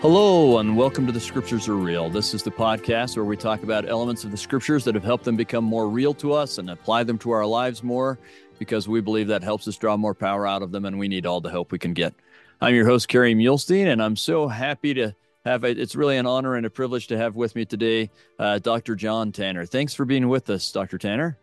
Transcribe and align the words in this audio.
Hello, 0.00 0.58
and 0.58 0.76
welcome 0.76 1.06
to 1.06 1.12
The 1.12 1.18
Scriptures 1.18 1.68
Are 1.68 1.74
Real. 1.74 2.08
This 2.08 2.32
is 2.32 2.44
the 2.44 2.52
podcast 2.52 3.16
where 3.16 3.24
we 3.24 3.36
talk 3.36 3.64
about 3.64 3.88
elements 3.88 4.22
of 4.22 4.30
the 4.30 4.36
Scriptures 4.36 4.84
that 4.84 4.94
have 4.94 5.02
helped 5.02 5.24
them 5.24 5.34
become 5.34 5.64
more 5.64 5.88
real 5.88 6.14
to 6.14 6.32
us 6.32 6.58
and 6.58 6.70
apply 6.70 7.02
them 7.02 7.18
to 7.18 7.32
our 7.32 7.44
lives 7.44 7.82
more 7.82 8.16
because 8.60 8.86
we 8.86 9.00
believe 9.00 9.26
that 9.26 9.42
helps 9.42 9.66
us 9.66 9.76
draw 9.76 9.96
more 9.96 10.14
power 10.14 10.46
out 10.46 10.62
of 10.62 10.70
them, 10.70 10.84
and 10.84 11.00
we 11.00 11.08
need 11.08 11.26
all 11.26 11.40
the 11.40 11.50
help 11.50 11.72
we 11.72 11.80
can 11.80 11.94
get. 11.94 12.14
I'm 12.60 12.76
your 12.76 12.86
host, 12.86 13.08
Kerry 13.08 13.34
Muhlestein, 13.34 13.88
and 13.88 14.00
I'm 14.00 14.14
so 14.14 14.46
happy 14.46 14.94
to 14.94 15.16
have 15.44 15.64
it. 15.64 15.80
It's 15.80 15.96
really 15.96 16.16
an 16.16 16.26
honor 16.26 16.54
and 16.54 16.64
a 16.64 16.70
privilege 16.70 17.08
to 17.08 17.18
have 17.18 17.34
with 17.34 17.56
me 17.56 17.64
today 17.64 18.08
uh, 18.38 18.60
Dr. 18.60 18.94
John 18.94 19.32
Tanner. 19.32 19.66
Thanks 19.66 19.94
for 19.94 20.04
being 20.04 20.28
with 20.28 20.48
us, 20.48 20.70
Dr. 20.70 20.98
Tanner. 20.98 21.38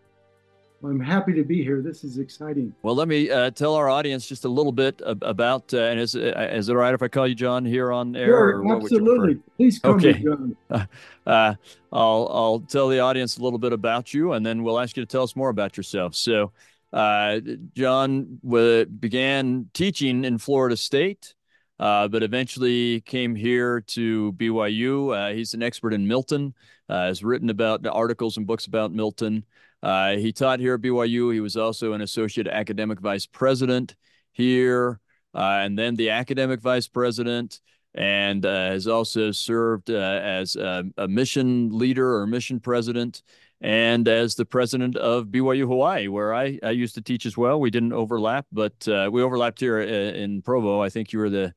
I'm 0.88 1.00
happy 1.00 1.34
to 1.34 1.44
be 1.44 1.64
here. 1.64 1.82
This 1.82 2.04
is 2.04 2.18
exciting. 2.18 2.74
Well, 2.82 2.96
let 2.96 3.08
me 3.08 3.30
uh, 3.30 3.52
tell 3.52 3.76
our 3.76 3.90
audience 3.90 4.28
just 4.28 4.46
a 4.46 4.50
little 4.50 4.72
bit 4.72 5.02
about. 5.06 5.74
Uh, 5.74 5.80
and 5.80 6.00
is, 6.00 6.16
uh, 6.16 6.50
is 6.52 6.70
it 6.70 6.72
all 6.72 6.78
right 6.78 6.94
if 6.94 7.02
I 7.02 7.08
call 7.08 7.28
you 7.28 7.36
John 7.36 7.66
here 7.66 7.92
on 7.92 8.16
air? 8.16 8.28
Sure, 8.28 8.76
absolutely. 8.76 9.40
Please 9.58 9.80
call 9.80 9.96
okay. 9.96 10.14
me 10.14 10.24
John. 10.24 10.58
Uh, 11.26 11.56
I'll 11.92 12.30
I'll 12.32 12.60
tell 12.60 12.88
the 12.88 13.00
audience 13.00 13.40
a 13.40 13.42
little 13.42 13.58
bit 13.58 13.74
about 13.74 14.14
you, 14.14 14.34
and 14.34 14.46
then 14.46 14.62
we'll 14.62 14.80
ask 14.80 14.96
you 14.96 15.02
to 15.02 15.08
tell 15.08 15.24
us 15.24 15.36
more 15.36 15.50
about 15.50 15.76
yourself. 15.76 16.14
So, 16.14 16.52
uh, 16.94 17.40
John 17.74 18.38
w- 18.44 18.86
began 18.86 19.72
teaching 19.74 20.24
in 20.24 20.38
Florida 20.38 20.78
State. 20.78 21.34
Uh, 21.80 22.08
but 22.08 22.22
eventually 22.22 23.02
came 23.02 23.34
here 23.36 23.82
to 23.82 24.32
BYU. 24.34 25.36
he's 25.36 25.56
an 25.56 25.64
expert 25.64 25.94
in 25.94 26.08
Milton, 26.08 26.54
has 26.88 27.24
written 27.24 27.50
about 27.50 27.86
articles 27.88 28.38
and 28.38 28.46
books 28.46 28.68
about 28.68 28.94
Milton. 28.94 29.44
Uh, 29.84 30.16
he 30.16 30.32
taught 30.32 30.60
here 30.60 30.76
at 30.76 30.82
BYU. 30.82 31.34
He 31.34 31.40
was 31.40 31.58
also 31.58 31.94
an 31.94 32.02
associate 32.02 32.48
academic 32.48 33.00
vice 33.00 33.26
president 33.26 33.96
here, 34.32 35.00
uh, 35.34 35.60
and 35.62 35.78
then 35.78 35.96
the 35.96 36.10
academic 36.10 36.62
vice 36.62 36.88
president, 36.88 37.62
and 37.94 38.46
uh, 38.46 38.70
has 38.72 38.88
also 38.88 39.32
served 39.32 39.90
uh, 39.90 39.94
as 39.94 40.56
a, 40.56 40.84
a, 40.98 41.08
mission 41.08 41.70
leader 41.78 42.18
or 42.18 42.28
mission 42.28 42.60
president, 42.60 43.22
and 43.62 44.08
as 44.08 44.36
the 44.36 44.46
president 44.46 44.98
of 44.98 45.28
BYU 45.28 45.68
Hawaii, 45.68 46.08
where 46.08 46.34
I, 46.34 46.60
I 46.62 46.72
used 46.72 46.96
to 46.96 47.02
teach 47.02 47.26
as 47.26 47.38
well. 47.38 47.60
We 47.60 47.70
didn't 47.70 47.94
overlap, 47.94 48.46
but 48.52 48.88
uh, 48.88 49.10
we 49.12 49.22
overlapped 49.22 49.60
here 49.60 49.80
uh, 49.80 49.84
in 49.84 50.42
Provo. 50.42 50.82
I 50.82 50.90
think 50.90 51.14
you 51.14 51.20
were 51.20 51.30
the 51.30 51.54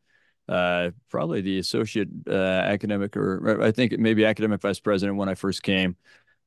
uh, 0.48 0.90
probably 1.10 1.40
the 1.42 1.58
associate 1.58 2.08
uh, 2.26 2.32
academic, 2.32 3.16
or 3.16 3.62
I 3.62 3.70
think 3.70 3.98
maybe 3.98 4.24
academic 4.24 4.62
vice 4.62 4.80
president 4.80 5.18
when 5.18 5.28
I 5.28 5.34
first 5.34 5.62
came. 5.62 5.96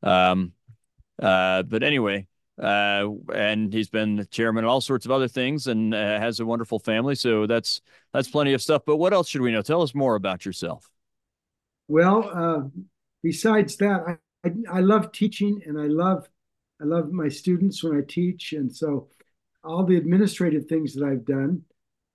Um, 0.01 0.53
uh, 1.21 1.63
but 1.63 1.83
anyway, 1.83 2.27
uh, 2.61 3.07
and 3.33 3.73
he's 3.73 3.89
been 3.89 4.27
chairman 4.31 4.63
of 4.63 4.69
all 4.69 4.81
sorts 4.81 5.05
of 5.05 5.11
other 5.11 5.27
things 5.27 5.67
and 5.67 5.93
uh, 5.93 6.19
has 6.19 6.39
a 6.39 6.45
wonderful 6.45 6.79
family. 6.79 7.15
So 7.15 7.47
that's 7.47 7.81
that's 8.13 8.29
plenty 8.29 8.53
of 8.53 8.61
stuff. 8.61 8.83
But 8.85 8.97
what 8.97 9.13
else 9.13 9.29
should 9.29 9.41
we 9.41 9.51
know? 9.51 9.61
Tell 9.61 9.81
us 9.81 9.95
more 9.95 10.15
about 10.15 10.45
yourself. 10.45 10.89
Well, 11.87 12.29
uh, 12.33 12.69
besides 13.23 13.77
that, 13.77 14.01
I, 14.07 14.47
I, 14.47 14.77
I 14.77 14.79
love 14.81 15.11
teaching 15.11 15.61
and 15.65 15.79
I 15.79 15.87
love 15.87 16.27
I 16.81 16.85
love 16.85 17.11
my 17.11 17.29
students 17.29 17.83
when 17.83 17.97
I 17.97 18.01
teach, 18.07 18.53
and 18.53 18.75
so 18.75 19.07
all 19.63 19.83
the 19.83 19.97
administrative 19.97 20.65
things 20.65 20.95
that 20.95 21.05
I've 21.05 21.25
done 21.25 21.63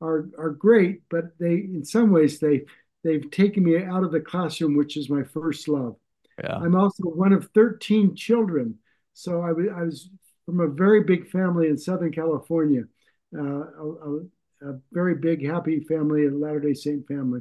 are 0.01 0.29
are 0.39 0.51
great. 0.51 1.03
But 1.09 1.39
they, 1.39 1.55
in 1.55 1.85
some 1.85 2.11
ways, 2.11 2.39
they 2.39 2.63
they've 3.05 3.31
taken 3.31 3.65
me 3.65 3.83
out 3.83 4.05
of 4.05 4.13
the 4.13 4.21
classroom, 4.21 4.77
which 4.77 4.97
is 4.97 5.09
my 5.09 5.23
first 5.23 5.69
love. 5.69 5.97
Yeah. 6.43 6.57
I'm 6.57 6.75
also 6.75 7.05
one 7.05 7.33
of 7.33 7.49
13 7.55 8.15
children 8.15 8.79
so 9.17 9.41
I, 9.41 9.53
was 9.53 10.11
from 10.45 10.61
a 10.61 10.69
very 10.69 11.03
big 11.03 11.31
family 11.31 11.69
in 11.69 11.79
Southern 11.79 12.13
California, 12.13 12.83
uh, 13.35 13.43
a, 13.43 14.21
a, 14.63 14.79
very 14.93 15.15
big, 15.15 15.45
happy 15.45 15.81
family, 15.81 16.27
a 16.27 16.31
Latter 16.31 16.61
Day 16.61 16.75
Saint 16.75 17.09
family. 17.09 17.41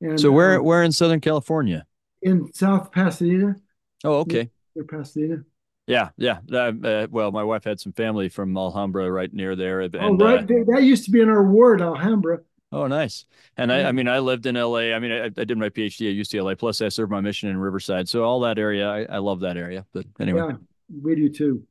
And 0.00 0.18
so 0.18 0.32
where 0.32 0.58
uh, 0.58 0.62
where 0.62 0.82
in 0.82 0.90
Southern 0.90 1.20
California? 1.20 1.86
In 2.22 2.52
South 2.52 2.90
Pasadena. 2.90 3.54
Oh, 4.02 4.16
okay. 4.16 4.50
Near 4.74 4.84
Pasadena. 4.84 5.44
Yeah, 5.86 6.08
yeah. 6.16 6.38
Uh, 6.52 7.06
well, 7.08 7.30
my 7.30 7.44
wife 7.44 7.62
had 7.62 7.78
some 7.78 7.92
family 7.92 8.28
from 8.28 8.56
Alhambra 8.56 9.08
right 9.08 9.32
near 9.32 9.54
there. 9.54 9.82
And, 9.82 9.94
oh, 9.96 10.16
right. 10.16 10.42
Uh, 10.42 10.72
that 10.72 10.82
used 10.82 11.04
to 11.04 11.12
be 11.12 11.20
in 11.20 11.28
our 11.28 11.44
ward, 11.44 11.80
Alhambra. 11.80 12.40
Oh, 12.72 12.88
nice. 12.88 13.26
And 13.56 13.70
yeah. 13.70 13.78
I, 13.78 13.88
I 13.88 13.92
mean, 13.92 14.08
I 14.08 14.18
lived 14.18 14.46
in 14.46 14.56
LA. 14.56 14.92
I 14.92 14.98
mean, 14.98 15.12
I, 15.12 15.24
I, 15.26 15.44
did 15.44 15.56
my 15.56 15.68
PhD 15.68 16.10
at 16.10 16.16
UCLA. 16.16 16.58
Plus, 16.58 16.82
I 16.82 16.88
served 16.88 17.12
my 17.12 17.20
mission 17.20 17.48
in 17.48 17.58
Riverside. 17.58 18.08
So 18.08 18.24
all 18.24 18.40
that 18.40 18.58
area, 18.58 18.88
I, 18.88 19.02
I 19.04 19.18
love 19.18 19.40
that 19.40 19.56
area. 19.56 19.86
But 19.92 20.06
anyway. 20.18 20.48
Yeah 20.50 20.56
we 21.02 21.14
do 21.14 21.28
too. 21.28 21.64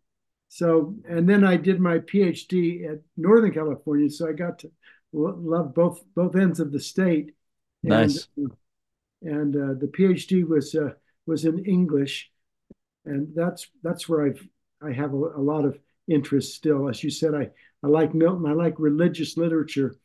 So, 0.48 0.96
and 1.08 1.28
then 1.30 1.44
I 1.44 1.56
did 1.56 1.80
my 1.80 2.00
PhD 2.00 2.92
at 2.92 3.00
Northern 3.16 3.54
California, 3.54 4.10
so 4.10 4.28
I 4.28 4.34
got 4.34 4.60
to 4.60 4.72
love 5.14 5.74
both 5.74 6.04
both 6.16 6.36
ends 6.36 6.60
of 6.60 6.72
the 6.72 6.80
state. 6.80 7.34
Nice. 7.84 8.28
And, 8.36 8.52
and 9.22 9.56
uh, 9.56 9.74
the 9.80 9.88
PhD 9.88 10.48
was 10.48 10.76
uh, 10.76 10.92
was 11.26 11.46
in 11.46 11.66
English, 11.66 12.32
and 13.06 13.30
that's 13.36 13.68
that's 13.84 14.10
where 14.10 14.26
I've 14.26 14.46
I 14.82 14.92
have 14.92 15.14
a, 15.14 15.18
a 15.18 15.42
lot 15.42 15.66
of 15.66 15.78
interest 16.08 16.56
still. 16.56 16.90
As 16.90 17.04
you 17.04 17.10
said, 17.10 17.34
I 17.34 17.50
I 17.84 17.88
like 17.88 18.14
Milton. 18.14 18.46
I 18.46 18.54
like 18.54 18.76
religious 18.78 19.38
literature, 19.38 19.96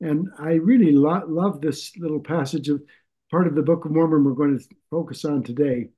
and 0.00 0.28
I 0.38 0.52
really 0.54 0.92
lo- 0.92 1.26
love 1.26 1.60
this 1.60 1.96
little 1.96 2.20
passage 2.20 2.68
of 2.68 2.82
part 3.30 3.46
of 3.46 3.54
the 3.54 3.62
Book 3.62 3.84
of 3.84 3.90
Mormon 3.90 4.24
we're 4.24 4.32
going 4.32 4.58
to 4.58 4.64
focus 4.90 5.24
on 5.24 5.42
today. 5.42 5.88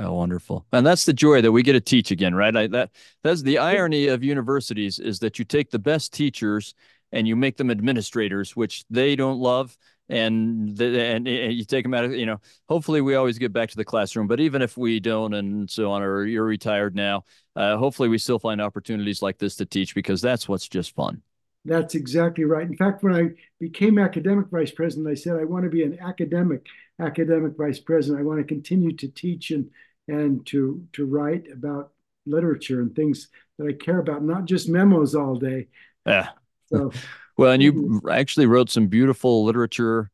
Oh, 0.00 0.14
wonderful. 0.14 0.66
And 0.72 0.86
that's 0.86 1.06
the 1.06 1.12
joy 1.12 1.40
that 1.42 1.50
we 1.50 1.62
get 1.62 1.72
to 1.72 1.80
teach 1.80 2.10
again, 2.10 2.34
right? 2.34 2.54
I, 2.54 2.66
that 2.68 2.90
that's 3.22 3.42
the 3.42 3.58
irony 3.58 4.08
of 4.08 4.22
universities 4.22 4.98
is 4.98 5.18
that 5.20 5.38
you 5.38 5.44
take 5.44 5.70
the 5.70 5.78
best 5.78 6.12
teachers 6.12 6.74
and 7.10 7.26
you 7.26 7.34
make 7.34 7.56
them 7.56 7.70
administrators, 7.70 8.54
which 8.54 8.84
they 8.90 9.16
don't 9.16 9.38
love. 9.38 9.76
And, 10.10 10.74
the, 10.76 11.00
and, 11.00 11.28
and 11.28 11.52
you 11.52 11.64
take 11.64 11.84
them 11.84 11.92
out 11.92 12.04
of, 12.04 12.14
you 12.14 12.24
know, 12.24 12.40
hopefully 12.66 13.02
we 13.02 13.14
always 13.14 13.38
get 13.38 13.52
back 13.52 13.68
to 13.70 13.76
the 13.76 13.84
classroom, 13.84 14.26
but 14.26 14.40
even 14.40 14.62
if 14.62 14.76
we 14.78 15.00
don't 15.00 15.34
and 15.34 15.68
so 15.68 15.90
on, 15.90 16.02
or 16.02 16.24
you're 16.24 16.44
retired 16.44 16.94
now, 16.94 17.24
uh, 17.56 17.76
hopefully 17.76 18.08
we 18.08 18.16
still 18.16 18.38
find 18.38 18.60
opportunities 18.60 19.20
like 19.20 19.36
this 19.36 19.56
to 19.56 19.66
teach 19.66 19.94
because 19.94 20.22
that's 20.22 20.48
what's 20.48 20.66
just 20.66 20.94
fun. 20.94 21.20
That's 21.66 21.94
exactly 21.94 22.44
right. 22.44 22.66
In 22.66 22.76
fact, 22.76 23.02
when 23.02 23.14
I 23.14 23.30
became 23.60 23.98
academic 23.98 24.46
vice 24.48 24.70
president, 24.70 25.08
I 25.08 25.14
said 25.14 25.36
I 25.36 25.44
want 25.44 25.64
to 25.64 25.70
be 25.70 25.82
an 25.82 25.98
academic 26.00 26.64
academic 27.00 27.56
vice 27.56 27.78
president. 27.80 28.20
I 28.20 28.24
want 28.24 28.40
to 28.40 28.44
continue 28.44 28.94
to 28.96 29.08
teach 29.08 29.50
and 29.50 29.70
and 30.08 30.46
to 30.46 30.86
to 30.94 31.04
write 31.04 31.46
about 31.52 31.92
literature 32.26 32.80
and 32.80 32.94
things 32.94 33.28
that 33.58 33.66
I 33.66 33.72
care 33.72 33.98
about, 33.98 34.22
not 34.22 34.44
just 34.44 34.68
memos 34.68 35.14
all 35.14 35.36
day. 35.36 35.68
Yeah. 36.06 36.28
So, 36.66 36.92
well, 37.36 37.52
and 37.52 37.62
you 37.62 38.00
actually 38.10 38.46
wrote 38.46 38.70
some 38.70 38.86
beautiful 38.86 39.44
literature 39.44 40.10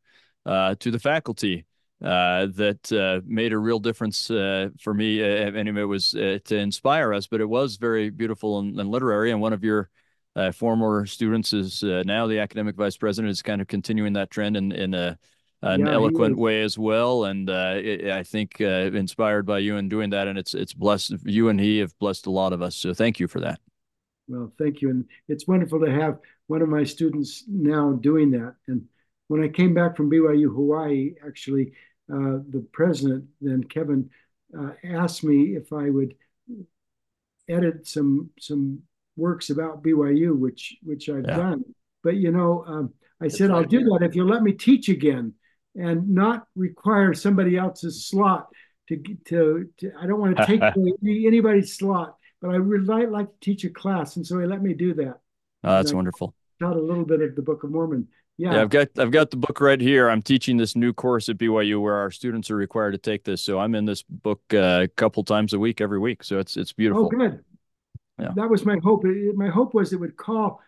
uh, 0.47 0.75
to 0.81 0.91
the 0.91 0.99
faculty 0.99 1.67
uh, 2.03 2.47
that 2.55 2.93
uh, 2.93 3.21
made 3.27 3.53
a 3.53 3.59
real 3.59 3.79
difference 3.79 4.31
uh, 4.31 4.69
for 4.81 4.95
me. 4.95 5.23
Uh, 5.23 5.53
anyway, 5.53 5.83
it 5.83 5.85
was 5.85 6.15
uh, 6.15 6.39
to 6.45 6.57
inspire 6.57 7.13
us, 7.13 7.27
but 7.27 7.41
it 7.41 7.49
was 7.49 7.77
very 7.77 8.11
beautiful 8.11 8.59
and, 8.59 8.79
and 8.79 8.91
literary. 8.91 9.31
And 9.31 9.41
one 9.41 9.53
of 9.53 9.65
your 9.65 9.91
uh, 10.37 10.53
former 10.53 11.07
students 11.07 11.53
is 11.53 11.83
now 11.83 12.27
the 12.27 12.41
academic 12.41 12.77
vice 12.77 12.97
president, 12.97 13.31
is 13.31 13.43
kind 13.43 13.61
of 13.61 13.69
continuing 13.69 14.15
that 14.15 14.31
trend 14.31 14.57
in 14.57 14.73
in 14.73 14.93
a 14.95 15.19
an 15.65 15.87
yeah, 15.87 15.93
eloquent 15.93 16.37
way 16.37 16.63
as 16.63 16.79
well. 16.79 17.25
And 17.25 17.49
uh, 17.49 17.75
it, 17.77 18.09
I 18.11 18.23
think 18.23 18.61
uh, 18.61 18.91
inspired 18.93 19.47
by 19.47 19.59
you 19.59 19.77
in 19.77 19.89
doing 19.89 20.11
that, 20.11 20.29
and 20.29 20.39
it's 20.39 20.55
it's 20.55 20.75
blessed. 20.75 21.15
You 21.25 21.49
and 21.49 21.59
he 21.59 21.79
have 21.79 21.99
blessed 21.99 22.27
a 22.27 22.31
lot 22.31 22.53
of 22.53 22.63
us. 22.63 22.77
So 22.77 22.93
thank 22.93 23.19
you 23.19 23.27
for 23.27 23.41
that. 23.41 23.61
Well, 24.29 24.53
thank 24.59 24.83
you, 24.83 24.91
and 24.91 25.05
it's 25.29 25.47
wonderful 25.47 25.81
to 25.81 25.91
have 25.91 26.19
one 26.47 26.63
of 26.63 26.69
my 26.69 26.85
students 26.85 27.45
now 27.49 27.93
doing 27.93 28.31
that. 28.33 28.55
And 28.69 28.85
when 29.29 29.43
I 29.43 29.49
came 29.49 29.75
back 29.75 29.97
from 29.97 30.11
BYU 30.11 30.55
Hawaii, 30.55 31.15
actually, 31.27 31.73
uh, 32.13 32.41
the 32.49 32.67
president 32.73 33.25
then 33.41 33.65
Kevin 33.65 34.11
uh, 34.59 34.71
asked 34.85 35.25
me 35.25 35.57
if 35.57 35.73
I 35.73 35.89
would 35.89 36.15
edit 37.49 37.87
some 37.87 38.31
some 38.39 38.81
works 39.17 39.49
about 39.49 39.83
BYU, 39.83 40.39
which 40.39 40.77
which 40.83 41.09
I've 41.09 41.25
yeah. 41.27 41.37
done. 41.37 41.65
But 42.03 42.17
you 42.17 42.31
know, 42.31 42.65
um, 42.67 42.93
I 43.21 43.29
said 43.29 43.51
I'll 43.51 43.65
do 43.65 43.85
that 43.85 44.03
if 44.03 44.15
you 44.15 44.25
let 44.25 44.43
me 44.43 44.53
teach 44.53 44.91
again 44.91 45.33
and 45.75 46.11
not 46.11 46.47
require 46.55 47.15
somebody 47.15 47.57
else's 47.57 48.07
slot 48.07 48.49
to 48.89 49.03
to, 49.27 49.69
to 49.79 49.93
I 50.01 50.07
don't 50.07 50.21
want 50.21 50.37
to 50.37 50.47
take 50.47 50.63
anybody's 51.27 51.77
slot, 51.77 52.17
but 52.41 52.55
I 52.55 52.59
would 52.59 52.87
like, 52.87 53.11
like 53.11 53.29
to 53.29 53.41
teach 53.41 53.65
a 53.65 53.71
class, 53.71 54.17
and 54.17 54.27
so 54.27 54.39
he 54.39 54.47
let 54.47 54.63
me 54.63 54.75
do 54.75 54.95
that. 54.95 55.19
Oh, 55.65 55.77
that's 55.77 55.93
wonderful. 55.93 56.35
Taught 56.61 56.77
a 56.77 56.81
little 56.81 57.05
bit 57.05 57.21
of 57.21 57.35
the 57.35 57.43
Book 57.43 57.65
of 57.65 57.71
Mormon. 57.71 58.09
Yeah. 58.37 58.55
yeah, 58.55 58.63
I've 58.63 58.71
got 58.71 58.89
I've 58.99 59.11
got 59.13 59.31
the 59.31 59.37
book 59.37 59.61
right 59.61 59.81
here. 59.81 60.09
I'm 60.09 60.23
teaching 60.23 60.57
this 60.57 60.75
new 60.75 60.93
course 60.93 61.29
at 61.29 61.39
BYU 61.39 61.81
where 61.81 61.95
our 61.95 62.11
students 62.11 62.51
are 62.51 62.57
required 62.57 62.93
to 62.93 62.99
take 62.99 63.25
this. 63.25 63.41
So 63.43 63.61
I'm 63.61 63.75
in 63.77 63.85
this 63.85 64.03
book 64.03 64.43
uh, 64.53 64.81
a 64.83 64.89
couple 64.89 65.23
times 65.23 65.53
a 65.53 65.59
week, 65.59 65.81
every 65.81 66.01
week. 66.01 66.25
So 66.25 66.39
it's 66.39 66.57
it's 66.57 66.73
beautiful. 66.73 67.07
Oh, 67.07 67.09
good. 67.09 67.45
Yeah. 68.19 68.31
That 68.35 68.51
was 68.51 68.65
my 68.65 68.77
hope. 68.83 69.05
my 69.35 69.49
hope 69.49 69.73
was 69.73 69.93
it 69.93 70.01
would 70.01 70.17
call 70.17 70.61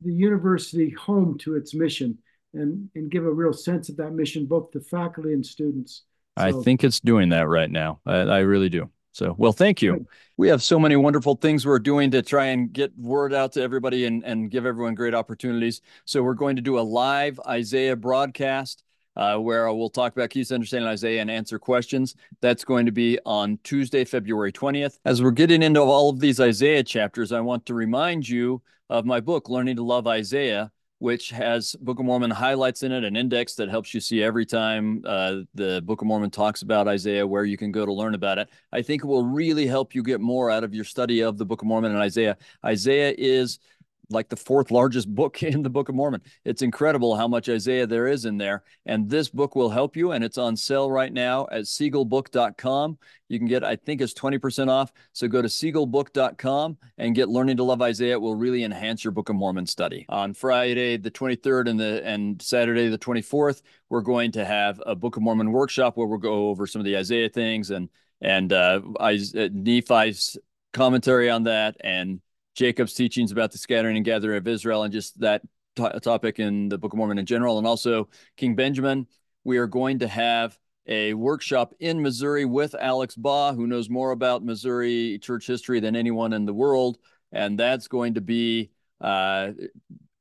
the 0.00 0.12
university 0.12 0.90
home 0.90 1.36
to 1.38 1.54
its 1.56 1.74
mission 1.74 2.18
and 2.54 2.88
and 2.94 3.10
give 3.10 3.24
a 3.26 3.32
real 3.32 3.52
sense 3.52 3.88
of 3.88 3.96
that 3.98 4.12
mission 4.12 4.46
both 4.46 4.70
to 4.72 4.80
faculty 4.80 5.32
and 5.32 5.44
students. 5.44 6.04
So, 6.38 6.44
I 6.44 6.52
think 6.52 6.84
it's 6.84 7.00
doing 7.00 7.30
that 7.30 7.48
right 7.48 7.70
now. 7.70 8.00
I, 8.06 8.18
I 8.18 8.38
really 8.40 8.68
do. 8.68 8.90
So, 9.12 9.34
well, 9.36 9.52
thank 9.52 9.82
you. 9.82 10.06
We 10.36 10.48
have 10.48 10.62
so 10.62 10.78
many 10.78 10.94
wonderful 10.94 11.34
things 11.34 11.66
we're 11.66 11.80
doing 11.80 12.10
to 12.12 12.22
try 12.22 12.46
and 12.46 12.72
get 12.72 12.96
word 12.96 13.34
out 13.34 13.52
to 13.54 13.62
everybody 13.62 14.04
and, 14.04 14.22
and 14.24 14.48
give 14.50 14.64
everyone 14.64 14.94
great 14.94 15.14
opportunities. 15.14 15.80
So, 16.04 16.22
we're 16.22 16.34
going 16.34 16.56
to 16.56 16.62
do 16.62 16.78
a 16.78 16.82
live 16.82 17.40
Isaiah 17.46 17.96
broadcast. 17.96 18.84
uh, 19.16 19.36
where 19.36 19.72
we'll 19.74 19.90
talk 19.90 20.12
about 20.12 20.30
keys 20.30 20.48
to 20.48 20.54
understanding 20.54 20.88
Isaiah 20.88 21.20
and 21.20 21.30
answer 21.30 21.58
questions. 21.58 22.14
That's 22.40 22.64
going 22.64 22.86
to 22.86 22.92
be 22.92 23.18
on 23.26 23.58
Tuesday, 23.64 24.04
February 24.04 24.52
20th. 24.52 24.98
As 25.04 25.20
we're 25.20 25.32
getting 25.32 25.62
into 25.62 25.80
all 25.80 26.08
of 26.10 26.20
these 26.20 26.38
Isaiah 26.40 26.84
chapters, 26.84 27.32
I 27.32 27.40
want 27.40 27.66
to 27.66 27.74
remind 27.74 28.28
you 28.28 28.62
of 28.88 29.04
my 29.04 29.20
book, 29.20 29.48
Learning 29.48 29.74
to 29.76 29.82
Love 29.82 30.06
Isaiah, 30.06 30.70
which 30.98 31.30
has 31.30 31.76
Book 31.80 32.00
of 32.00 32.06
Mormon 32.06 32.30
highlights 32.30 32.82
in 32.82 32.90
it, 32.90 33.04
an 33.04 33.16
index 33.16 33.54
that 33.54 33.68
helps 33.68 33.94
you 33.94 34.00
see 34.00 34.22
every 34.22 34.44
time 34.44 35.02
uh, 35.06 35.36
the 35.54 35.80
Book 35.84 36.00
of 36.02 36.08
Mormon 36.08 36.30
talks 36.30 36.62
about 36.62 36.88
Isaiah, 36.88 37.26
where 37.26 37.44
you 37.44 37.56
can 37.56 37.70
go 37.70 37.86
to 37.86 37.92
learn 37.92 38.14
about 38.14 38.38
it. 38.38 38.48
I 38.72 38.82
think 38.82 39.04
it 39.04 39.06
will 39.06 39.24
really 39.24 39.66
help 39.66 39.94
you 39.94 40.02
get 40.02 40.20
more 40.20 40.50
out 40.50 40.64
of 40.64 40.74
your 40.74 40.84
study 40.84 41.20
of 41.20 41.38
the 41.38 41.44
Book 41.44 41.62
of 41.62 41.68
Mormon 41.68 41.92
and 41.92 42.00
Isaiah. 42.00 42.36
Isaiah 42.64 43.14
is 43.16 43.60
like 44.10 44.28
the 44.28 44.36
fourth 44.36 44.70
largest 44.70 45.12
book 45.14 45.42
in 45.42 45.62
the 45.62 45.70
Book 45.70 45.88
of 45.88 45.94
Mormon. 45.94 46.22
It's 46.44 46.62
incredible 46.62 47.16
how 47.16 47.28
much 47.28 47.48
Isaiah 47.48 47.86
there 47.86 48.06
is 48.06 48.24
in 48.24 48.38
there. 48.38 48.64
And 48.86 49.08
this 49.08 49.28
book 49.28 49.54
will 49.54 49.70
help 49.70 49.96
you. 49.96 50.12
And 50.12 50.24
it's 50.24 50.38
on 50.38 50.56
sale 50.56 50.90
right 50.90 51.12
now 51.12 51.46
at 51.50 51.62
siegelbook.com. 51.62 52.98
You 53.28 53.38
can 53.38 53.46
get, 53.46 53.62
I 53.62 53.76
think 53.76 54.00
it's 54.00 54.14
20% 54.14 54.68
off. 54.68 54.92
So 55.12 55.28
go 55.28 55.42
to 55.42 55.48
siegelbook.com 55.48 56.78
and 56.96 57.14
get 57.14 57.28
Learning 57.28 57.56
to 57.58 57.64
Love 57.64 57.82
Isaiah. 57.82 58.14
It 58.14 58.20
will 58.20 58.34
really 58.34 58.64
enhance 58.64 59.04
your 59.04 59.12
Book 59.12 59.28
of 59.28 59.36
Mormon 59.36 59.66
study. 59.66 60.06
On 60.08 60.32
Friday, 60.32 60.96
the 60.96 61.10
23rd 61.10 61.68
and 61.68 61.78
the 61.78 62.02
and 62.04 62.40
Saturday, 62.40 62.88
the 62.88 62.98
24th, 62.98 63.62
we're 63.90 64.00
going 64.00 64.32
to 64.32 64.44
have 64.44 64.80
a 64.86 64.94
Book 64.94 65.16
of 65.16 65.22
Mormon 65.22 65.52
workshop 65.52 65.96
where 65.96 66.06
we'll 66.06 66.18
go 66.18 66.48
over 66.48 66.66
some 66.66 66.80
of 66.80 66.86
the 66.86 66.96
Isaiah 66.96 67.28
things 67.28 67.70
and 67.70 67.88
and 68.20 68.52
uh, 68.52 68.80
Nephi's 69.00 70.36
commentary 70.72 71.30
on 71.30 71.44
that 71.44 71.76
and 71.80 72.20
Jacob's 72.58 72.92
teachings 72.92 73.30
about 73.30 73.52
the 73.52 73.58
scattering 73.58 73.94
and 73.94 74.04
gathering 74.04 74.36
of 74.36 74.48
Israel 74.48 74.82
and 74.82 74.92
just 74.92 75.20
that 75.20 75.42
topic 75.76 76.40
in 76.40 76.68
the 76.68 76.76
Book 76.76 76.92
of 76.92 76.96
Mormon 76.96 77.18
in 77.18 77.24
general, 77.24 77.56
and 77.56 77.66
also 77.68 78.08
King 78.36 78.56
Benjamin. 78.56 79.06
We 79.44 79.58
are 79.58 79.68
going 79.68 80.00
to 80.00 80.08
have 80.08 80.58
a 80.88 81.14
workshop 81.14 81.72
in 81.78 82.02
Missouri 82.02 82.44
with 82.44 82.74
Alex 82.74 83.14
Baugh, 83.14 83.54
who 83.54 83.68
knows 83.68 83.88
more 83.88 84.10
about 84.10 84.44
Missouri 84.44 85.20
church 85.22 85.46
history 85.46 85.78
than 85.78 85.94
anyone 85.94 86.32
in 86.32 86.46
the 86.46 86.52
world. 86.52 86.98
And 87.30 87.56
that's 87.56 87.86
going 87.86 88.14
to 88.14 88.20
be 88.20 88.70
uh, 89.00 89.52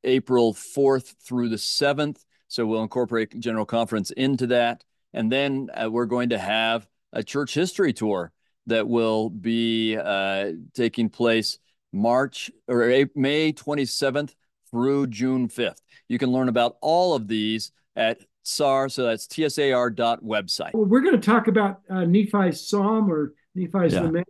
April 0.03 0.53
4th 0.53 1.15
through 1.25 1.49
the 1.49 1.55
7th. 1.55 2.23
So 2.49 2.67
we'll 2.67 2.83
incorporate 2.83 3.39
General 3.39 3.65
Conference 3.65 4.11
into 4.11 4.45
that. 4.47 4.83
And 5.11 5.31
then 5.31 5.71
uh, 5.73 5.89
we're 5.89 6.05
going 6.05 6.29
to 6.29 6.37
have 6.37 6.87
a 7.11 7.23
church 7.23 7.55
history 7.55 7.93
tour 7.93 8.31
that 8.67 8.87
will 8.87 9.31
be 9.31 9.97
uh, 9.97 10.51
taking 10.75 11.09
place 11.09 11.57
March 11.91 12.51
or 12.67 13.07
May 13.15 13.53
27th 13.53 14.33
through 14.69 15.07
June 15.07 15.47
5th. 15.47 15.81
You 16.07 16.17
can 16.17 16.31
learn 16.31 16.49
about 16.49 16.77
all 16.81 17.15
of 17.15 17.27
these 17.27 17.71
at 17.95 18.21
SAR, 18.43 18.89
so 18.89 19.03
that's 19.03 19.27
tsar 19.27 19.89
dot 19.89 20.23
website. 20.23 20.73
Well, 20.73 20.85
we're 20.85 21.01
going 21.01 21.19
to 21.19 21.25
talk 21.25 21.47
about 21.47 21.81
uh, 21.89 22.05
Nephi's 22.05 22.67
Psalm 22.67 23.11
or 23.11 23.33
Nephi's 23.55 23.93
yeah. 23.93 24.01
Lament. 24.01 24.27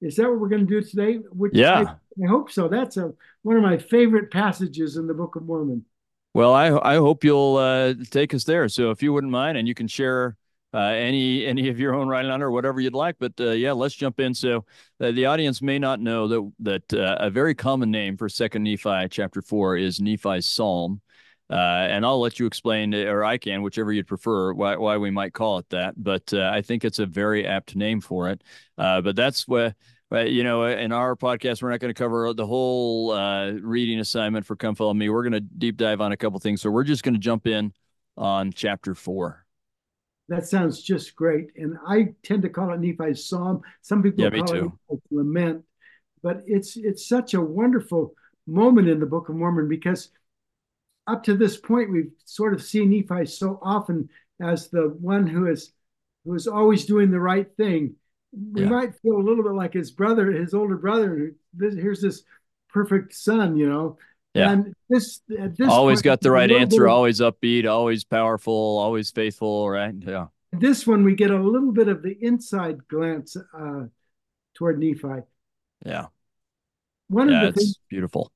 Is 0.00 0.16
that 0.16 0.28
what 0.28 0.38
we're 0.38 0.48
going 0.48 0.66
to 0.66 0.80
do 0.80 0.86
today? 0.86 1.14
Which 1.30 1.54
yeah. 1.54 1.96
I, 2.20 2.24
I, 2.24 2.28
hope 2.28 2.50
so. 2.50 2.68
That's 2.68 2.96
a, 2.96 3.12
one 3.42 3.56
of 3.56 3.62
my 3.62 3.78
favorite 3.78 4.30
passages 4.30 4.96
in 4.96 5.06
the 5.06 5.14
Book 5.14 5.36
of 5.36 5.44
Mormon. 5.44 5.84
Well, 6.34 6.52
I, 6.52 6.76
I 6.76 6.96
hope 6.96 7.24
you'll 7.24 7.56
uh, 7.56 7.94
take 8.10 8.34
us 8.34 8.44
there. 8.44 8.68
So 8.68 8.90
if 8.90 9.02
you 9.02 9.12
wouldn't 9.12 9.32
mind, 9.32 9.56
and 9.56 9.66
you 9.66 9.74
can 9.74 9.88
share 9.88 10.36
any 10.74 11.46
any 11.46 11.68
of 11.68 11.78
your 11.78 11.94
own 11.94 12.08
writing 12.08 12.30
on 12.30 12.42
or 12.42 12.50
whatever 12.50 12.80
you'd 12.80 12.94
like. 12.94 13.16
But 13.18 13.32
uh, 13.40 13.50
yeah, 13.50 13.72
let's 13.72 13.94
jump 13.94 14.20
in. 14.20 14.34
So 14.34 14.64
uh, 15.00 15.12
the 15.12 15.26
audience 15.26 15.62
may 15.62 15.78
not 15.78 16.00
know 16.00 16.28
that 16.28 16.52
that 16.60 16.94
uh, 16.94 17.16
a 17.20 17.30
very 17.30 17.54
common 17.54 17.90
name 17.90 18.16
for 18.16 18.28
Second 18.28 18.64
Nephi 18.64 19.08
chapter 19.10 19.42
four 19.42 19.76
is 19.76 20.00
Nephi's 20.00 20.46
Psalm. 20.48 21.00
Uh, 21.48 21.54
and 21.54 22.04
I'll 22.04 22.18
let 22.18 22.40
you 22.40 22.46
explain, 22.46 22.92
or 22.92 23.22
I 23.22 23.38
can, 23.38 23.62
whichever 23.62 23.92
you'd 23.92 24.08
prefer, 24.08 24.52
why, 24.52 24.76
why 24.76 24.96
we 24.96 25.12
might 25.12 25.32
call 25.32 25.58
it 25.58 25.68
that. 25.70 25.94
But 25.96 26.34
uh, 26.34 26.50
I 26.52 26.60
think 26.60 26.84
it's 26.84 26.98
a 26.98 27.06
very 27.06 27.46
apt 27.46 27.76
name 27.76 28.00
for 28.00 28.30
it. 28.30 28.42
Uh, 28.76 29.00
but 29.00 29.14
that's 29.14 29.46
what 29.46 29.76
you 30.10 30.44
know, 30.44 30.64
in 30.64 30.92
our 30.92 31.14
podcast, 31.16 31.62
we're 31.62 31.70
not 31.70 31.80
going 31.80 31.94
to 31.94 31.98
cover 31.98 32.34
the 32.34 32.46
whole 32.46 33.12
uh, 33.12 33.52
reading 33.52 34.00
assignment 34.00 34.44
for 34.44 34.56
Come 34.56 34.74
Follow 34.74 34.94
Me. 34.94 35.08
We're 35.08 35.22
going 35.22 35.32
to 35.32 35.40
deep 35.40 35.76
dive 35.76 36.00
on 36.00 36.12
a 36.12 36.16
couple 36.16 36.38
things. 36.40 36.62
So 36.62 36.70
we're 36.70 36.84
just 36.84 37.04
going 37.04 37.14
to 37.14 37.20
jump 37.20 37.46
in 37.46 37.72
on 38.16 38.50
chapter 38.52 38.96
four. 38.96 39.45
That 40.28 40.46
sounds 40.46 40.82
just 40.82 41.14
great. 41.14 41.50
And 41.56 41.76
I 41.86 42.14
tend 42.22 42.42
to 42.42 42.48
call 42.48 42.72
it 42.72 42.80
Nephi's 42.80 43.26
Psalm. 43.28 43.62
Some 43.82 44.02
people 44.02 44.24
yeah, 44.24 44.30
call 44.30 44.78
it 44.90 45.00
lament. 45.10 45.64
But 46.22 46.42
it's 46.46 46.76
it's 46.76 47.08
such 47.08 47.34
a 47.34 47.40
wonderful 47.40 48.14
moment 48.46 48.88
in 48.88 48.98
the 48.98 49.06
Book 49.06 49.28
of 49.28 49.36
Mormon 49.36 49.68
because 49.68 50.10
up 51.06 51.22
to 51.24 51.36
this 51.36 51.56
point 51.56 51.90
we've 51.90 52.10
sort 52.24 52.54
of 52.54 52.62
seen 52.62 52.90
Nephi 52.90 53.26
so 53.26 53.60
often 53.62 54.08
as 54.40 54.68
the 54.68 54.88
one 55.00 55.26
who 55.26 55.46
is 55.46 55.72
who 56.24 56.34
is 56.34 56.48
always 56.48 56.84
doing 56.84 57.10
the 57.10 57.20
right 57.20 57.46
thing. 57.56 57.94
We 58.52 58.62
yeah. 58.62 58.68
might 58.68 59.00
feel 59.00 59.16
a 59.16 59.22
little 59.22 59.44
bit 59.44 59.54
like 59.54 59.74
his 59.74 59.92
brother, 59.92 60.32
his 60.32 60.52
older 60.52 60.76
brother. 60.76 61.32
Here's 61.58 62.00
this 62.00 62.22
perfect 62.68 63.14
son, 63.14 63.56
you 63.56 63.68
know. 63.68 63.98
Yeah. 64.36 64.52
And 64.52 64.74
this, 64.88 65.20
this 65.28 65.68
always 65.68 65.98
point, 65.98 66.04
got 66.04 66.20
the 66.20 66.30
right 66.30 66.50
answer, 66.50 66.88
always 66.88 67.20
upbeat, 67.20 67.66
always 67.68 68.04
powerful, 68.04 68.78
always 68.78 69.10
faithful, 69.10 69.68
right? 69.70 69.94
Yeah. 69.98 70.26
This 70.52 70.86
one, 70.86 71.04
we 71.04 71.14
get 71.14 71.30
a 71.30 71.40
little 71.40 71.72
bit 71.72 71.88
of 71.88 72.02
the 72.02 72.16
inside 72.20 72.86
glance 72.86 73.36
uh, 73.36 73.84
toward 74.54 74.78
Nephi. 74.78 75.22
Yeah. 75.84 76.06
One 77.08 77.30
yeah, 77.30 77.44
of 77.44 77.54
the 77.54 77.60
things, 77.60 77.78
beautiful. 77.88 78.30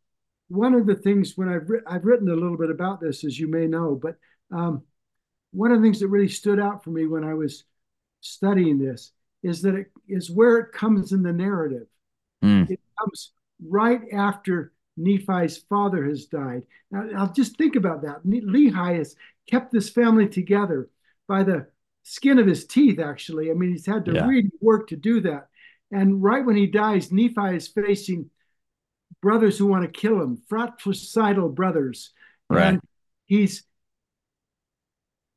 One 0.49 0.75
of 0.75 0.87
the 0.87 0.95
things 0.95 1.37
when 1.37 1.49
I've 1.49 1.69
I've 1.87 2.05
written 2.05 2.29
a 2.29 2.35
little 2.35 2.57
bit 2.57 2.71
about 2.71 3.01
this, 3.01 3.25
as 3.25 3.39
you 3.39 3.49
may 3.49 3.67
know, 3.67 3.99
but 4.01 4.17
um, 4.51 4.83
one 5.53 5.73
of 5.73 5.81
the 5.81 5.85
things 5.85 6.01
that 6.01 6.09
really 6.09 6.29
stood 6.29 6.61
out 6.61 6.83
for 6.83 6.91
me 6.91 7.07
when 7.07 7.25
I 7.25 7.35
was 7.35 7.65
studying 8.21 8.79
this 8.79 9.13
is 9.43 9.63
that 9.63 9.75
it 9.75 9.91
is 10.09 10.31
where 10.31 10.59
it 10.59 10.73
comes 10.73 11.13
in 11.13 11.23
the 11.23 11.33
narrative. 11.33 11.87
Mm. 12.45 12.71
It 12.71 12.81
comes 12.99 13.33
right 13.67 14.03
after 14.13 14.73
Nephi's 14.97 15.57
father 15.57 16.05
has 16.05 16.27
died. 16.27 16.63
Now, 16.91 17.03
now 17.03 17.27
just 17.27 17.57
think 17.57 17.77
about 17.77 18.03
that. 18.03 18.25
Lehi 18.25 18.97
has 18.97 19.17
kept 19.49 19.73
this 19.73 19.89
family 19.89 20.29
together 20.29 20.89
by 21.29 21.43
the 21.43 21.69
skin 22.03 22.39
of 22.39 22.47
his 22.47 22.67
teeth, 22.67 22.99
actually. 22.99 23.51
I 23.51 23.55
mean, 23.55 23.71
he's 23.71 23.87
had 23.87 24.05
to 24.07 24.13
yeah. 24.13 24.27
really 24.27 24.51
work 24.61 24.89
to 24.89 24.97
do 24.97 25.21
that. 25.23 25.49
And 25.93 26.23
right 26.23 26.45
when 26.45 26.57
he 26.57 26.67
dies, 26.67 27.11
Nephi 27.11 27.57
is 27.57 27.69
facing 27.69 28.31
brothers 29.21 29.59
who 29.59 29.67
want 29.67 29.85
to 29.85 30.01
kill 30.01 30.21
him, 30.21 30.43
fratricidal 30.49 31.49
brothers. 31.49 32.13
Right. 32.49 32.69
And 32.69 32.81
he's 33.27 33.65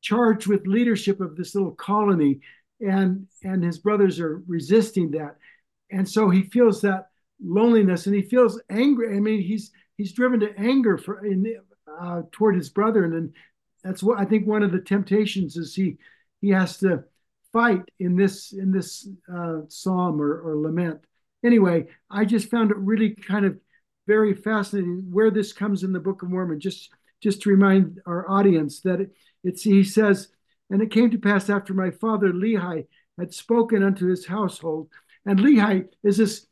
charged 0.02 0.48
with 0.48 0.68
leadership 0.68 1.22
of 1.22 1.36
this 1.36 1.56
little 1.56 1.72
colony, 1.72 2.42
and 2.80 3.28
and 3.44 3.64
his 3.64 3.80
brothers 3.80 4.20
are 4.20 4.44
resisting 4.48 5.12
that. 5.12 5.38
And 5.92 6.08
so 6.08 6.30
he 6.30 6.44
feels 6.44 6.82
that 6.82 7.10
loneliness 7.42 8.06
and 8.06 8.16
he 8.16 8.22
feels 8.22 8.62
angry. 8.70 9.16
I 9.16 9.20
mean, 9.20 9.42
he's 9.42 9.72
he's 9.98 10.14
driven 10.14 10.40
to 10.42 10.58
anger 10.58 10.98
for 10.98 11.26
in, 11.26 11.56
uh, 11.88 12.24
toward 12.32 12.56
his 12.56 12.70
brother, 12.70 13.06
and 13.06 13.34
that's 13.84 14.04
what 14.04 14.20
I 14.20 14.26
think 14.26 14.48
one 14.48 14.64
of 14.64 14.72
the 14.72 14.80
temptations 14.80 15.58
is 15.58 15.76
he 15.76 15.98
he 16.42 16.50
has 16.50 16.78
to 16.80 17.04
fight 17.52 17.84
in 18.00 18.16
this 18.16 18.52
in 18.54 18.72
this 18.72 19.08
uh, 19.34 19.60
psalm 19.68 20.22
or, 20.22 20.42
or 20.42 20.58
lament. 20.58 21.02
Anyway, 21.46 21.88
I 22.10 22.26
just 22.26 22.50
found 22.50 22.72
it 22.72 22.78
really 22.78 23.12
kind 23.16 23.46
of 23.46 23.58
very 24.08 24.34
fascinating 24.34 25.08
where 25.12 25.32
this 25.32 25.54
comes 25.54 25.84
in 25.84 25.94
the 25.94 26.00
Book 26.00 26.24
of 26.24 26.30
Mormon. 26.30 26.60
Just 26.60 26.90
just 27.22 27.42
to 27.44 27.50
remind 27.50 28.02
our 28.06 28.30
audience 28.30 28.82
that 28.82 29.02
it, 29.02 29.12
it's 29.44 29.64
he 29.64 29.84
says, 29.84 30.30
and 30.70 30.82
it 30.82 30.92
came 30.92 31.12
to 31.12 31.18
pass 31.18 31.50
after 31.50 31.74
my 31.74 31.92
father 31.92 32.32
Lehi 32.32 32.86
had 33.18 33.34
spoken 33.34 33.84
unto 33.84 34.08
his 34.08 34.26
household, 34.26 34.90
and 35.26 35.40
Lehi 35.40 35.86
is 36.04 36.18
this 36.18 36.48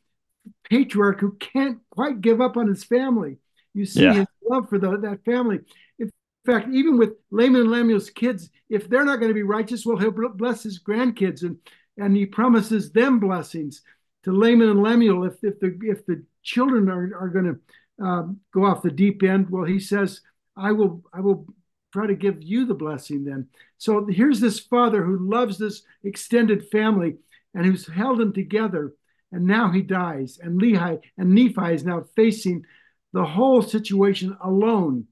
patriarch 0.64 1.20
who 1.20 1.36
can't 1.38 1.78
quite 1.90 2.20
give 2.20 2.40
up 2.40 2.56
on 2.56 2.66
his 2.66 2.84
family. 2.84 3.38
You 3.74 3.86
see 3.86 4.02
yeah. 4.02 4.14
his 4.14 4.26
love 4.48 4.68
for 4.68 4.78
the, 4.78 4.98
that 4.98 5.24
family. 5.24 5.60
In 5.98 6.10
fact, 6.44 6.68
even 6.72 6.98
with 6.98 7.10
Laman 7.30 7.62
and 7.62 7.70
Lemuel's 7.70 8.10
kids, 8.10 8.50
if 8.68 8.88
they're 8.88 9.04
not 9.04 9.20
going 9.20 9.30
to 9.30 9.34
be 9.34 9.42
righteous, 9.42 9.86
well, 9.86 9.96
he'll 9.96 10.10
bless 10.10 10.62
his 10.62 10.80
grandkids, 10.80 11.42
and 11.42 11.56
and 11.98 12.16
he 12.16 12.24
promises 12.26 12.90
them 12.90 13.20
blessings 13.20 13.82
to 14.24 14.32
Laman 14.32 14.70
and 14.70 14.82
Lemuel 14.82 15.24
if 15.24 15.34
if 15.42 15.58
the 15.60 15.78
if 15.82 16.04
the 16.06 16.24
children 16.42 16.88
are 16.88 17.16
are 17.16 17.28
going 17.28 17.44
to 17.44 18.04
um, 18.04 18.40
go 18.52 18.64
off 18.64 18.82
the 18.82 18.90
deep 18.90 19.22
end. 19.22 19.50
Well, 19.50 19.64
he 19.64 19.78
says, 19.78 20.20
I 20.56 20.72
will 20.72 21.02
I 21.12 21.20
will 21.20 21.46
try 21.92 22.06
to 22.06 22.14
give 22.14 22.42
you 22.42 22.66
the 22.66 22.74
blessing 22.74 23.24
then. 23.24 23.48
So 23.78 24.06
here's 24.06 24.40
this 24.40 24.58
father 24.58 25.04
who 25.04 25.28
loves 25.30 25.58
this 25.58 25.82
extended 26.04 26.68
family 26.70 27.16
and 27.54 27.66
who's 27.66 27.86
held 27.86 28.18
them 28.18 28.32
together 28.32 28.94
and 29.32 29.46
now 29.46 29.70
he 29.70 29.82
dies. 29.82 30.38
And 30.40 30.60
Lehi 30.60 31.00
and 31.18 31.34
Nephi 31.34 31.74
is 31.74 31.84
now 31.84 32.04
facing 32.14 32.64
the 33.12 33.24
whole 33.24 33.62
situation 33.62 34.36
alone. 34.42 35.06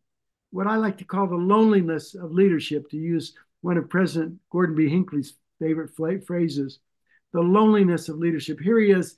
What 0.50 0.66
I 0.66 0.76
like 0.76 0.98
to 0.98 1.04
call 1.04 1.26
the 1.26 1.36
loneliness 1.36 2.14
of 2.14 2.32
leadership, 2.32 2.90
to 2.90 2.96
use 2.96 3.34
one 3.60 3.76
of 3.76 3.88
President 3.88 4.38
Gordon 4.50 4.76
B. 4.76 4.88
Hinckley's 4.88 5.34
favorite 5.60 5.90
phrases. 6.26 6.78
The 7.32 7.40
loneliness 7.40 8.08
of 8.08 8.18
leadership. 8.18 8.58
Here 8.60 8.78
he 8.80 8.90
is 8.90 9.16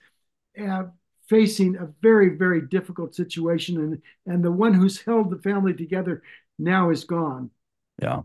uh, 0.62 0.84
facing 1.28 1.76
a 1.76 1.88
very, 2.02 2.36
very 2.36 2.60
difficult 2.60 3.14
situation, 3.14 3.78
and 3.78 4.02
and 4.26 4.44
the 4.44 4.52
one 4.52 4.74
who's 4.74 5.00
held 5.00 5.30
the 5.30 5.38
family 5.38 5.72
together 5.72 6.22
now 6.58 6.90
is 6.90 7.04
gone. 7.04 7.50
Yeah. 8.00 8.22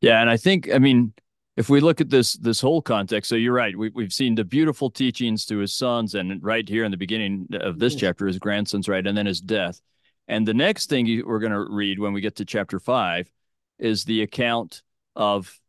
Yeah, 0.00 0.20
and 0.20 0.30
I 0.30 0.36
think 0.36 0.72
I 0.72 0.78
mean 0.78 1.12
if 1.56 1.68
we 1.68 1.80
look 1.80 2.00
at 2.00 2.10
this 2.10 2.34
this 2.34 2.60
whole 2.60 2.82
context, 2.82 3.28
so 3.28 3.36
you're 3.36 3.54
right. 3.54 3.76
We, 3.76 3.90
we've 3.90 4.12
seen 4.12 4.34
the 4.34 4.44
beautiful 4.44 4.90
teachings 4.90 5.46
to 5.46 5.58
his 5.58 5.72
sons, 5.72 6.14
and 6.14 6.42
right 6.42 6.68
here 6.68 6.84
in 6.84 6.90
the 6.90 6.96
beginning 6.96 7.48
of 7.52 7.78
this 7.78 7.94
mm-hmm. 7.94 8.00
chapter, 8.00 8.26
his 8.26 8.38
grandsons, 8.38 8.88
right, 8.88 9.06
and 9.06 9.16
then 9.16 9.26
his 9.26 9.40
death. 9.40 9.80
And 10.26 10.48
the 10.48 10.54
next 10.54 10.88
thing 10.88 11.06
you, 11.06 11.24
we're 11.26 11.38
going 11.38 11.52
to 11.52 11.66
read 11.68 11.98
when 11.98 12.12
we 12.12 12.20
get 12.20 12.36
to 12.36 12.44
chapter 12.44 12.80
five 12.80 13.30
is 13.78 14.04
the 14.04 14.22
account 14.22 14.82
of 15.14 15.60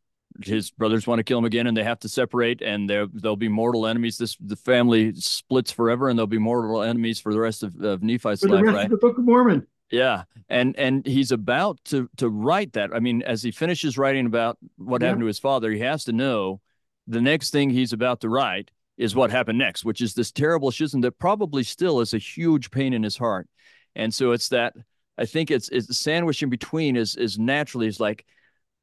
his 0.44 0.72
brothers 0.72 1.08
want 1.08 1.20
to 1.20 1.24
kill 1.24 1.38
him 1.38 1.46
again, 1.46 1.68
and 1.68 1.78
they 1.78 1.84
have 1.84 2.00
to 2.00 2.10
separate, 2.10 2.62
and 2.62 2.90
there 2.90 3.08
they'll 3.14 3.36
be 3.36 3.48
mortal 3.48 3.86
enemies. 3.86 4.18
This 4.18 4.36
the 4.40 4.56
family 4.56 5.14
splits 5.16 5.72
forever, 5.72 6.10
and 6.10 6.18
they'll 6.18 6.28
be 6.28 6.38
mortal 6.38 6.82
enemies 6.82 7.20
for 7.20 7.32
the 7.34 7.40
rest 7.40 7.64
of, 7.64 7.80
of 7.82 8.02
Nephi's 8.02 8.42
for 8.42 8.50
life. 8.50 8.60
The 8.60 8.64
rest 8.64 8.76
right? 8.76 8.86
of 8.86 8.92
the 8.92 8.98
Book 8.98 9.18
of 9.18 9.24
Mormon. 9.24 9.68
Yeah, 9.92 10.24
and 10.50 10.78
and 10.78 11.06
he's 11.06 11.32
about 11.32 11.80
to 11.86 12.10
to 12.18 12.30
write 12.30 12.74
that. 12.74 12.94
I 12.94 13.00
mean, 13.00 13.22
as 13.22 13.44
he 13.44 13.52
finishes 13.52 13.98
writing 13.98 14.26
about 14.26 14.58
what 14.78 15.02
yeah. 15.02 15.08
happened 15.08 15.22
to 15.22 15.28
his 15.28 15.40
father, 15.40 15.72
he 15.72 15.80
has 15.80 16.04
to 16.06 16.14
know 16.14 16.62
the 17.08 17.22
next 17.22 17.52
thing 17.52 17.70
he's 17.70 17.94
about 17.94 18.22
to 18.22 18.30
write 18.30 18.72
is 18.98 19.16
what 19.16 19.30
happened 19.30 19.58
next, 19.58 19.86
which 19.86 20.02
is 20.02 20.14
this 20.14 20.32
terrible 20.32 20.72
schism 20.72 21.02
that 21.02 21.20
probably 21.20 21.64
still 21.64 22.00
is 22.00 22.14
a 22.14 22.18
huge 22.18 22.72
pain 22.72 22.94
in 22.94 23.04
his 23.04 23.18
heart. 23.18 23.48
And 23.96 24.14
so 24.14 24.32
it's 24.32 24.50
that 24.50 24.74
I 25.18 25.26
think 25.26 25.52
it's 25.52 25.70
it's 25.70 25.98
sandwiched 25.98 26.44
in 26.44 26.50
between 26.50 26.96
is 26.96 27.16
is 27.16 27.38
naturally 27.38 27.88
is 27.88 28.00
like, 28.00 28.26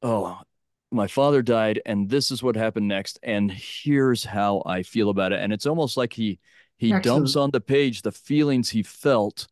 oh, 0.01 0.39
my 0.91 1.07
father 1.07 1.41
died, 1.41 1.81
and 1.85 2.09
this 2.09 2.31
is 2.31 2.43
what 2.43 2.55
happened 2.55 2.87
next, 2.87 3.19
and 3.23 3.51
here's 3.51 4.23
how 4.23 4.63
I 4.65 4.83
feel 4.83 5.09
about 5.09 5.33
it. 5.33 5.39
And 5.39 5.51
it's 5.51 5.65
almost 5.65 5.97
like 5.97 6.13
he 6.13 6.39
he 6.77 6.93
Excellent. 6.93 7.03
dumps 7.03 7.35
on 7.35 7.51
the 7.51 7.61
page 7.61 8.01
the 8.01 8.11
feelings 8.11 8.69
he 8.69 8.83
felt 8.83 9.47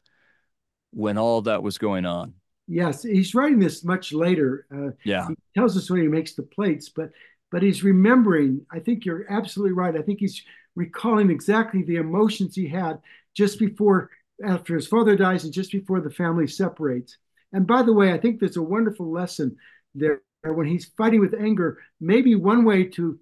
when 0.92 1.18
all 1.18 1.42
that 1.44 1.64
was 1.64 1.78
going 1.78 2.06
on. 2.06 2.34
Yes, 2.68 3.04
he's 3.04 3.36
writing 3.36 3.60
this 3.60 3.84
much 3.84 4.14
later. 4.14 4.66
Uh, 4.74 4.92
yeah, 5.04 5.28
he 5.28 5.36
tells 5.56 5.76
us 5.76 5.90
when 5.90 6.02
he 6.02 6.08
makes 6.08 6.34
the 6.34 6.44
plates, 6.44 6.90
but 6.90 7.12
but 7.52 7.64
he's 7.64 7.84
remembering. 7.84 8.66
I 8.72 8.80
think 8.80 9.06
you're 9.06 9.26
absolutely 9.30 9.74
right. 9.74 9.98
I 9.98 10.02
think 10.02 10.20
he's 10.20 10.42
recalling 10.76 11.30
exactly 11.30 11.84
the 11.84 11.98
emotions 11.98 12.56
he 12.56 12.68
had 12.68 13.00
just 13.36 13.60
before, 13.60 14.10
after 14.46 14.76
his 14.76 14.88
father 14.88 15.16
dies, 15.16 15.44
and 15.44 15.54
just 15.54 15.72
before 15.72 16.00
the 16.00 16.12
family 16.12 16.48
separates. 16.48 17.18
And 17.52 17.68
by 17.68 17.84
the 17.84 17.94
way, 17.94 18.14
I 18.14 18.18
think 18.18 18.40
there's 18.40 18.58
a 18.58 18.62
wonderful 18.62 19.12
lesson 19.12 19.58
there 19.94 20.22
when 20.44 20.68
he's 20.68 20.86
fighting 20.98 21.20
with 21.20 21.34
anger. 21.34 21.80
Maybe 22.00 22.36
one 22.36 22.64
way 22.64 22.86
to 22.86 23.20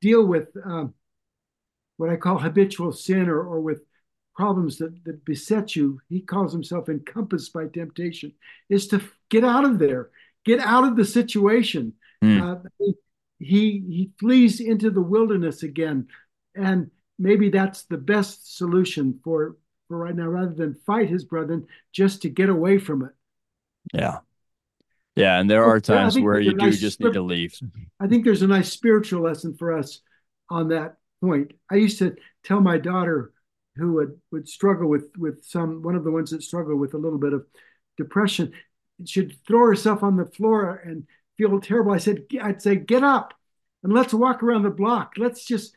deal 0.00 0.24
with 0.24 0.48
um, 0.64 0.94
what 1.96 2.10
I 2.10 2.16
call 2.16 2.38
habitual 2.38 2.92
sin 2.92 3.28
or, 3.28 3.40
or 3.40 3.60
with 3.60 3.82
problems 4.36 4.78
that, 4.78 5.04
that 5.04 5.24
beset 5.24 5.74
you, 5.74 6.00
he 6.08 6.20
calls 6.20 6.52
himself 6.52 6.88
encompassed 6.88 7.52
by 7.52 7.66
temptation, 7.66 8.32
is 8.68 8.86
to 8.88 9.00
get 9.30 9.44
out 9.44 9.64
of 9.64 9.78
there, 9.78 10.10
get 10.44 10.60
out 10.60 10.84
of 10.84 10.94
the 10.94 11.04
situation. 11.04 11.94
Mm. 12.22 12.64
Uh, 12.64 12.88
he 13.38 13.82
he 13.88 14.10
flees 14.18 14.60
into 14.60 14.90
the 14.90 15.02
wilderness 15.02 15.62
again, 15.62 16.08
and 16.54 16.90
maybe 17.18 17.50
that's 17.50 17.84
the 17.84 17.98
best 17.98 18.56
solution 18.56 19.20
for 19.24 19.56
for 19.88 19.98
right 19.98 20.14
now, 20.14 20.26
rather 20.26 20.54
than 20.54 20.74
fight 20.86 21.08
his 21.08 21.24
brethren, 21.24 21.66
just 21.92 22.22
to 22.22 22.28
get 22.28 22.48
away 22.48 22.78
from 22.78 23.02
it. 23.02 23.12
Yeah. 23.92 24.18
Yeah, 25.14 25.40
and 25.40 25.48
there 25.48 25.64
are 25.64 25.80
times 25.80 26.18
where 26.18 26.38
you 26.38 26.50
do 26.50 26.66
nice 26.66 26.78
just 26.78 27.00
need 27.00 27.14
to 27.14 27.22
leave. 27.22 27.58
I 27.98 28.06
think 28.06 28.24
there's 28.24 28.42
a 28.42 28.46
nice 28.46 28.70
spiritual 28.70 29.22
lesson 29.22 29.56
for 29.56 29.72
us 29.72 30.02
on 30.50 30.68
that 30.68 30.96
point. 31.22 31.52
I 31.70 31.76
used 31.76 31.98
to 32.00 32.16
tell 32.44 32.60
my 32.60 32.76
daughter 32.76 33.32
who 33.76 33.94
would, 33.94 34.20
would 34.32 34.48
struggle 34.48 34.88
with 34.88 35.10
with 35.16 35.44
some 35.44 35.82
one 35.82 35.94
of 35.94 36.04
the 36.04 36.10
ones 36.10 36.30
that 36.30 36.42
struggle 36.42 36.76
with 36.76 36.94
a 36.94 36.98
little 36.98 37.18
bit 37.18 37.32
of 37.32 37.46
depression 37.96 38.52
should 39.04 39.36
throw 39.46 39.66
herself 39.66 40.02
on 40.02 40.16
the 40.16 40.24
floor 40.24 40.82
and 40.84 41.06
feel 41.36 41.60
terrible. 41.60 41.92
I 41.92 41.98
said, 41.98 42.24
I'd 42.40 42.62
say, 42.62 42.76
get 42.76 43.02
up 43.02 43.34
and 43.82 43.92
let's 43.92 44.14
walk 44.14 44.42
around 44.42 44.62
the 44.62 44.70
block. 44.70 45.12
Let's 45.16 45.44
just 45.44 45.74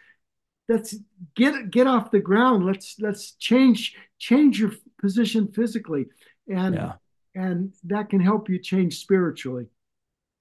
let's 0.68 0.96
get 1.36 1.70
get 1.72 1.88
off 1.88 2.12
the 2.12 2.20
ground. 2.20 2.66
Let's 2.66 2.96
let's 3.00 3.34
change 3.34 3.96
change 4.18 4.60
your 4.60 4.72
position 5.00 5.52
physically, 5.52 6.08
and 6.48 6.76
yeah. 6.76 6.94
and 7.36 7.74
that 7.86 8.10
can 8.10 8.20
help 8.20 8.50
you 8.50 8.60
change 8.60 9.00
spiritually. 9.00 9.68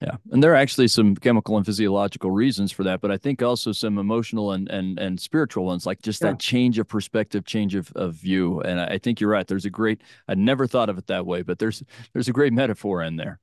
Yeah, 0.01 0.15
and 0.31 0.41
there 0.41 0.53
are 0.53 0.55
actually 0.55 0.87
some 0.87 1.13
chemical 1.13 1.57
and 1.57 1.65
physiological 1.65 2.31
reasons 2.31 2.71
for 2.71 2.83
that, 2.85 3.01
but 3.01 3.11
I 3.11 3.17
think 3.17 3.41
also 3.41 3.73
some 3.73 3.97
emotional 3.97 4.53
and 4.53 4.69
and 4.69 4.97
and 4.97 5.19
spiritual 5.19 5.65
ones, 5.65 5.85
like 5.85 6.01
just 6.01 6.21
yeah. 6.21 6.29
that 6.29 6.39
change 6.39 6.79
of 6.79 6.87
perspective, 6.87 7.43
change 7.43 7.75
of, 7.75 7.91
of 7.95 8.13
view. 8.13 8.61
And 8.61 8.79
I 8.79 8.97
think 8.97 9.19
you're 9.19 9.29
right. 9.29 9.45
There's 9.45 9.65
a 9.65 9.69
great. 9.69 10.01
I 10.29 10.35
never 10.35 10.67
thought 10.67 10.89
of 10.89 10.97
it 10.97 11.07
that 11.07 11.25
way, 11.25 11.41
but 11.41 11.59
there's 11.59 11.83
there's 12.13 12.29
a 12.29 12.33
great 12.33 12.53
metaphor 12.53 13.03
in 13.03 13.17
there. 13.17 13.41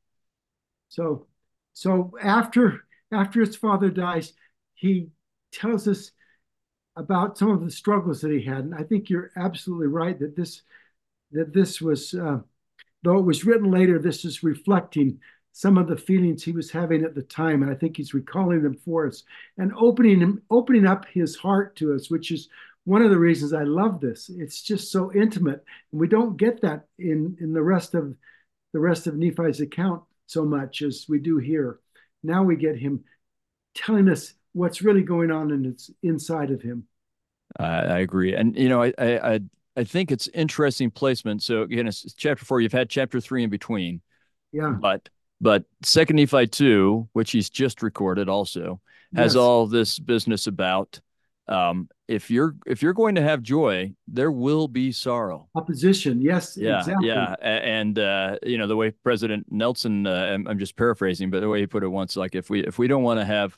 So, 0.88 1.26
so 1.74 2.12
after 2.22 2.86
after 3.12 3.40
his 3.40 3.54
father 3.54 3.90
dies, 3.90 4.32
he 4.74 5.08
tells 5.52 5.86
us 5.86 6.10
about 6.96 7.36
some 7.36 7.50
of 7.50 7.62
the 7.62 7.70
struggles 7.70 8.22
that 8.22 8.32
he 8.32 8.42
had, 8.42 8.60
and 8.60 8.74
I 8.74 8.82
think 8.82 9.10
you're 9.10 9.30
absolutely 9.36 9.88
right 9.88 10.18
that 10.18 10.34
this 10.34 10.62
that 11.32 11.52
this 11.52 11.82
was, 11.82 12.14
uh, 12.14 12.38
though 13.02 13.18
it 13.18 13.26
was 13.26 13.44
written 13.44 13.70
later, 13.70 13.98
this 13.98 14.24
is 14.24 14.42
reflecting 14.42 15.18
some 15.56 15.78
of 15.78 15.88
the 15.88 15.96
feelings 15.96 16.44
he 16.44 16.52
was 16.52 16.70
having 16.70 17.02
at 17.02 17.14
the 17.14 17.22
time, 17.22 17.62
and 17.62 17.72
I 17.72 17.74
think 17.74 17.96
he's 17.96 18.12
recalling 18.12 18.62
them 18.62 18.74
for 18.74 19.06
us 19.06 19.22
and 19.56 19.72
opening 19.74 20.20
him, 20.20 20.42
opening 20.50 20.86
up 20.86 21.06
his 21.10 21.34
heart 21.34 21.76
to 21.76 21.94
us, 21.94 22.10
which 22.10 22.30
is 22.30 22.50
one 22.84 23.00
of 23.00 23.10
the 23.10 23.18
reasons 23.18 23.54
I 23.54 23.62
love 23.62 23.98
this. 23.98 24.28
It's 24.28 24.60
just 24.60 24.92
so 24.92 25.10
intimate, 25.14 25.64
and 25.92 25.98
we 25.98 26.08
don't 26.08 26.36
get 26.36 26.60
that 26.60 26.88
in 26.98 27.38
in 27.40 27.54
the 27.54 27.62
rest 27.62 27.94
of 27.94 28.14
the 28.74 28.78
rest 28.78 29.06
of 29.06 29.16
Nephi's 29.16 29.62
account 29.62 30.02
so 30.26 30.44
much 30.44 30.82
as 30.82 31.06
we 31.08 31.18
do 31.20 31.38
here. 31.38 31.80
Now 32.22 32.42
we 32.42 32.56
get 32.56 32.76
him 32.76 33.04
telling 33.74 34.10
us 34.10 34.34
what's 34.52 34.82
really 34.82 35.04
going 35.04 35.30
on 35.30 35.50
in 35.52 35.64
its 35.64 35.90
inside 36.02 36.50
of 36.50 36.60
him. 36.60 36.84
Uh, 37.58 37.62
I 37.62 37.98
agree, 38.00 38.34
and 38.34 38.54
you 38.58 38.68
know, 38.68 38.82
I 38.82 38.92
I 38.98 39.40
I 39.74 39.84
think 39.84 40.12
it's 40.12 40.28
interesting 40.28 40.90
placement. 40.90 41.42
So 41.42 41.62
again, 41.62 41.86
it's 41.86 42.12
chapter 42.12 42.44
four. 42.44 42.60
You've 42.60 42.72
had 42.72 42.90
chapter 42.90 43.22
three 43.22 43.42
in 43.42 43.48
between. 43.48 44.02
Yeah, 44.52 44.76
but 44.78 45.08
but 45.40 45.64
Second 45.82 46.16
Nephi 46.16 46.46
2, 46.46 47.08
which 47.12 47.32
he's 47.32 47.50
just 47.50 47.82
recorded 47.82 48.28
also, 48.28 48.80
has 49.14 49.34
yes. 49.34 49.36
all 49.36 49.66
this 49.66 49.98
business 49.98 50.46
about 50.46 51.00
um, 51.48 51.88
if 52.08 52.30
you're 52.30 52.56
if 52.66 52.82
you're 52.82 52.92
going 52.92 53.14
to 53.16 53.22
have 53.22 53.42
joy, 53.42 53.92
there 54.08 54.30
will 54.32 54.66
be 54.66 54.90
sorrow. 54.90 55.48
Opposition, 55.54 56.20
yes, 56.20 56.56
yeah, 56.56 56.78
exactly. 56.78 57.08
yeah, 57.08 57.34
and 57.40 57.98
uh, 57.98 58.36
you 58.42 58.58
know 58.58 58.66
the 58.66 58.76
way 58.76 58.90
President 58.90 59.46
Nelson, 59.50 60.06
uh, 60.06 60.30
I'm, 60.32 60.46
I'm, 60.48 60.58
just 60.58 60.76
paraphrasing, 60.76 61.30
but 61.30 61.40
the 61.40 61.48
way 61.48 61.60
he 61.60 61.66
put 61.66 61.84
it 61.84 61.88
once, 61.88 62.16
like 62.16 62.34
if 62.34 62.50
we 62.50 62.64
if 62.64 62.78
we 62.78 62.88
don't 62.88 63.04
want 63.04 63.20
to 63.20 63.24
have 63.24 63.56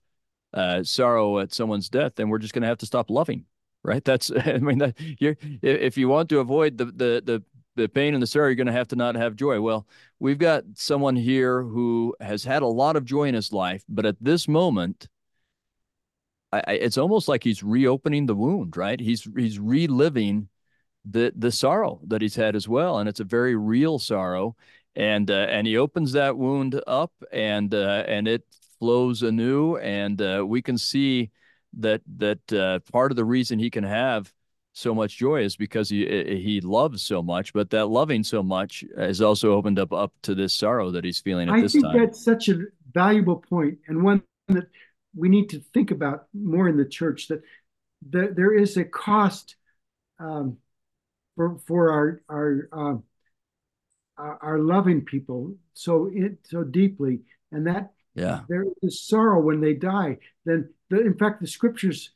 uh, 0.53 0.83
sorrow 0.83 1.39
at 1.39 1.55
someone's 1.55 1.89
death, 1.89 2.13
then 2.17 2.29
we're 2.29 2.39
just 2.39 2.53
going 2.53 2.63
to 2.63 2.69
have 2.69 2.79
to 2.79 2.87
stop 2.87 3.11
loving, 3.11 3.47
right? 3.83 4.05
That's 4.05 4.31
I 4.37 4.59
mean 4.59 4.79
that 4.79 4.95
you're 5.19 5.37
if 5.63 5.97
you 5.97 6.09
want 6.09 6.29
to 6.31 6.41
avoid 6.41 6.77
the 6.77 6.87
the 6.87 7.23
the 7.25 7.43
the 7.79 7.89
pain 7.89 8.15
and 8.15 8.23
the 8.23 8.27
sorrow, 8.27 8.49
you're 8.49 8.55
going 8.55 8.67
to 8.67 8.73
have 8.73 8.89
to 8.89 8.97
not 8.97 9.15
have 9.15 9.37
joy. 9.37 9.61
Well, 9.61 9.87
we've 10.19 10.39
got 10.39 10.65
someone 10.75 11.17
here 11.17 11.63
who 11.63 12.15
has 12.21 12.45
had 12.45 12.63
a 12.63 12.67
lot 12.67 12.97
of 12.97 13.05
joy 13.05 13.25
in 13.25 13.35
his 13.35 13.53
life, 13.53 13.85
but 13.89 14.05
at 14.05 14.17
this 14.21 14.47
moment, 14.49 15.09
I, 16.53 16.63
I, 16.67 16.73
it's 16.73 16.99
almost 16.99 17.29
like 17.29 17.45
he's 17.45 17.63
reopening 17.63 18.27
the 18.27 18.35
wound, 18.35 18.77
right? 18.77 19.01
He's 19.01 19.29
he's 19.37 19.59
reliving 19.59 20.49
the 21.05 21.33
the 21.37 21.53
sorrow 21.53 22.01
that 22.09 22.21
he's 22.23 22.37
had 22.37 22.57
as 22.57 22.69
well, 22.69 22.99
and 22.99 23.09
it's 23.09 23.21
a 23.21 23.25
very 23.25 23.57
real 23.57 23.99
sorrow. 23.99 24.57
And 24.97 25.31
uh, 25.31 25.47
and 25.49 25.67
he 25.67 25.77
opens 25.77 26.13
that 26.13 26.37
wound 26.37 26.81
up, 26.87 27.13
and 27.33 27.73
uh, 27.73 28.05
and 28.09 28.27
it 28.27 28.43
flows 28.79 29.23
anew, 29.23 29.77
and 29.77 30.21
uh, 30.21 30.45
we 30.47 30.61
can 30.63 30.77
see 30.77 31.31
that 31.79 32.03
that 32.17 32.53
uh, 32.53 32.81
part 32.91 33.13
of 33.13 33.17
the 33.17 33.25
reason 33.25 33.59
he 33.59 33.71
can 33.71 33.85
have 33.85 34.33
so 34.79 34.95
much 34.95 35.17
joy 35.17 35.43
is 35.43 35.57
because 35.57 35.89
he 35.89 36.07
he 36.07 36.61
loves 36.61 37.03
so 37.03 37.23
much, 37.23 37.53
but 37.53 37.71
that 37.71 37.87
loving 37.87 38.23
so 38.23 38.43
much 38.43 38.85
has 38.97 39.21
also 39.21 39.53
opened 39.53 39.79
up 39.79 39.93
up 39.93 40.13
to 40.23 40.35
this 40.35 40.55
sorrow 40.55 40.91
that 40.93 41.05
he's 41.05 41.19
feeling 41.19 41.49
at 41.49 41.55
I 41.55 41.61
this 41.63 41.73
time. 41.73 41.87
I 41.87 41.93
think 41.93 42.05
that's 42.05 42.25
such 42.25 42.49
a 42.49 42.63
valuable 42.93 43.37
point 43.37 43.79
and 43.89 44.03
one 44.03 44.23
that 44.49 44.69
we 45.17 45.29
need 45.29 45.49
to 45.51 45.61
think 45.75 45.91
about 45.91 46.27
more 46.33 46.69
in 46.69 46.77
the 46.77 46.85
church 46.85 47.29
that 47.29 47.43
the, 48.09 48.33
there 48.35 48.57
is 48.57 48.77
a 48.77 48.85
cost 48.85 49.57
um, 50.21 50.59
for 51.35 51.59
for 51.67 51.93
our 51.93 52.23
our 52.29 52.69
uh, 52.73 54.35
our 54.41 54.59
loving 54.59 55.05
people 55.05 55.57
so 55.75 56.09
it 56.13 56.39
so 56.45 56.63
deeply, 56.63 57.21
and 57.51 57.67
that 57.67 57.93
yeah 58.15 58.41
there 58.49 58.65
is 58.83 59.07
sorrow 59.07 59.41
when 59.41 59.61
they 59.61 59.75
die. 59.75 60.19
Then 60.45 60.71
the, 60.89 61.01
in 61.01 61.15
fact 61.15 61.41
the 61.41 61.49
scriptures 61.49 62.11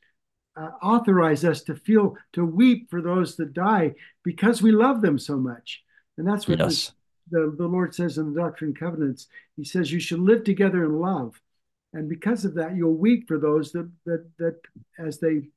uh, 0.57 0.71
authorize 0.83 1.45
us 1.45 1.63
to 1.63 1.75
feel 1.75 2.17
to 2.33 2.45
weep 2.45 2.91
for 2.91 3.01
those 3.01 3.37
that 3.37 3.55
die 3.55 3.95
because 4.23 4.63
we 4.63 4.73
love 4.73 5.01
them 5.01 5.19
so 5.19 5.37
much. 5.37 5.83
And 6.19 6.27
that's 6.27 6.47
what 6.47 6.59
yes. 6.59 6.93
the, 7.31 7.55
the, 7.57 7.67
lord 7.67 7.95
says 7.95 8.19
in 8.19 8.35
the 8.35 8.41
doctrine 8.41 8.71
and 8.71 8.79
covenants. 8.79 9.29
He 9.57 9.65
says 9.65 9.91
you 9.91 10.01
should 10.01 10.21
live 10.21 10.45
together 10.45 10.85
in 10.85 10.99
love. 10.99 11.41
And 11.95 12.09
because 12.09 12.45
of 12.45 12.55
that 12.55 12.77
you'll 12.77 12.97
weep 12.97 13.29
for 13.29 13.39
those 13.39 13.73
that 13.73 13.91
that 14.05 14.31
that 14.39 14.61
as 14.99 15.19
they 15.19 15.49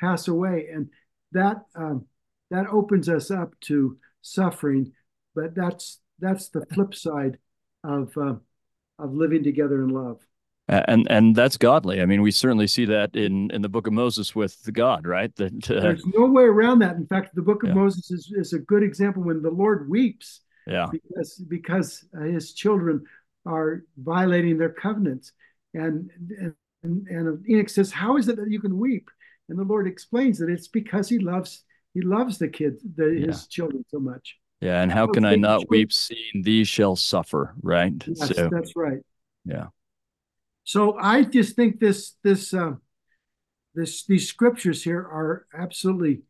pass 0.00 0.28
away. 0.28 0.68
And 0.72 0.90
that 1.32 1.62
um, 1.74 2.06
that 2.50 2.66
opens 2.68 3.08
us 3.08 3.30
up 3.30 3.58
to 3.62 3.98
suffering 4.22 4.92
but 5.34 5.54
that's 5.54 6.00
that's 6.18 6.48
the 6.48 6.64
flip 6.72 6.94
side 6.94 7.38
of 7.82 8.16
uh, 8.16 8.34
of 8.98 9.12
living 9.12 9.42
together 9.42 9.82
in 9.82 9.88
love 9.88 10.20
and 10.68 11.06
and 11.10 11.36
that's 11.36 11.56
godly. 11.56 12.00
I 12.00 12.06
mean, 12.06 12.22
we 12.22 12.30
certainly 12.30 12.66
see 12.66 12.86
that 12.86 13.14
in 13.16 13.50
in 13.50 13.62
the 13.62 13.68
book 13.68 13.86
of 13.86 13.92
Moses 13.92 14.34
with 14.34 14.62
the 14.62 14.72
God, 14.72 15.06
right? 15.06 15.34
That 15.36 15.70
uh, 15.70 15.80
there's 15.80 16.06
no 16.06 16.26
way 16.26 16.44
around 16.44 16.78
that. 16.80 16.96
In 16.96 17.06
fact, 17.06 17.34
the 17.34 17.42
book 17.42 17.62
of 17.62 17.70
yeah. 17.70 17.74
Moses 17.74 18.10
is, 18.10 18.32
is 18.34 18.52
a 18.52 18.58
good 18.58 18.82
example 18.82 19.22
when 19.22 19.42
the 19.42 19.50
Lord 19.50 19.90
weeps, 19.90 20.40
yeah, 20.66 20.88
because 20.90 21.34
because 21.48 22.04
his 22.24 22.54
children 22.54 23.04
are 23.46 23.84
violating 23.98 24.56
their 24.56 24.72
covenants, 24.72 25.32
and 25.74 26.10
and 26.38 26.54
and 26.82 27.48
Enoch 27.48 27.68
says, 27.68 27.92
"How 27.92 28.16
is 28.16 28.28
it 28.28 28.36
that 28.36 28.50
you 28.50 28.60
can 28.60 28.78
weep?" 28.78 29.10
And 29.48 29.58
the 29.58 29.64
Lord 29.64 29.86
explains 29.86 30.38
that 30.38 30.48
it's 30.48 30.68
because 30.68 31.08
he 31.08 31.18
loves 31.18 31.62
he 31.92 32.00
loves 32.00 32.38
the 32.38 32.48
kids, 32.48 32.82
the, 32.96 33.08
yeah. 33.08 33.26
his 33.26 33.46
children 33.46 33.84
so 33.88 34.00
much. 34.00 34.36
Yeah, 34.60 34.80
and 34.80 34.90
how 34.90 35.08
can 35.08 35.26
I 35.26 35.34
not 35.36 35.68
weep 35.68 35.92
seeing 35.92 36.42
these 36.42 36.68
shall 36.68 36.96
suffer, 36.96 37.54
right? 37.62 37.92
Yes, 38.06 38.34
so, 38.34 38.48
that's 38.50 38.74
right. 38.74 39.00
Yeah. 39.44 39.66
So 40.64 40.96
I 40.98 41.22
just 41.22 41.56
think 41.56 41.78
this 41.78 42.16
this 42.24 42.52
uh, 42.54 42.72
this 43.74 44.04
these 44.06 44.28
scriptures 44.28 44.82
here 44.82 45.00
are 45.00 45.46
absolutely 45.56 46.22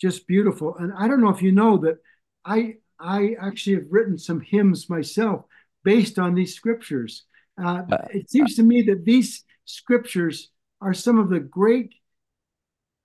just 0.00 0.26
beautiful. 0.26 0.76
And 0.76 0.92
I 0.96 1.06
don't 1.08 1.20
know 1.20 1.30
if 1.30 1.42
you 1.42 1.52
know 1.52 1.78
that 1.78 1.98
I 2.44 2.74
I 2.98 3.36
actually 3.40 3.76
have 3.76 3.86
written 3.90 4.18
some 4.18 4.40
hymns 4.40 4.90
myself 4.90 5.44
based 5.84 6.18
on 6.18 6.34
these 6.34 6.54
scriptures. 6.54 7.24
Uh, 7.62 7.82
uh, 7.90 7.98
it 8.10 8.30
seems 8.30 8.56
to 8.56 8.62
me 8.62 8.82
that 8.82 9.04
these 9.04 9.44
scriptures 9.64 10.50
are 10.80 10.94
some 10.94 11.18
of 11.18 11.28
the 11.28 11.40
great 11.40 11.94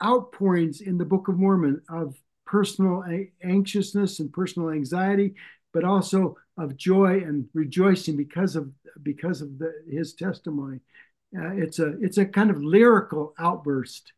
outpourings 0.03 0.81
in 0.81 0.97
the 0.97 1.05
Book 1.05 1.27
of 1.27 1.37
Mormon 1.37 1.81
of 1.89 2.15
personal 2.45 3.03
anxiousness 3.43 4.19
and 4.19 4.31
personal 4.31 4.69
anxiety, 4.69 5.35
but 5.73 5.83
also 5.83 6.37
of 6.57 6.77
joy 6.77 7.21
and 7.21 7.47
rejoicing 7.53 8.15
because 8.15 8.55
of 8.55 8.71
because 9.03 9.41
of 9.41 9.57
the, 9.59 9.73
his 9.89 10.13
testimony. 10.13 10.79
Uh, 11.37 11.51
it's 11.51 11.79
a 11.79 12.01
it's 12.01 12.17
a 12.17 12.25
kind 12.25 12.49
of 12.49 12.63
lyrical 12.63 13.33
outburst, 13.37 14.13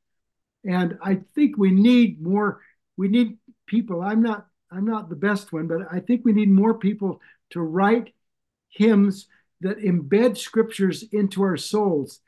and 0.63 0.97
I 1.01 1.21
think 1.35 1.57
we 1.57 1.71
need 1.71 2.21
more. 2.21 2.61
We 2.95 3.07
need 3.07 3.37
people. 3.65 4.01
I'm 4.01 4.21
not 4.21 4.47
I'm 4.71 4.85
not 4.85 5.09
the 5.09 5.15
best 5.15 5.51
one, 5.51 5.67
but 5.67 5.87
I 5.91 5.99
think 5.99 6.21
we 6.23 6.33
need 6.33 6.49
more 6.49 6.73
people 6.75 7.21
to 7.51 7.61
write 7.61 8.13
hymns 8.69 9.27
that 9.61 9.79
embed 9.79 10.37
scriptures 10.37 11.03
into 11.11 11.41
our 11.41 11.57
souls. 11.57 12.19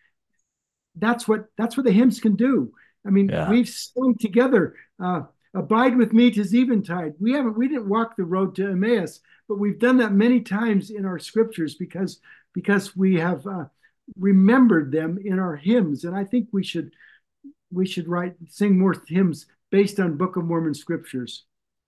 That's 0.96 1.28
what 1.28 1.46
that's 1.58 1.78
what 1.78 1.86
the 1.86 1.92
hymns 1.92 2.20
can 2.20 2.36
do. 2.36 2.74
I 3.06 3.12
mean, 3.12 3.30
yeah. 3.30 3.50
we've 3.50 3.70
sung 3.70 4.16
together. 4.20 4.76
Uh, 5.02 5.24
Abide 5.54 5.98
with 5.98 6.14
me 6.14 6.30
to 6.32 6.42
Eventide. 6.42 7.16
We 7.20 7.34
haven't 7.34 7.58
we 7.58 7.68
didn't 7.68 7.90
walk 7.90 8.16
the 8.16 8.24
road 8.24 8.56
to 8.56 8.68
Emmaus, 8.68 9.20
but 9.50 9.58
we've 9.58 9.80
done 9.80 9.98
that 9.98 10.14
many 10.14 10.40
times 10.42 10.92
in 10.92 11.06
our 11.06 11.18
scriptures 11.18 11.76
because 11.76 12.20
because 12.54 12.96
we 12.96 13.16
have 13.16 13.46
uh, 13.48 13.66
remembered 14.18 14.92
them 14.92 15.18
in 15.24 15.40
our 15.40 15.56
hymns, 15.56 16.04
and 16.04 16.16
I 16.16 16.24
think 16.24 16.50
we 16.54 16.64
should 16.64 16.94
we 17.72 17.86
should 17.86 18.08
write 18.08 18.36
sing 18.48 18.78
more 18.78 18.96
hymns 19.08 19.48
based 19.72 20.00
on 20.00 20.18
Book 20.18 20.38
of 20.38 20.46
Mormon 20.46 20.76
scriptures. 20.76 21.46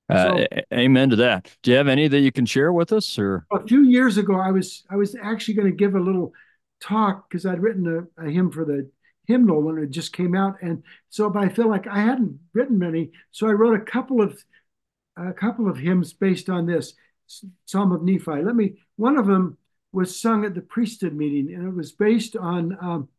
Uh, 0.10 0.40
so, 0.40 0.48
amen 0.74 1.12
to 1.12 1.16
that. 1.16 1.56
Do 1.62 1.72
you 1.72 1.78
have 1.78 1.88
any 1.88 2.08
that 2.08 2.20
you 2.20 2.32
can 2.32 2.46
share 2.46 2.74
with 2.74 2.92
us? 2.92 3.18
Or 3.18 3.46
a 3.54 3.66
few 3.66 3.84
years 3.84 4.18
ago, 4.18 4.36
I 4.36 4.52
was 4.52 4.84
I 4.90 4.96
was 4.96 5.16
actually 5.22 5.54
going 5.54 5.72
to 5.72 5.78
give 5.78 5.94
a 5.96 6.00
little 6.00 6.34
talk 6.82 7.30
because 7.30 7.46
I'd 7.46 7.62
written 7.62 8.10
a, 8.18 8.26
a 8.26 8.30
hymn 8.30 8.52
for 8.52 8.66
the 8.66 8.90
hymnal 9.28 9.62
when 9.62 9.78
it 9.78 9.92
just 9.92 10.14
came 10.14 10.36
out, 10.36 10.56
and 10.64 10.82
so 11.10 11.30
but 11.30 11.44
I 11.44 11.50
feel 11.50 11.70
like 11.70 11.86
I 11.86 12.00
hadn't 12.00 12.40
written 12.54 12.80
many, 12.80 13.12
so 13.30 13.48
I 13.48 13.52
wrote 13.52 13.80
a 13.80 13.86
couple 13.86 14.20
of 14.20 14.44
a 15.16 15.32
couple 15.32 15.70
of 15.70 15.78
hymns 15.78 16.14
based 16.14 16.50
on 16.50 16.66
this 16.66 16.96
Psalm 17.66 17.92
of 17.92 18.04
Nephi. 18.04 18.42
Let 18.44 18.56
me. 18.56 18.76
One 18.96 19.18
of 19.18 19.28
them 19.28 19.58
was 19.94 20.20
sung 20.20 20.46
at 20.46 20.56
the 20.56 20.62
priesthood 20.62 21.14
meeting, 21.14 21.54
and 21.54 21.68
it 21.68 21.74
was 21.74 21.92
based 21.92 22.36
on 22.36 22.78
um, 22.82 23.10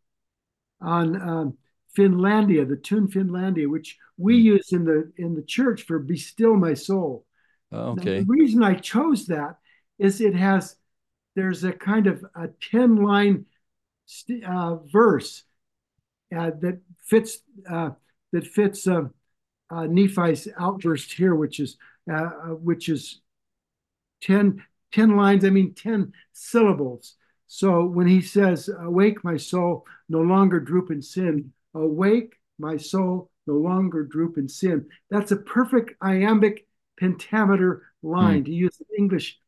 on 0.81 1.21
um, 1.21 1.59
Finlandia, 1.97 2.69
the 2.69 2.77
tune 2.77 3.09
Finlandia, 3.09 3.69
which 3.69 3.99
we 4.17 4.39
hmm. 4.39 4.47
use 4.47 4.73
in 4.73 4.85
the 4.85 5.13
in 5.17 5.35
the 5.35 5.43
church 5.43 5.83
for 5.83 5.99
"Be 5.99 6.17
Still 6.17 6.57
My 6.57 6.75
Soul." 6.75 7.27
Okay. 7.73 8.19
Now, 8.19 8.21
the 8.21 8.27
reason 8.27 8.63
I 8.63 8.75
chose 8.75 9.27
that 9.27 9.57
is 9.99 10.21
it 10.21 10.35
has 10.35 10.77
there's 11.35 11.65
a 11.65 11.73
kind 11.73 12.07
of 12.07 12.25
a 12.35 12.49
ten 12.49 12.97
line 12.97 13.47
uh, 14.47 14.77
verse 14.93 15.45
uh, 16.37 16.51
that 16.61 16.81
fits 17.05 17.39
uh, 17.71 17.91
that 18.33 18.47
fits 18.47 18.87
uh, 18.87 19.09
Nephi's 19.71 20.49
outburst 20.59 21.13
here, 21.13 21.35
which 21.35 21.61
is 21.61 21.77
which 22.61 22.89
is 22.89 23.21
10, 24.23 24.65
10 24.93 25.17
lines. 25.17 25.45
I 25.45 25.51
mean, 25.51 25.75
ten 25.75 26.13
syllables. 26.33 27.17
So 27.47 27.85
when 27.85 28.07
he 28.07 28.23
says, 28.23 28.69
"Awake, 28.69 29.23
my 29.23 29.37
soul, 29.37 29.87
no 30.09 30.21
longer 30.21 30.59
droop 30.59 30.91
in 30.91 31.03
sin," 31.03 31.53
awake, 31.75 32.37
my 32.59 32.77
soul, 32.79 33.31
no 33.47 33.55
longer 33.55 34.05
droop 34.05 34.39
in 34.39 34.49
sin. 34.49 34.89
That's 35.11 35.33
a 35.33 35.37
perfect 35.37 35.93
iambic 36.01 36.67
pentameter 36.99 37.83
line 38.03 38.43
mm. 38.43 38.47
to 38.47 38.53
use 38.53 38.81
English 38.97 39.39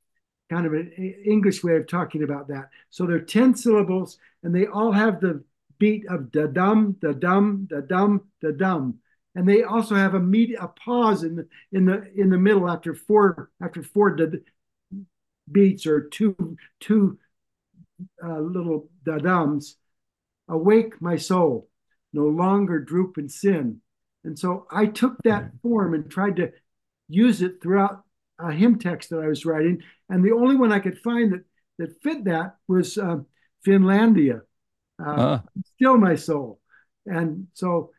kind 0.51 0.67
of 0.67 0.75
an 0.75 0.93
English 1.25 1.65
way 1.65 1.77
of 1.77 1.87
talking 1.87 2.23
about 2.23 2.49
that. 2.49 2.69
So 2.91 3.07
they're 3.07 3.21
10 3.21 3.55
syllables 3.55 4.19
and 4.43 4.55
they 4.55 4.67
all 4.67 4.93
have 4.93 5.21
the 5.21 5.43
beat 5.79 6.07
of 6.09 6.31
da 6.31 6.47
dum, 6.47 6.97
da 7.01 7.13
dum, 7.13 7.67
da 7.69 7.81
dum, 7.81 8.23
da 8.41 8.51
dum. 8.51 8.99
And 9.35 9.49
they 9.49 9.63
also 9.63 9.97
have 9.97 10.15
a 10.15 10.21
meet 10.21 10.55
a 10.61 10.69
pause 10.69 11.25
in 11.25 11.35
the 11.35 11.49
in 11.73 11.87
the 11.87 12.09
in 12.15 12.31
the 12.31 12.39
middle 12.39 12.71
after 12.71 12.95
four 12.95 13.51
after 13.61 13.83
four 13.83 14.15
da, 14.15 14.27
beats 15.51 15.87
or 15.87 16.09
two 16.09 16.57
two 16.81 17.19
uh, 18.25 18.41
little 18.41 18.89
dadums. 19.07 19.75
Awake, 20.49 21.01
my 21.01 21.17
soul, 21.17 21.69
no 22.13 22.25
longer 22.25 22.79
droop 22.79 23.17
in 23.17 23.31
sin. 23.31 23.81
And 24.25 24.39
so 24.39 24.67
I 24.71 24.87
took 24.87 25.17
that 25.25 25.51
form 25.63 25.95
and 25.95 26.11
tried 26.11 26.37
to 26.37 26.53
use 27.09 27.41
it 27.41 27.63
throughout 27.63 28.03
a 28.39 28.53
hymn 28.53 28.79
text 28.79 29.11
that 29.11 29.21
I 29.21 29.29
was 29.29 29.47
writing. 29.47 29.83
And 30.11 30.23
the 30.23 30.33
only 30.33 30.57
one 30.57 30.71
I 30.71 30.81
could 30.81 30.99
find 30.99 31.33
that 31.33 31.45
that 31.79 32.03
fit 32.03 32.25
that 32.25 32.57
was 32.69 32.99
uh, 32.99 33.19
Finlandia 33.67 34.43
uh, 35.05 35.11
uh. 35.11 35.41
still 35.75 35.97
my 35.97 36.15
soul. 36.15 36.61
And 37.07 37.49
so 37.53 37.91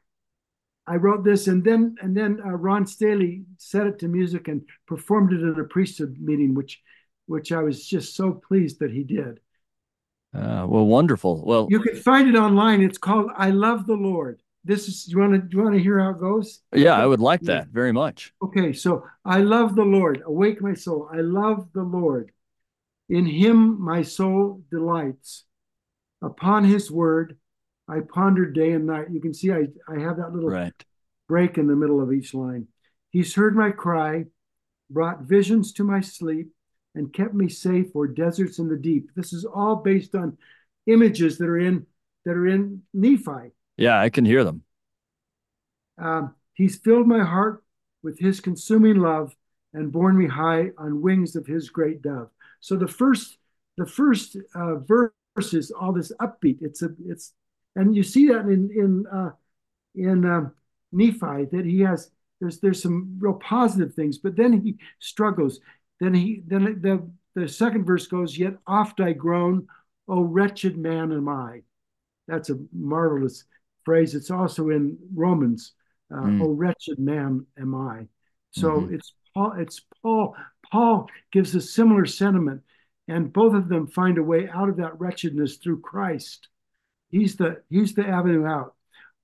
I 0.87 0.95
wrote 0.95 1.23
this, 1.23 1.47
and 1.47 1.63
then 1.63 1.95
and 2.01 2.15
then 2.15 2.39
uh, 2.45 2.51
Ron 2.51 2.85
Staheli 2.85 3.43
set 3.57 3.87
it 3.87 3.99
to 3.99 4.07
music 4.07 4.47
and 4.47 4.61
performed 4.87 5.33
it 5.33 5.43
at 5.43 5.59
a 5.59 5.63
priesthood 5.63 6.17
meeting, 6.19 6.53
which 6.53 6.81
which 7.27 7.51
I 7.51 7.61
was 7.61 7.85
just 7.85 8.15
so 8.15 8.31
pleased 8.33 8.79
that 8.79 8.91
he 8.91 9.03
did. 9.03 9.39
Uh, 10.33 10.65
well, 10.67 10.85
wonderful. 10.85 11.43
Well, 11.45 11.67
you 11.69 11.79
can 11.79 11.95
find 11.95 12.27
it 12.27 12.35
online. 12.35 12.81
It's 12.81 12.97
called 12.97 13.31
"I 13.37 13.51
Love 13.51 13.87
the 13.87 13.95
Lord." 13.95 14.41
This 14.63 14.87
is. 14.87 15.07
You 15.07 15.19
want 15.19 15.33
to? 15.33 15.39
Do 15.39 15.57
you 15.57 15.63
want 15.63 15.75
to 15.75 15.81
hear 15.81 15.99
how 15.99 16.09
it 16.09 16.19
goes? 16.19 16.61
Yeah, 16.73 16.95
I 16.95 17.05
would 17.05 17.21
like 17.21 17.41
that 17.41 17.67
very 17.67 17.93
much. 17.93 18.33
Okay, 18.41 18.73
so 18.73 19.05
I 19.23 19.39
love 19.39 19.75
the 19.75 19.83
Lord. 19.83 20.23
Awake 20.25 20.61
my 20.61 20.73
soul. 20.73 21.09
I 21.11 21.21
love 21.21 21.69
the 21.73 21.83
Lord. 21.83 22.31
In 23.07 23.25
Him 23.25 23.81
my 23.81 24.01
soul 24.01 24.63
delights. 24.69 25.45
Upon 26.21 26.63
his 26.63 26.89
word, 26.89 27.37
I 27.87 27.99
pondered 27.99 28.55
day 28.55 28.71
and 28.71 28.87
night. 28.87 29.11
You 29.11 29.21
can 29.21 29.33
see 29.33 29.51
I, 29.51 29.67
I 29.87 29.99
have 29.99 30.17
that 30.17 30.33
little 30.33 30.49
right. 30.49 30.73
break 31.27 31.57
in 31.57 31.67
the 31.67 31.75
middle 31.75 32.01
of 32.01 32.11
each 32.11 32.33
line. 32.33 32.67
He's 33.11 33.35
heard 33.35 33.55
my 33.55 33.69
cry, 33.69 34.25
brought 34.89 35.21
visions 35.21 35.71
to 35.73 35.83
my 35.83 36.01
sleep, 36.01 36.51
and 36.95 37.13
kept 37.13 37.33
me 37.33 37.49
safe 37.49 37.91
for 37.91 38.07
deserts 38.07 38.59
in 38.59 38.67
the 38.67 38.77
deep. 38.77 39.09
This 39.15 39.33
is 39.33 39.45
all 39.45 39.77
based 39.77 40.15
on 40.15 40.37
images 40.87 41.37
that 41.37 41.49
are 41.49 41.59
in 41.59 41.85
that 42.25 42.35
are 42.35 42.47
in 42.47 42.81
Nephi. 42.93 43.51
Yeah, 43.77 43.99
I 43.99 44.09
can 44.09 44.25
hear 44.25 44.43
them. 44.43 44.63
Um, 45.97 46.35
he's 46.53 46.77
filled 46.77 47.07
my 47.07 47.23
heart 47.23 47.63
with 48.03 48.17
his 48.19 48.39
consuming 48.39 48.97
love 48.97 49.35
and 49.73 49.91
borne 49.91 50.17
me 50.17 50.27
high 50.27 50.71
on 50.77 51.01
wings 51.01 51.35
of 51.35 51.45
his 51.45 51.69
great 51.69 52.01
dove. 52.01 52.29
So 52.61 52.75
the 52.75 52.87
first 52.87 53.37
the 53.77 53.85
first 53.85 54.37
uh, 54.55 54.75
verse 54.75 55.11
verses, 55.35 55.71
all 55.71 55.91
this 55.91 56.11
upbeat. 56.19 56.57
It's 56.61 56.81
a 56.81 56.89
it's 57.05 57.33
and 57.75 57.95
you 57.95 58.03
see 58.03 58.27
that 58.27 58.45
in 58.45 58.69
in 58.75 59.05
uh, 59.11 59.31
in 59.93 60.25
um, 60.25 60.53
Nephi 60.91 61.45
that 61.51 61.65
he 61.65 61.81
has 61.81 62.09
there's 62.39 62.59
there's 62.59 62.81
some 62.81 63.17
real 63.19 63.33
positive 63.33 63.93
things, 63.93 64.17
but 64.17 64.35
then 64.35 64.61
he 64.61 64.77
struggles. 64.99 65.59
Then 65.99 66.13
he 66.13 66.43
then 66.45 66.79
the 66.81 67.09
the 67.35 67.47
second 67.47 67.85
verse 67.85 68.07
goes, 68.07 68.37
"Yet 68.37 68.57
oft 68.67 68.99
I 68.99 69.13
groan, 69.13 69.67
O 70.07 70.21
wretched 70.21 70.77
man 70.77 71.11
am 71.11 71.29
I." 71.29 71.61
That's 72.27 72.49
a 72.49 72.59
marvelous 72.73 73.45
phrase. 73.83 74.15
It's 74.15 74.31
also 74.31 74.69
in 74.69 74.97
Romans, 75.13 75.73
uh, 76.11 76.17
mm. 76.17 76.43
"O 76.43 76.49
wretched 76.49 76.99
man 76.99 77.45
am 77.57 77.75
I." 77.75 78.07
So 78.51 78.71
mm-hmm. 78.71 78.95
it's 78.95 79.13
Paul. 79.33 79.53
It's 79.57 79.81
Paul. 80.01 80.35
Paul 80.71 81.07
gives 81.31 81.53
a 81.55 81.61
similar 81.61 82.05
sentiment 82.05 82.61
and 83.07 83.31
both 83.31 83.53
of 83.53 83.69
them 83.69 83.87
find 83.87 84.17
a 84.17 84.23
way 84.23 84.49
out 84.49 84.69
of 84.69 84.77
that 84.77 84.99
wretchedness 84.99 85.57
through 85.57 85.81
Christ. 85.81 86.47
He's 87.09 87.35
the 87.35 87.61
he's 87.69 87.93
the 87.93 88.07
avenue 88.07 88.45
out. 88.45 88.73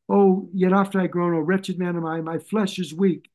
Oh, 0.07 0.49
yet 0.53 0.73
after 0.73 0.99
I 0.99 1.07
groan, 1.07 1.33
oh 1.33 1.39
wretched 1.39 1.79
man 1.79 1.95
am 1.95 2.05
I, 2.05 2.21
my 2.21 2.37
flesh 2.37 2.79
is 2.79 2.93
weak, 2.93 3.29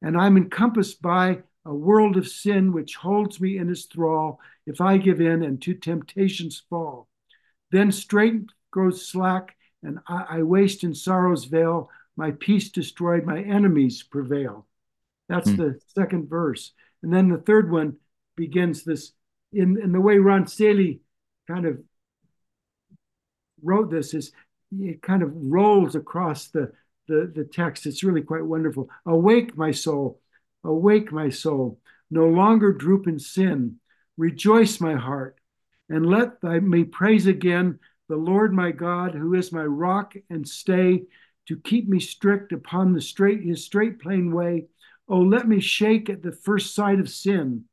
and 0.00 0.16
I'm 0.16 0.36
encompassed 0.36 1.02
by 1.02 1.42
a 1.64 1.74
world 1.74 2.16
of 2.16 2.28
sin 2.28 2.72
which 2.72 2.96
holds 2.96 3.40
me 3.40 3.58
in 3.58 3.70
its 3.70 3.84
thrall 3.84 4.40
if 4.66 4.80
I 4.80 4.98
give 4.98 5.20
in 5.20 5.42
and 5.42 5.60
to 5.62 5.74
temptations 5.74 6.62
fall. 6.68 7.08
Then 7.70 7.90
strength 7.90 8.52
grows 8.70 9.06
slack, 9.06 9.56
and 9.82 9.98
I, 10.06 10.26
I 10.28 10.42
waste 10.42 10.84
in 10.84 10.94
sorrow's 10.94 11.44
vale. 11.44 11.90
My 12.16 12.32
peace 12.32 12.70
destroyed, 12.70 13.24
my 13.24 13.40
enemies 13.40 14.02
prevail. 14.02 14.66
That's 15.28 15.50
hmm. 15.50 15.56
the 15.56 15.80
second 15.94 16.28
verse. 16.28 16.72
And 17.02 17.12
then 17.12 17.28
the 17.28 17.38
third 17.38 17.70
one 17.70 17.96
begins 18.36 18.84
this 18.84 19.12
in, 19.52 19.80
in 19.80 19.92
the 19.92 20.00
way 20.00 20.18
Ron 20.18 20.44
Staheli 20.44 21.00
kind 21.46 21.66
of 21.66 21.78
wrote 23.62 23.90
this 23.90 24.14
is 24.14 24.32
it 24.72 25.02
kind 25.02 25.22
of 25.22 25.30
rolls 25.34 25.94
across 25.94 26.48
the, 26.48 26.72
the, 27.06 27.30
the 27.34 27.44
text. 27.44 27.86
It's 27.86 28.02
really 28.02 28.22
quite 28.22 28.44
wonderful. 28.44 28.88
Awake, 29.06 29.56
my 29.56 29.70
soul. 29.70 30.20
Awake, 30.64 31.12
my 31.12 31.28
soul. 31.30 31.80
No 32.10 32.26
longer 32.26 32.72
droop 32.72 33.06
in 33.06 33.18
sin. 33.18 33.76
Rejoice, 34.16 34.80
my 34.80 34.94
heart, 34.94 35.38
and 35.88 36.06
let 36.06 36.40
thy 36.40 36.60
me 36.60 36.84
praise 36.84 37.26
again 37.26 37.78
the 38.08 38.16
Lord 38.16 38.52
my 38.52 38.70
God, 38.70 39.14
who 39.14 39.34
is 39.34 39.52
my 39.52 39.64
rock 39.64 40.14
and 40.30 40.46
stay, 40.46 41.04
to 41.46 41.56
keep 41.56 41.88
me 41.88 42.00
strict 42.00 42.52
upon 42.52 42.92
the 42.92 43.00
straight 43.00 43.42
his 43.42 43.64
straight 43.64 44.00
plain 44.00 44.32
way. 44.32 44.66
Oh, 45.08 45.20
let 45.20 45.48
me 45.48 45.60
shake 45.60 46.08
at 46.08 46.22
the 46.22 46.32
first 46.32 46.74
sight 46.74 47.00
of 47.00 47.10
sin, 47.10 47.64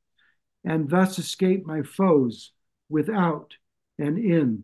and 0.64 0.90
thus 0.90 1.20
escape 1.20 1.66
my 1.66 1.84
foes 1.84 2.52
without 2.90 3.54
and 3.98 4.18
in. 4.18 4.64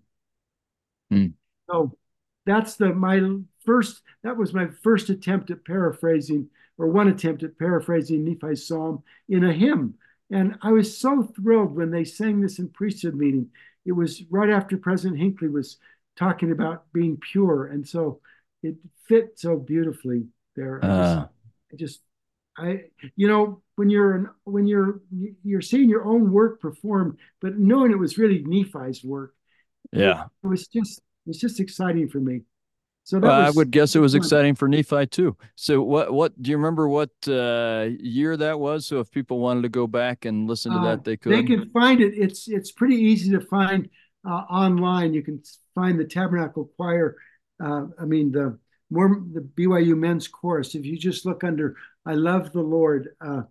Mm. 1.12 1.34
So 1.70 1.98
that's 2.46 2.76
the 2.76 2.94
my 2.94 3.22
first 3.66 4.02
that 4.24 4.38
was 4.38 4.54
my 4.54 4.68
first 4.84 5.10
attempt 5.10 5.52
at 5.52 5.66
paraphrasing 5.66 6.50
or 6.78 6.88
one 6.88 7.08
attempt 7.08 7.44
at 7.44 7.58
paraphrasing 7.58 8.24
Nephi's 8.24 8.68
psalm 8.68 9.04
in 9.28 9.44
a 9.44 9.54
hymn. 9.54 9.96
And 10.30 10.58
I 10.62 10.72
was 10.72 10.98
so 10.98 11.24
thrilled 11.24 11.76
when 11.76 11.92
they 11.92 12.04
sang 12.04 12.42
this 12.42 12.60
in 12.60 12.70
priesthood 12.70 13.16
meeting. 13.16 13.50
It 13.86 13.94
was 13.94 14.24
right 14.30 14.50
after 14.50 14.78
President 14.78 15.20
Hinckley 15.20 15.48
was 15.48 15.78
talking 16.18 16.52
about 16.52 16.92
being 16.92 17.18
pure. 17.18 17.68
And 17.68 17.88
so 17.88 18.20
it 18.62 18.76
fit 19.08 19.40
so 19.40 19.58
beautifully 19.58 20.28
there. 20.56 20.84
I, 20.84 20.88
just, 20.88 21.18
uh. 21.18 21.28
I 21.72 21.76
just, 21.76 22.02
I, 22.58 22.84
you 23.16 23.28
know, 23.28 23.62
when 23.76 23.90
you're 23.90 24.36
when 24.44 24.68
you're 24.68 25.02
you're 25.44 25.62
seeing 25.62 25.90
your 25.90 26.06
own 26.06 26.32
work 26.32 26.60
performed, 26.60 27.20
but 27.40 27.58
knowing 27.58 27.92
it 27.92 28.00
was 28.00 28.18
really 28.18 28.44
Nephi's 28.44 29.04
work, 29.04 29.36
yeah, 29.92 30.24
it, 30.24 30.28
it 30.44 30.48
was 30.48 30.68
just 30.68 31.02
it's 31.28 31.40
just 31.40 31.60
exciting 31.60 32.10
for 32.10 32.20
me. 32.20 32.42
So 33.08 33.20
well, 33.20 33.32
I 33.32 33.50
would 33.52 33.72
guess 33.72 33.96
it 33.96 34.00
was 34.00 34.16
exciting 34.16 34.54
for 34.54 34.68
Nephi 34.68 35.08
too. 35.08 35.38
So 35.56 35.82
what 35.82 36.12
what 36.12 36.42
do 36.42 36.52
you 36.52 36.58
remember 36.58 36.90
what 36.90 37.10
uh, 37.26 37.88
year 38.02 38.36
that 38.36 38.60
was? 38.60 38.86
So 38.86 39.00
if 39.00 39.10
people 39.10 39.40
wanted 39.40 39.62
to 39.62 39.70
go 39.70 39.88
back 39.88 40.26
and 40.26 40.46
listen 40.46 40.74
to 40.74 40.80
uh, 40.80 40.84
that, 40.84 41.06
they 41.06 41.16
could. 41.16 41.32
They 41.32 41.44
can 41.44 41.70
find 41.70 42.02
it. 42.02 42.16
It's 42.18 42.50
it's 42.50 42.74
pretty 42.74 42.98
easy 42.98 43.32
to 43.32 43.40
find 43.40 43.88
uh, 44.28 44.44
online. 44.50 45.14
You 45.14 45.24
can 45.24 45.42
find 45.74 45.98
the 45.98 46.04
Tabernacle 46.04 46.70
Choir. 46.76 47.16
Uh, 47.64 47.86
I 47.98 48.04
mean 48.04 48.30
the 48.30 48.60
more 48.90 49.24
the 49.32 49.40
BYU 49.40 49.98
Men's 49.98 50.28
Chorus. 50.28 50.76
If 50.76 50.86
you 50.86 51.00
just 51.00 51.26
look 51.26 51.46
under 51.46 51.78
"I 52.06 52.16
Love 52.16 52.52
the 52.52 52.60
Lord," 52.60 53.08
uh, 53.22 53.44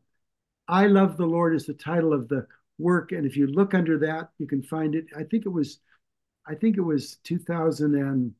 "I 0.69 0.87
Love 0.87 1.17
the 1.17 1.25
Lord" 1.25 1.57
is 1.57 1.65
the 1.65 1.73
title 1.73 2.13
of 2.13 2.29
the 2.29 2.47
work, 2.77 3.13
and 3.13 3.25
if 3.25 3.39
you 3.39 3.47
look 3.47 3.73
under 3.73 4.01
that, 4.01 4.29
you 4.37 4.47
can 4.47 4.63
find 4.63 4.95
it. 4.95 5.07
I 5.17 5.23
think 5.23 5.47
it 5.47 5.51
was, 5.51 5.79
I 6.47 6.55
think 6.57 6.77
it 6.77 6.83
was 6.83 7.17
2000 7.25 7.95
and 7.95 8.35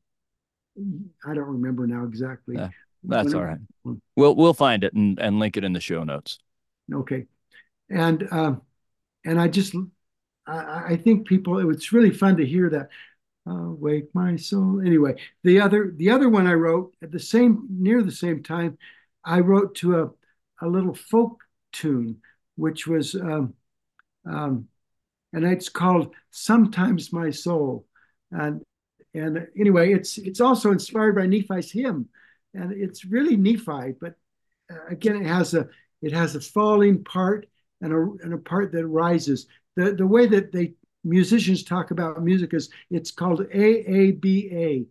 I 1.25 1.33
don't 1.33 1.47
remember 1.47 1.87
now 1.87 2.03
exactly. 2.03 2.55
Yeah, 2.55 2.69
that's 3.03 3.33
all 3.33 3.43
right. 3.43 3.59
We'll 4.15 4.35
we'll 4.35 4.53
find 4.53 4.83
it 4.83 4.93
and, 4.93 5.19
and 5.19 5.39
link 5.39 5.57
it 5.57 5.63
in 5.63 5.73
the 5.73 5.79
show 5.79 6.03
notes. 6.03 6.39
Okay, 6.93 7.25
and 7.89 8.27
uh, 8.31 8.55
and 9.25 9.39
I 9.39 9.47
just 9.47 9.75
I, 10.45 10.83
I 10.89 10.97
think 10.97 11.27
people 11.27 11.69
it's 11.69 11.93
really 11.93 12.11
fun 12.11 12.37
to 12.37 12.45
hear 12.45 12.69
that. 12.69 12.89
Uh, 13.49 13.69
wake 13.69 14.13
my 14.13 14.35
soul. 14.35 14.81
Anyway, 14.85 15.15
the 15.45 15.61
other 15.61 15.93
the 15.95 16.09
other 16.09 16.27
one 16.27 16.45
I 16.45 16.53
wrote 16.53 16.93
at 17.01 17.11
the 17.11 17.19
same 17.19 17.65
near 17.69 18.03
the 18.03 18.11
same 18.11 18.43
time, 18.43 18.77
I 19.23 19.39
wrote 19.39 19.75
to 19.75 20.01
a 20.01 20.09
a 20.65 20.67
little 20.67 20.93
folk 20.93 21.39
tune, 21.71 22.17
which 22.55 22.87
was 22.87 23.15
um, 23.15 23.53
um, 24.25 24.67
and 25.31 25.45
it's 25.45 25.69
called 25.69 26.13
"Sometimes 26.31 27.13
My 27.13 27.29
Soul," 27.29 27.85
and 28.31 28.63
and 29.17 29.47
anyway, 29.59 29.93
it's 29.93 30.17
it's 30.17 30.41
also 30.41 30.71
inspired 30.71 31.15
by 31.15 31.25
Nephi's 31.25 31.71
hymn, 31.71 32.07
and 32.53 32.71
it's 32.71 33.03
really 33.03 33.35
Nephi, 33.35 33.95
but 33.99 34.15
uh, 34.71 34.85
again, 34.89 35.15
it 35.15 35.25
has 35.25 35.55
a 35.55 35.67
it 36.01 36.13
has 36.13 36.35
a 36.35 36.41
falling 36.41 37.03
part 37.03 37.47
and 37.81 37.91
a 37.91 38.23
and 38.23 38.33
a 38.33 38.37
part 38.37 38.71
that 38.73 38.85
rises. 38.85 39.47
The 39.75 39.93
the 39.93 40.05
way 40.05 40.27
that 40.27 40.51
they 40.51 40.75
musicians 41.03 41.63
talk 41.63 41.89
about 41.91 42.21
music 42.23 42.53
is 42.53 42.69
it's 42.91 43.09
called 43.09 43.41
AABA, 43.49 44.85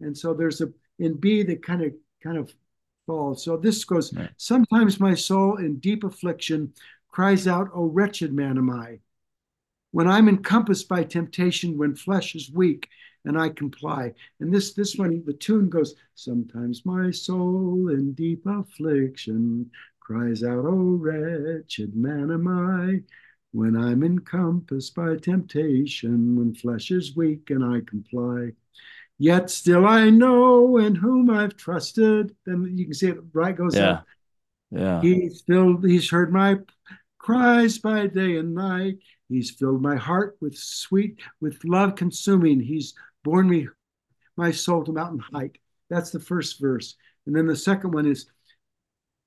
and 0.00 0.16
so 0.16 0.32
there's 0.32 0.60
a 0.60 0.68
in 1.00 1.16
B 1.16 1.42
that 1.42 1.64
kind 1.64 1.82
of 1.82 1.92
kind 2.22 2.38
of 2.38 2.52
falls. 3.06 3.44
So 3.44 3.56
this 3.56 3.84
goes. 3.84 4.14
Right. 4.14 4.30
Sometimes 4.36 5.00
my 5.00 5.14
soul 5.14 5.56
in 5.56 5.80
deep 5.80 6.04
affliction 6.04 6.72
cries 7.08 7.48
out, 7.48 7.68
"O 7.74 7.86
wretched 7.86 8.32
man 8.32 8.58
am 8.58 8.70
I." 8.70 9.00
When 9.90 10.06
I'm 10.06 10.28
encompassed 10.28 10.88
by 10.88 11.02
temptation, 11.02 11.76
when 11.76 11.96
flesh 11.96 12.36
is 12.36 12.50
weak 12.50 12.88
and 13.24 13.38
I 13.38 13.50
comply. 13.50 14.12
And 14.40 14.52
this 14.52 14.74
this 14.74 14.96
one, 14.96 15.22
the 15.24 15.32
tune 15.32 15.68
goes, 15.68 15.94
Sometimes 16.14 16.84
my 16.84 17.10
soul 17.10 17.88
in 17.88 18.12
deep 18.12 18.44
affliction 18.46 19.70
cries 20.00 20.42
out, 20.42 20.64
Oh 20.64 20.96
wretched 20.96 21.94
man 21.94 22.30
am 22.30 22.48
I. 22.48 23.02
When 23.52 23.76
I'm 23.76 24.02
encompassed 24.02 24.94
by 24.94 25.16
temptation, 25.16 26.36
when 26.36 26.54
flesh 26.54 26.90
is 26.90 27.14
weak 27.14 27.50
and 27.50 27.62
I 27.62 27.80
comply. 27.86 28.52
Yet 29.18 29.50
still 29.50 29.86
I 29.86 30.10
know 30.10 30.78
in 30.78 30.94
whom 30.94 31.30
I've 31.30 31.56
trusted. 31.56 32.34
Then 32.46 32.76
you 32.76 32.86
can 32.86 32.94
see 32.94 33.08
it 33.08 33.18
right 33.32 33.54
goes 33.54 33.76
yeah. 33.76 33.90
up. 33.90 34.06
Yeah. 34.70 35.02
He's 35.02 35.42
filled, 35.42 35.84
he's 35.84 36.10
heard 36.10 36.32
my 36.32 36.56
cries 37.18 37.78
by 37.78 38.06
day 38.06 38.38
and 38.38 38.54
night. 38.54 38.98
He's 39.28 39.50
filled 39.50 39.82
my 39.82 39.96
heart 39.96 40.36
with 40.40 40.56
sweet, 40.56 41.20
with 41.40 41.62
love 41.64 41.94
consuming. 41.94 42.58
He's 42.60 42.94
borne 43.24 43.48
me 43.48 43.68
my 44.36 44.50
soul 44.50 44.84
to 44.84 44.92
mountain 44.92 45.18
height. 45.32 45.58
That's 45.90 46.10
the 46.10 46.20
first 46.20 46.60
verse. 46.60 46.96
And 47.26 47.36
then 47.36 47.46
the 47.46 47.56
second 47.56 47.92
one 47.92 48.06
is 48.06 48.26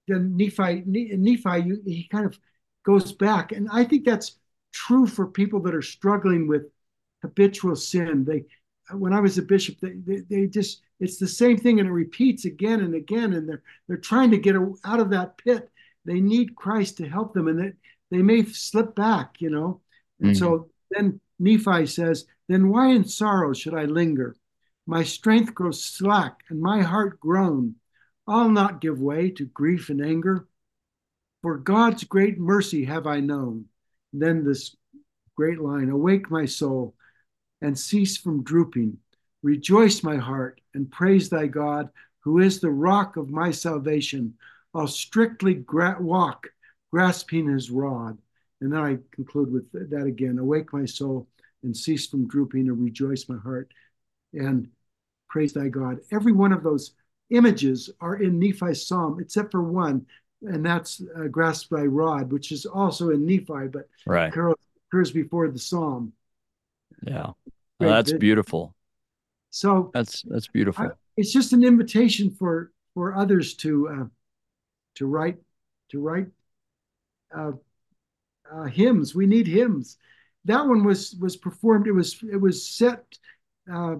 then 0.08 0.36
Nephi, 0.36 0.84
Nephi, 0.86 1.62
you, 1.62 1.82
he 1.86 2.08
kind 2.12 2.26
of 2.26 2.38
goes 2.86 3.12
back. 3.12 3.52
And 3.52 3.68
I 3.72 3.84
think 3.84 4.06
that's 4.06 4.38
true 4.74 5.08
for 5.08 5.28
people 5.28 5.62
that 5.62 5.76
are 5.76 5.82
struggling 5.82 6.48
with 6.48 6.64
habitual 7.22 7.76
sin. 7.76 8.26
They, 8.26 8.46
when 8.94 9.14
I 9.14 9.20
was 9.20 9.38
a 9.38 9.42
bishop, 9.44 9.80
they, 9.80 9.94
they, 10.06 10.22
they 10.30 10.48
just, 10.48 10.82
it's 11.00 11.18
the 11.18 11.28
same 11.28 11.58
thing 11.58 11.80
and 11.80 11.90
it 11.90 11.94
repeats 11.94 12.46
again 12.46 12.82
and 12.82 12.94
again. 12.94 13.34
And 13.34 13.48
they're, 13.48 13.64
they're 13.88 13.98
trying 13.98 14.32
to 14.32 14.38
get 14.38 14.56
out 14.56 15.00
of 15.00 15.10
that 15.12 15.38
pit. 15.38 15.70
They 16.06 16.20
need 16.20 16.56
Christ 16.56 16.98
to 16.98 17.10
help 17.10 17.34
them 17.34 17.48
and 17.48 17.60
they, 17.60 17.72
they 18.12 18.22
may 18.22 18.46
slip 18.46 18.96
back, 18.96 19.36
you 19.40 19.50
know? 19.50 19.82
And 20.20 20.32
mm-hmm. 20.32 20.40
so 20.40 20.70
then 20.92 21.20
Nephi 21.40 21.88
says, 21.88 22.26
Then 22.48 22.70
why 22.70 22.90
in 22.90 23.06
sorrow 23.06 23.54
should 23.54 23.74
I 23.74 23.86
linger? 23.86 24.36
My 24.86 25.04
strength 25.04 25.54
grows 25.54 25.84
slack 25.84 26.42
and 26.50 26.62
my 26.62 26.82
heart 26.82 27.20
groan. 27.20 27.76
I'll 28.28 28.50
not 28.50 28.82
give 28.82 29.00
way 29.00 29.32
to 29.32 29.46
grief 29.46 29.90
and 29.90 30.02
anger. 30.02 30.48
For 31.42 31.58
God's 31.58 32.04
great 32.04 32.40
mercy 32.40 32.86
have 32.86 33.08
I 33.08 33.20
known. 33.20 33.66
And 34.14 34.22
then 34.22 34.44
this 34.44 34.76
great 35.36 35.60
line 35.60 35.90
Awake, 35.90 36.30
my 36.32 36.46
soul, 36.46 36.96
and 37.62 37.78
cease 37.78 38.18
from 38.18 38.44
drooping. 38.44 38.98
Rejoice, 39.44 40.02
my 40.04 40.18
heart, 40.18 40.62
and 40.74 40.92
praise 40.92 41.30
thy 41.30 41.48
God, 41.48 41.90
who 42.22 42.40
is 42.40 42.60
the 42.60 42.72
rock 42.72 43.18
of 43.18 43.30
my 43.30 43.52
salvation. 43.52 44.36
I'll 44.74 44.88
strictly 44.88 45.54
gra- 45.54 45.98
walk, 46.00 46.48
grasping 46.92 47.48
his 47.48 47.70
rod. 47.70 48.18
And 48.62 48.74
then 48.74 48.80
I 48.80 48.98
conclude 49.12 49.52
with 49.52 49.72
that 49.72 50.06
again 50.06 50.40
Awake, 50.40 50.74
my 50.74 50.86
soul, 50.86 51.28
and 51.63 51.76
cease 51.76 52.08
from 52.08 52.28
drooping, 52.28 52.70
and 52.70 52.82
rejoice, 52.82 53.28
my 53.28 53.38
heart, 53.38 53.72
and 54.34 54.70
praise 55.30 55.54
thy 55.54 55.68
God. 55.68 56.00
Every 56.12 56.32
one 56.32 56.54
of 56.54 56.63
those 56.63 56.91
images 57.30 57.89
are 58.00 58.15
in 58.15 58.39
Nephi's 58.39 58.88
psalm, 58.88 59.20
except 59.20 59.52
for 59.52 59.63
one, 59.63 60.06
and 60.41 60.65
that's 60.65 61.02
uh, 61.18 61.24
Grasp 61.24 61.70
thy 61.72 61.86
rod, 61.86 62.32
which 62.32 62.52
is 62.52 62.65
also 62.65 63.10
in 63.10 63.26
Nephi, 63.26 63.68
but 63.72 63.89
right. 64.06 64.34
occurs 64.34 65.12
before 65.12 65.50
the 65.50 65.60
psalm. 65.60 66.13
Yeah. 67.02 67.32
Well, 67.80 67.89
that's 67.89 68.13
beautiful. 68.13 68.74
So 69.50 69.91
that's 69.94 70.22
that's 70.24 70.48
beautiful. 70.48 70.86
I, 70.86 70.89
it's 71.18 71.32
just 71.32 71.54
an 71.54 71.63
invitation 71.63 72.32
for 72.32 72.72
for 72.94 73.15
others 73.15 73.56
to 73.56 73.88
uh, 73.89 74.06
to 74.96 75.06
write 75.06 75.38
to 75.91 76.00
write 76.00 76.28
uh, 77.36 77.52
uh, 78.52 78.63
hymns. 78.63 79.15
We 79.15 79.26
need 79.26 79.48
hymns. 79.48 79.98
That 80.46 80.66
one 80.66 80.84
was 80.84 81.16
was 81.20 81.36
performed. 81.36 81.88
It 81.88 81.92
was 81.92 82.20
it 82.32 82.40
was 82.40 82.68
set 82.68 83.04
uh, 83.72 83.96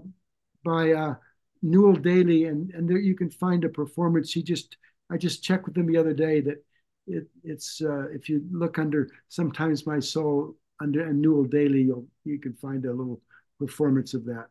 by 0.64 0.94
uh, 0.94 1.16
Newell 1.62 1.98
Dayley, 1.98 2.48
and 2.48 2.72
and 2.72 2.90
there 2.90 3.00
you 3.00 3.16
can 3.16 3.30
find 3.30 3.64
a 3.64 3.70
performance. 3.70 4.32
He 4.32 4.44
just 4.44 4.78
I 5.12 5.18
just 5.18 5.44
checked 5.44 5.66
with 5.66 5.78
him 5.78 5.88
the 5.88 5.98
other 5.98 6.14
day 6.14 6.42
that 6.42 6.64
it 7.08 7.28
it's 7.44 7.82
uh, 7.82 8.10
if 8.10 8.30
you 8.30 8.44
look 8.52 8.80
under 8.80 9.10
sometimes 9.28 9.86
my 9.86 10.00
soul 10.00 10.56
under 10.82 11.08
and 11.08 11.22
Newell 11.22 11.46
Dayley, 11.46 11.86
you'll 11.86 12.08
you 12.24 12.40
can 12.40 12.54
find 12.54 12.86
a 12.86 12.92
little 12.92 13.22
performance 13.60 14.14
of 14.14 14.26
that. 14.26 14.48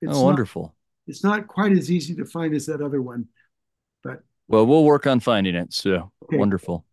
it's 0.00 0.16
oh, 0.16 0.24
wonderful. 0.24 0.62
Not, 0.62 0.72
it's 1.06 1.24
not 1.24 1.46
quite 1.46 1.72
as 1.72 1.90
easy 1.90 2.14
to 2.16 2.24
find 2.24 2.54
as 2.54 2.66
that 2.66 2.82
other 2.82 3.00
one, 3.00 3.28
but 4.02 4.20
well, 4.48 4.66
we'll 4.66 4.84
work 4.84 5.06
on 5.06 5.20
finding 5.20 5.54
it. 5.54 5.72
So 5.72 6.12
okay. 6.24 6.36
wonderful. 6.36 6.84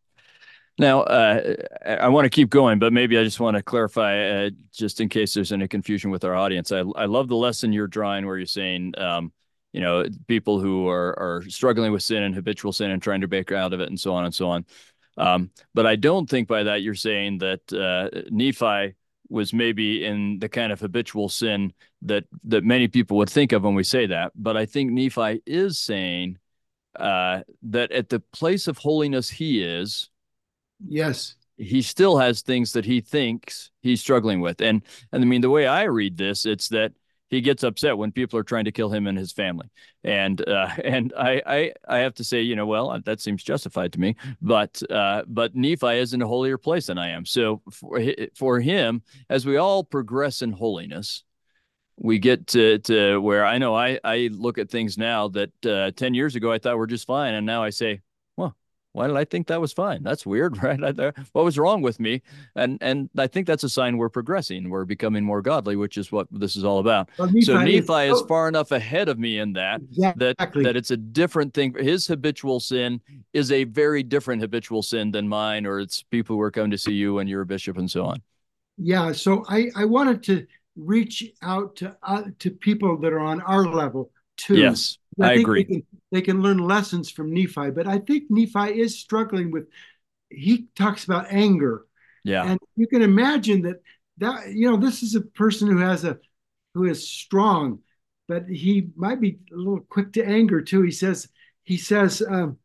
Now, 0.78 1.02
uh, 1.04 1.56
I 1.86 2.10
want 2.10 2.26
to 2.26 2.30
keep 2.30 2.50
going, 2.50 2.80
but 2.80 2.92
maybe 2.92 3.18
I 3.18 3.24
just 3.24 3.40
want 3.40 3.56
to 3.56 3.64
clarify, 3.64 4.46
uh, 4.46 4.50
just 4.74 5.00
in 5.00 5.08
case 5.08 5.34
there's 5.34 5.54
any 5.54 5.70
confusion 5.70 6.12
with 6.12 6.26
our 6.26 6.36
audience. 6.36 6.72
I, 6.72 6.80
I 6.80 7.06
love 7.06 7.30
the 7.30 7.36
lesson 7.38 7.72
you're 7.72 7.88
drawing 7.88 8.26
where 8.26 8.38
you're 8.38 8.46
saying, 8.46 8.94
um, 8.98 9.32
you 9.72 9.80
know, 9.80 10.06
people 10.28 10.60
who 10.60 10.88
are 10.88 11.18
are 11.18 11.44
struggling 11.48 11.92
with 11.94 12.04
sin 12.04 12.24
and 12.24 12.36
habitual 12.36 12.74
sin 12.74 12.92
and 12.92 13.02
trying 13.02 13.22
to 13.22 13.28
break 13.28 13.52
out 13.52 13.74
of 13.74 13.80
it, 13.80 13.90
and 13.90 14.00
so 14.00 14.14
on 14.14 14.26
and 14.26 14.36
so 14.36 14.50
on. 14.50 14.66
Um, 15.18 15.52
but 15.74 15.86
I 15.86 15.96
don't 15.96 16.30
think 16.30 16.48
by 16.48 16.64
that 16.64 16.82
you're 16.82 16.94
saying 16.94 17.38
that 17.38 17.74
uh, 17.74 18.24
Nephi 18.30 18.96
was 19.30 19.54
maybe 19.54 20.06
in 20.06 20.40
the 20.40 20.50
kind 20.50 20.72
of 20.72 20.80
habitual 20.80 21.30
sin 21.30 21.74
that 22.02 22.26
that 22.44 22.64
many 22.66 22.88
people 22.90 23.18
would 23.18 23.30
think 23.30 23.54
of 23.54 23.64
when 23.64 23.76
we 23.76 23.84
say 23.84 24.08
that. 24.08 24.34
But 24.36 24.58
I 24.58 24.66
think 24.66 24.92
Nephi 24.92 25.42
is 25.46 25.80
saying 25.80 26.38
uh, 26.98 27.42
that 27.64 27.92
at 27.92 28.10
the 28.10 28.20
place 28.20 28.68
of 28.68 28.78
holiness 28.78 29.30
he 29.30 29.64
is 29.64 30.10
Yes. 30.80 31.36
He 31.58 31.82
still 31.82 32.18
has 32.18 32.42
things 32.42 32.74
that 32.74 32.86
he 32.86 33.00
thinks 33.02 33.72
he's 33.82 34.02
struggling 34.02 34.42
with. 34.42 34.62
And 34.62 34.82
and 35.12 35.24
I 35.24 35.26
mean 35.26 35.42
the 35.42 35.50
way 35.50 35.68
I 35.68 35.84
read 35.84 36.18
this, 36.18 36.46
it's 36.46 36.68
that 36.70 36.92
he 37.30 37.42
gets 37.42 37.64
upset 37.64 37.98
when 37.98 38.12
people 38.12 38.38
are 38.40 38.44
trying 38.44 38.66
to 38.66 38.72
kill 38.72 38.90
him 38.90 39.08
and 39.08 39.18
his 39.18 39.32
family. 39.32 39.70
And 40.04 40.48
uh, 40.48 40.70
and 40.84 41.14
I, 41.18 41.42
I 41.46 41.74
I 41.88 41.98
have 42.00 42.14
to 42.16 42.24
say, 42.24 42.42
you 42.42 42.56
know, 42.56 42.66
well, 42.66 43.00
that 43.06 43.22
seems 43.22 43.44
justified 43.44 43.94
to 43.94 44.00
me. 44.00 44.16
But 44.42 44.82
uh, 44.90 45.24
but 45.28 45.56
Nephi 45.56 45.98
is 45.98 46.14
in 46.14 46.22
a 46.22 46.28
holier 46.28 46.58
place 46.58 46.88
than 46.88 46.98
I 46.98 47.10
am. 47.10 47.26
So 47.26 47.62
for 47.72 48.02
for 48.36 48.60
him, 48.60 49.02
as 49.30 49.46
we 49.46 49.58
all 49.58 49.84
progress 49.84 50.42
in 50.42 50.52
holiness, 50.52 51.24
we 51.98 52.20
get 52.20 52.48
to 52.48 52.80
to 52.80 53.20
where 53.20 53.46
I 53.46 53.58
know 53.58 53.76
I 53.76 54.00
I 54.04 54.30
look 54.32 54.58
at 54.58 54.70
things 54.70 54.98
now 54.98 55.30
that 55.30 55.66
uh, 55.66 55.92
ten 55.92 56.14
years 56.14 56.36
ago 56.36 56.52
I 56.52 56.60
thought 56.60 56.78
were 56.78 56.88
just 56.88 57.08
fine, 57.08 57.34
and 57.34 57.46
now 57.46 57.64
I 57.64 57.70
say, 57.70 58.02
why 58.96 59.08
did 59.08 59.18
I 59.18 59.26
think 59.26 59.48
that 59.48 59.60
was 59.60 59.74
fine? 59.74 60.04
That's 60.04 60.26
weird, 60.26 60.58
right? 60.64 60.80
what 60.80 61.44
was 61.44 61.60
wrong 61.60 61.82
with 61.82 62.00
me? 62.00 62.22
And 62.56 62.78
and 62.82 63.10
I 63.18 63.28
think 63.28 63.46
that's 63.46 63.66
a 63.66 63.70
sign 63.70 63.98
we're 63.98 64.10
progressing. 64.10 64.70
We're 64.70 64.86
becoming 64.86 65.24
more 65.24 65.42
godly, 65.42 65.76
which 65.76 65.98
is 65.98 66.14
what 66.14 66.28
this 66.32 66.56
is 66.56 66.64
all 66.64 66.80
about. 66.80 67.10
Well, 67.20 67.28
Nephi 67.28 67.42
so 67.42 67.58
Nephi 67.58 67.76
is, 67.76 67.90
is, 67.90 68.26
far 68.28 68.48
enough 68.48 68.72
ahead 68.72 69.10
of 69.10 69.20
me 69.20 69.40
in 69.40 69.52
that 69.54 69.82
exactly. 69.82 70.64
that 70.64 70.64
that 70.64 70.76
it's 70.78 70.92
a 70.92 70.98
different 70.98 71.54
thing. 71.54 71.76
His 71.78 72.08
habitual 72.08 72.62
sin 72.62 73.02
is 73.34 73.52
a 73.52 73.66
very 73.66 74.02
different 74.02 74.42
habitual 74.42 74.82
sin 74.82 75.12
than 75.12 75.28
mine, 75.28 75.66
or 75.66 75.80
it's 75.80 76.02
people 76.04 76.38
who 76.38 76.42
are 76.42 76.52
coming 76.52 76.72
to 76.72 76.78
see 76.78 76.94
you 76.94 77.20
and 77.20 77.30
you're 77.30 77.42
a 77.42 77.46
bishop 77.46 77.78
and 77.78 77.92
so 77.92 78.06
on. 78.06 78.22
Yeah. 78.78 79.12
So 79.12 79.44
I 79.50 79.72
I 79.76 79.84
wanted 79.84 80.24
to 80.24 80.48
reach 80.78 81.34
out 81.42 81.76
to 81.78 81.98
uh, 82.02 82.24
to 82.40 82.50
people 82.50 82.98
that 83.00 83.12
are 83.12 83.20
on 83.20 83.42
our 83.42 83.66
level 83.66 84.10
too. 84.38 84.56
Yes, 84.56 84.98
I, 85.20 85.32
I 85.32 85.34
agree 85.34 85.84
they 86.16 86.22
can 86.22 86.42
learn 86.42 86.58
lessons 86.58 87.10
from 87.10 87.34
Nephi. 87.34 87.72
But 87.72 87.88
I 87.88 88.00
think 88.00 88.26
Nephi 88.30 88.80
is 88.80 89.00
struggling 89.00 89.52
with. 89.52 89.68
He 90.30 90.68
talks 90.76 91.06
about 91.06 91.28
anger. 91.30 91.86
Yeah, 92.24 92.50
and 92.50 92.60
you 92.76 92.88
can 92.88 93.02
imagine 93.02 93.62
that 93.64 93.82
that 94.18 94.54
you 94.54 94.70
know 94.70 94.78
this 94.78 95.04
is 95.04 95.16
a 95.16 95.22
person 95.22 95.68
who 95.70 95.78
has 95.78 96.04
a 96.04 96.18
who 96.74 96.86
is 96.86 97.10
strong, 97.10 97.80
but 98.28 98.46
he 98.48 98.90
might 98.96 99.22
be 99.22 99.40
a 99.52 99.56
little 99.56 99.82
quick 99.82 100.14
to 100.14 100.26
anger 100.26 100.62
too. 100.62 100.82
He 100.82 100.92
says 100.92 101.28
he 101.64 101.78
says 101.78 102.24
um, 102.28 102.58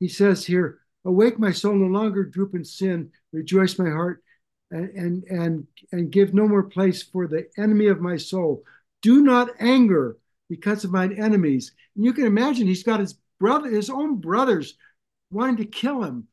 he 0.00 0.08
says 0.08 0.44
here, 0.44 0.80
"Awake, 1.04 1.38
my 1.38 1.52
soul, 1.52 1.74
no 1.74 1.86
longer 1.86 2.24
droop 2.24 2.54
in 2.54 2.64
sin. 2.64 3.10
Rejoice, 3.32 3.78
my 3.78 3.90
heart." 3.90 4.22
And, 4.70 4.90
and 4.90 5.24
and 5.24 5.66
and 5.92 6.10
give 6.10 6.34
no 6.34 6.46
more 6.46 6.64
place 6.64 7.02
for 7.02 7.26
the 7.26 7.48
enemy 7.56 7.86
of 7.86 8.00
my 8.00 8.18
soul. 8.18 8.64
Do 9.00 9.22
not 9.22 9.48
anger, 9.58 10.18
because 10.48 10.84
of 10.84 10.90
mine 10.90 11.12
enemies. 11.12 11.72
And 11.96 12.04
you 12.04 12.12
can 12.12 12.24
imagine 12.24 12.66
he's 12.66 12.82
got 12.82 13.00
his 13.00 13.18
brother, 13.38 13.68
his 13.68 13.90
own 13.90 14.20
brothers 14.20 14.76
wanting 15.30 15.56
to 15.58 15.64
kill 15.64 16.02
him. 16.02 16.26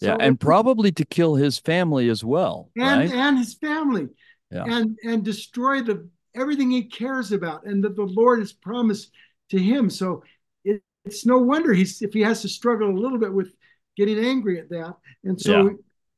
Yeah, 0.00 0.14
so, 0.14 0.18
and 0.20 0.40
probably 0.40 0.92
to 0.92 1.04
kill 1.04 1.34
his 1.34 1.58
family 1.58 2.08
as 2.08 2.24
well. 2.24 2.70
And 2.76 3.00
right? 3.00 3.12
and 3.12 3.38
his 3.38 3.54
family. 3.54 4.08
Yeah. 4.50 4.64
And 4.66 4.98
and 5.04 5.24
destroy 5.24 5.82
the 5.82 6.08
everything 6.34 6.70
he 6.70 6.84
cares 6.84 7.32
about 7.32 7.64
and 7.66 7.84
that 7.84 7.96
the 7.96 8.04
Lord 8.04 8.40
has 8.40 8.52
promised 8.52 9.12
to 9.50 9.58
him. 9.58 9.90
So 9.90 10.22
it, 10.64 10.82
it's 11.04 11.26
no 11.26 11.38
wonder 11.38 11.72
he's 11.72 12.02
if 12.02 12.12
he 12.12 12.20
has 12.22 12.42
to 12.42 12.48
struggle 12.48 12.88
a 12.88 12.98
little 12.98 13.18
bit 13.18 13.32
with 13.32 13.52
getting 13.96 14.18
angry 14.18 14.58
at 14.58 14.70
that. 14.70 14.96
And 15.24 15.40
so 15.40 15.66
yeah. 15.66 15.70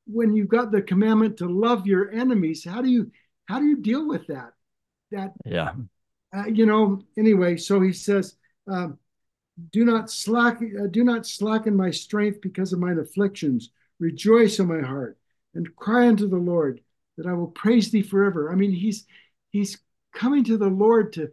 when 0.06 0.34
you've 0.34 0.48
got 0.48 0.70
the 0.70 0.82
commandment 0.82 1.38
to 1.38 1.48
love 1.48 1.86
your 1.86 2.10
enemies, 2.10 2.64
how 2.64 2.82
do 2.82 2.88
you 2.88 3.10
how 3.46 3.58
do 3.58 3.66
you 3.66 3.76
deal 3.76 4.06
with 4.08 4.26
that? 4.28 4.52
That 5.10 5.32
yeah 5.44 5.72
uh, 6.34 6.46
you 6.46 6.66
know, 6.66 7.02
anyway, 7.16 7.56
so 7.56 7.80
he 7.80 7.92
says, 7.92 8.36
um, 8.66 8.98
do 9.70 9.84
not 9.84 10.10
slack, 10.10 10.56
uh, 10.62 10.86
do 10.90 11.04
not 11.04 11.26
slacken 11.26 11.76
my 11.76 11.90
strength 11.90 12.40
because 12.40 12.72
of 12.72 12.78
mine 12.78 12.98
afflictions. 12.98 13.70
Rejoice 13.98 14.58
in 14.58 14.66
my 14.66 14.80
heart 14.80 15.18
and 15.54 15.76
cry 15.76 16.08
unto 16.08 16.28
the 16.28 16.36
Lord 16.36 16.80
that 17.16 17.26
I 17.26 17.34
will 17.34 17.48
praise 17.48 17.90
thee 17.90 18.02
forever. 18.02 18.50
I 18.50 18.54
mean, 18.54 18.72
he's 18.72 19.04
he's 19.50 19.78
coming 20.14 20.44
to 20.44 20.56
the 20.56 20.68
Lord 20.68 21.12
to 21.14 21.30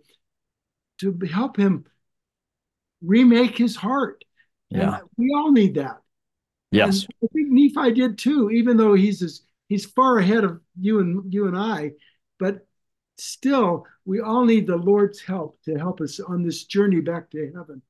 to 1.00 1.18
help 1.32 1.58
him 1.58 1.86
remake 3.02 3.58
his 3.58 3.76
heart. 3.76 4.24
Yeah, 4.70 5.00
and 5.00 5.10
we 5.18 5.32
all 5.36 5.52
need 5.52 5.76
that. 5.76 6.02
Yes, 6.72 7.06
and 7.06 7.14
I 7.24 7.28
think 7.34 7.48
Nephi 7.50 7.94
did 7.94 8.18
too, 8.18 8.52
even 8.52 8.78
though 8.78 8.94
he's 8.94 9.24
as, 9.24 9.42
he's 9.70 9.86
far 9.86 10.20
ahead 10.20 10.44
of 10.44 10.62
you 10.80 11.00
and 11.00 11.34
you 11.34 11.48
and 11.48 11.58
I. 11.58 11.94
But 12.38 12.68
still, 13.20 13.86
we 14.06 14.20
all 14.20 14.46
need 14.46 14.68
the 14.68 14.78
Lord's 14.78 15.22
help 15.22 15.60
to 15.66 15.78
help 15.78 16.02
us 16.02 16.20
on 16.20 16.44
this 16.44 16.66
journey 16.66 17.02
back 17.02 17.30
to 17.32 17.52
heaven. 17.56 17.82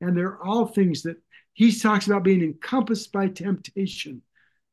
And 0.00 0.16
they're 0.16 0.42
all 0.42 0.66
things 0.66 1.02
that 1.02 1.16
he 1.54 1.72
talks 1.72 2.06
about 2.06 2.24
being 2.24 2.42
encompassed 2.42 3.12
by 3.12 3.28
temptation. 3.28 4.22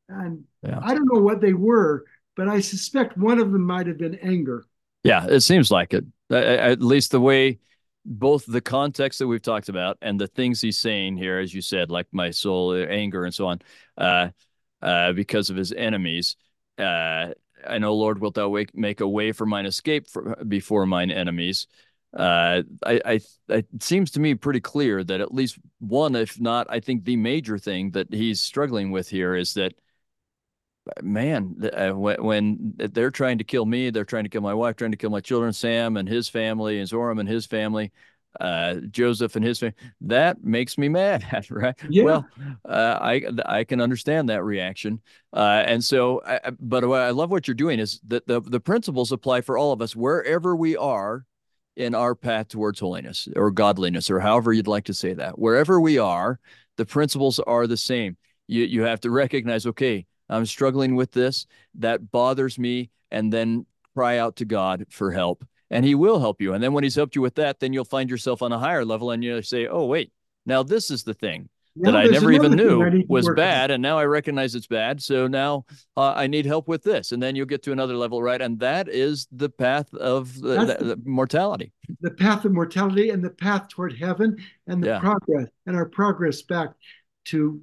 And 0.10 0.44
yeah. 0.62 0.80
I 0.82 0.94
don't 0.94 1.10
know 1.12 1.22
what 1.22 1.42
they 1.42 1.54
were, 1.54 2.04
but 2.36 2.50
I 2.50 2.60
suspect 2.60 3.18
one 3.18 3.40
of 3.40 3.52
them 3.52 3.66
might 3.66 3.88
have 3.88 3.98
been 3.98 4.16
anger. 4.16 4.66
Yeah, 5.04 5.26
it 5.28 5.42
seems 5.42 5.72
like 5.72 5.94
it. 5.94 6.06
At 6.30 6.82
least 6.82 7.12
the 7.12 7.22
way 7.22 7.60
both 8.06 8.46
the 8.46 8.62
context 8.62 9.20
that 9.20 9.28
we've 9.28 9.42
talked 9.42 9.70
about 9.70 9.98
and 10.02 10.20
the 10.20 10.28
things 10.28 10.62
he's 10.62 10.78
saying 10.78 11.18
here, 11.18 11.40
as 11.40 11.54
you 11.54 11.62
said, 11.62 11.90
like 11.90 12.08
my 12.12 12.32
soul, 12.32 12.74
anger, 12.74 13.24
and 13.24 13.34
so 13.34 13.48
on, 13.48 13.62
uh, 13.98 14.30
uh, 14.82 15.14
because 15.14 15.50
of 15.50 15.56
his 15.56 15.72
enemies. 15.72 16.36
Uh, 16.78 17.30
I 17.68 17.78
know, 17.78 17.96
Lord, 17.96 18.20
wilt 18.20 18.36
thou 18.36 18.50
wake, 18.50 18.76
make 18.76 19.02
a 19.02 19.08
way 19.08 19.32
for 19.32 19.46
mine 19.46 19.66
escape 19.66 20.08
for, 20.08 20.36
before 20.48 20.86
mine 20.86 21.12
enemies. 21.12 21.68
Uh, 22.16 22.62
I, 22.86 23.02
I, 23.06 23.20
it 23.50 23.68
seems 23.80 24.12
to 24.12 24.20
me 24.20 24.36
pretty 24.36 24.60
clear 24.60 25.04
that 25.04 25.20
at 25.20 25.34
least 25.34 25.58
one, 25.80 26.16
if 26.16 26.40
not, 26.40 26.68
I 26.70 26.80
think 26.80 27.06
the 27.06 27.16
major 27.16 27.58
thing 27.58 27.92
that 27.92 28.14
he's 28.14 28.40
struggling 28.40 28.92
with 28.92 29.10
here 29.10 29.36
is 29.36 29.56
that, 29.56 29.74
man, 31.02 31.56
uh, 31.74 31.92
when, 31.92 32.24
when, 32.24 32.74
they're 32.78 33.10
trying 33.10 33.40
to 33.40 33.44
kill 33.44 33.66
me, 33.66 33.90
they're 33.90 34.06
trying 34.06 34.26
to 34.26 34.30
kill 34.30 34.42
my 34.42 34.54
wife, 34.54 34.76
trying 34.76 34.92
to 34.92 34.98
kill 34.98 35.10
my 35.10 35.22
children, 35.22 35.54
Sam 35.54 35.98
and 35.98 36.08
his 36.08 36.30
family, 36.30 36.80
and 36.80 36.88
Zoram 36.88 37.20
and 37.20 37.28
his 37.28 37.46
family 37.48 37.92
uh, 38.40 38.76
Joseph 38.90 39.36
and 39.36 39.46
his 39.46 39.60
family. 39.60 39.76
That 40.02 40.44
makes 40.44 40.78
me 40.78 40.90
mad, 40.90 41.26
right? 41.50 41.76
Yeah. 41.90 42.04
Well, 42.04 42.28
uh, 42.68 42.98
I 43.02 43.24
I 43.46 43.64
can 43.64 43.82
understand 43.82 44.30
that 44.30 44.44
reaction, 44.44 45.02
uh, 45.34 45.64
and 45.66 45.84
so. 45.84 46.22
I, 46.26 46.52
but 46.60 46.88
what 46.88 47.02
I 47.02 47.12
love 47.12 47.32
what 47.32 47.48
you're 47.48 47.56
doing 47.56 47.80
is 47.80 48.00
that 48.08 48.28
the 48.28 48.42
the 48.42 48.60
principles 48.60 49.12
apply 49.12 49.42
for 49.42 49.58
all 49.58 49.72
of 49.72 49.82
us 49.82 49.96
wherever 49.96 50.56
we 50.56 50.76
are 50.78 51.26
in 51.76 51.96
our 51.96 52.16
path 52.16 52.50
towards 52.50 52.80
holiness 52.80 53.28
or 53.36 53.50
godliness 53.50 54.12
or 54.12 54.20
however 54.20 54.54
you'd 54.54 54.68
like 54.68 54.86
to 54.86 54.94
say 54.94 55.14
that. 55.14 55.40
Wherever 55.40 55.82
we 55.82 55.98
are, 55.98 56.40
the 56.78 56.86
principles 56.86 57.40
are 57.40 57.68
the 57.68 57.78
same. 57.78 58.18
You 58.48 58.64
you 58.66 58.84
have 58.84 59.02
to 59.02 59.12
recognize, 59.12 59.66
okay, 59.66 60.06
I'm 60.30 60.46
struggling 60.46 60.96
with 60.96 61.12
this. 61.12 61.46
That 61.76 62.12
bothers 62.12 62.58
me, 62.60 62.90
and 63.12 63.32
then 63.32 63.66
cry 63.94 64.18
out 64.18 64.38
to 64.38 64.46
God 64.46 64.86
for 64.90 65.12
help 65.12 65.46
and 65.74 65.84
he 65.84 65.96
will 65.96 66.20
help 66.20 66.40
you. 66.40 66.54
And 66.54 66.64
then 66.64 66.72
when 66.72 66.84
he's 66.84 66.96
helped 66.96 67.16
you 67.16 67.22
with 67.22 67.36
that, 67.36 67.60
then 67.60 67.74
you'll 67.74 67.84
find 67.84 68.10
yourself 68.10 68.42
on 68.42 68.52
a 68.52 68.60
higher 68.60 68.86
level 68.86 69.12
and 69.12 69.24
you'll 69.24 69.42
say, 69.42 69.68
oh, 69.68 69.86
wait, 69.86 70.12
now 70.46 70.62
this 70.62 70.92
is 70.92 71.04
the 71.04 71.16
thing 71.16 71.50
that 71.78 71.96
I 71.96 72.06
never 72.06 72.32
even 72.32 72.52
knew 72.52 73.04
was 73.08 73.28
bad. 73.36 73.72
And 73.72 73.82
now 73.82 73.98
I 73.98 74.06
recognize 74.06 74.54
it's 74.54 74.68
bad. 74.68 75.02
So 75.02 75.26
now 75.26 75.66
uh, 75.98 76.14
I 76.16 76.28
need 76.28 76.46
help 76.46 76.68
with 76.68 76.84
this. 76.84 77.12
And 77.12 77.22
then 77.22 77.36
you'll 77.36 77.48
get 77.48 77.64
to 77.64 77.72
another 77.72 77.96
level, 77.96 78.22
right? 78.22 78.40
And 78.40 78.60
that 78.60 78.88
is 78.88 79.28
the 79.32 79.50
path 79.50 79.92
of 79.96 80.40
the, 80.40 80.66
the, 80.66 80.86
the 80.86 81.02
mortality. 81.04 81.74
The 82.02 82.12
path 82.12 82.46
of 82.46 82.52
mortality 82.52 83.10
and 83.10 83.24
the 83.24 83.32
path 83.32 83.70
toward 83.70 83.98
heaven 83.98 84.38
and 84.68 84.84
the 84.84 84.88
yeah. 84.88 85.00
progress 85.00 85.48
and 85.66 85.76
our 85.76 85.88
progress 85.88 86.44
back 86.44 86.70
to 87.26 87.62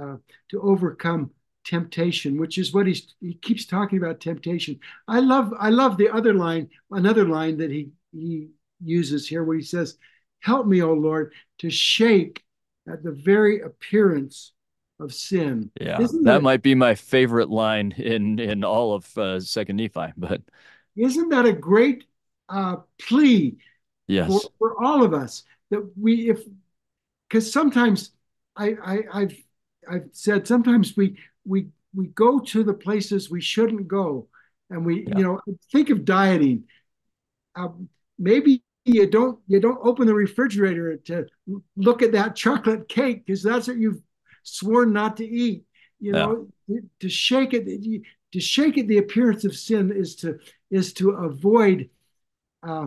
uh, 0.00 0.16
to 0.50 0.60
overcome 0.62 1.32
temptation, 1.64 2.38
which 2.38 2.58
is 2.58 2.72
what 2.72 2.86
he's 2.86 3.14
he 3.20 3.34
keeps 3.34 3.66
talking 3.66 3.98
about 3.98 4.20
temptation. 4.20 4.78
I 5.08 5.20
love 5.20 5.52
I 5.58 5.70
love 5.70 5.96
the 5.96 6.08
other 6.08 6.34
line, 6.34 6.70
another 6.90 7.26
line 7.26 7.58
that 7.58 7.70
he 7.70 7.90
he 8.12 8.48
uses 8.82 9.28
here 9.28 9.44
where 9.44 9.56
he 9.56 9.62
says, 9.62 9.96
"Help 10.40 10.66
me, 10.66 10.82
O 10.82 10.92
Lord, 10.92 11.32
to 11.58 11.70
shake 11.70 12.42
at 12.88 13.02
the 13.02 13.12
very 13.12 13.60
appearance 13.60 14.52
of 14.98 15.14
sin." 15.14 15.70
Yeah, 15.80 16.00
isn't 16.00 16.24
that, 16.24 16.34
that 16.34 16.42
might 16.42 16.62
be 16.62 16.74
my 16.74 16.94
favorite 16.94 17.50
line 17.50 17.92
in 17.92 18.38
in 18.38 18.64
all 18.64 18.94
of 18.94 19.18
uh, 19.18 19.40
Second 19.40 19.76
Nephi. 19.76 20.12
But 20.16 20.42
isn't 20.96 21.28
that 21.28 21.46
a 21.46 21.52
great 21.52 22.04
uh, 22.48 22.76
plea 22.98 23.58
Yes. 24.10 24.26
For, 24.26 24.40
for 24.58 24.84
all 24.84 25.04
of 25.04 25.14
us 25.14 25.44
that 25.70 25.88
we 25.96 26.30
if 26.30 26.42
because 27.28 27.52
sometimes 27.52 28.10
I, 28.56 28.74
I 28.84 28.98
I've 29.12 29.44
I've 29.88 30.08
said 30.10 30.48
sometimes 30.48 30.96
we 30.96 31.16
we 31.50 31.66
we 31.94 32.06
go 32.08 32.38
to 32.38 32.62
the 32.62 32.72
places 32.72 33.30
we 33.30 33.40
shouldn't 33.40 33.88
go, 33.88 34.28
and 34.70 34.86
we 34.86 35.04
yeah. 35.06 35.18
you 35.18 35.24
know 35.24 35.40
think 35.72 35.90
of 35.90 36.04
dieting. 36.04 36.64
Um, 37.56 37.88
maybe 38.18 38.62
you 38.84 39.06
don't 39.06 39.38
you 39.48 39.60
don't 39.60 39.80
open 39.82 40.06
the 40.06 40.14
refrigerator 40.14 40.96
to 40.96 41.26
look 41.76 42.02
at 42.02 42.12
that 42.12 42.36
chocolate 42.36 42.88
cake 42.88 43.26
because 43.26 43.42
that's 43.42 43.68
what 43.68 43.76
you've 43.76 44.00
sworn 44.44 44.92
not 44.92 45.16
to 45.18 45.26
eat. 45.26 45.64
You 45.98 46.12
know, 46.12 46.48
to 47.00 47.08
shake 47.08 47.52
it 47.52 47.66
to 48.32 48.40
shake 48.40 48.78
it 48.78 48.88
the 48.88 48.98
appearance 48.98 49.44
of 49.44 49.54
sin 49.56 49.92
is 49.94 50.14
to 50.16 50.38
is 50.70 50.94
to 50.94 51.10
avoid 51.10 51.90
uh, 52.62 52.86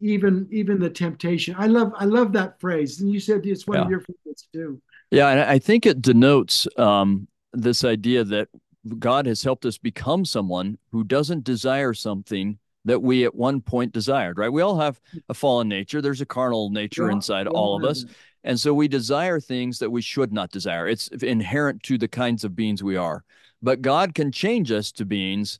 even 0.00 0.46
even 0.52 0.78
the 0.78 0.90
temptation. 0.90 1.56
I 1.58 1.66
love 1.66 1.92
I 1.96 2.04
love 2.04 2.32
that 2.34 2.60
phrase, 2.60 3.00
and 3.00 3.10
you 3.10 3.18
said 3.18 3.46
it's 3.46 3.66
one 3.66 3.78
yeah. 3.78 3.84
of 3.84 3.90
your 3.90 4.00
favorites 4.00 4.48
too. 4.52 4.80
Yeah, 5.10 5.28
and 5.28 5.40
I 5.40 5.58
think 5.58 5.86
it 5.86 6.02
denotes 6.02 6.66
um, 6.76 7.28
this 7.60 7.84
idea 7.84 8.24
that 8.24 8.48
God 8.98 9.26
has 9.26 9.42
helped 9.42 9.66
us 9.66 9.78
become 9.78 10.24
someone 10.24 10.78
who 10.92 11.04
doesn't 11.04 11.44
desire 11.44 11.94
something 11.94 12.58
that 12.84 13.02
we 13.02 13.24
at 13.24 13.34
one 13.34 13.60
point 13.60 13.92
desired. 13.92 14.38
Right? 14.38 14.52
We 14.52 14.62
all 14.62 14.78
have 14.78 15.00
a 15.28 15.34
fallen 15.34 15.68
nature. 15.68 16.00
There's 16.00 16.20
a 16.20 16.26
carnal 16.26 16.70
nature 16.70 17.06
yeah, 17.06 17.12
inside 17.12 17.48
all 17.48 17.76
of 17.76 17.84
us. 17.84 18.04
And 18.44 18.60
so 18.60 18.72
we 18.72 18.86
desire 18.86 19.40
things 19.40 19.80
that 19.80 19.90
we 19.90 20.00
should 20.00 20.32
not 20.32 20.52
desire. 20.52 20.86
It's 20.86 21.08
inherent 21.08 21.82
to 21.84 21.98
the 21.98 22.06
kinds 22.06 22.44
of 22.44 22.54
beings 22.54 22.82
we 22.82 22.96
are. 22.96 23.24
But 23.60 23.82
God 23.82 24.14
can 24.14 24.30
change 24.30 24.70
us 24.70 24.92
to 24.92 25.04
beings 25.04 25.58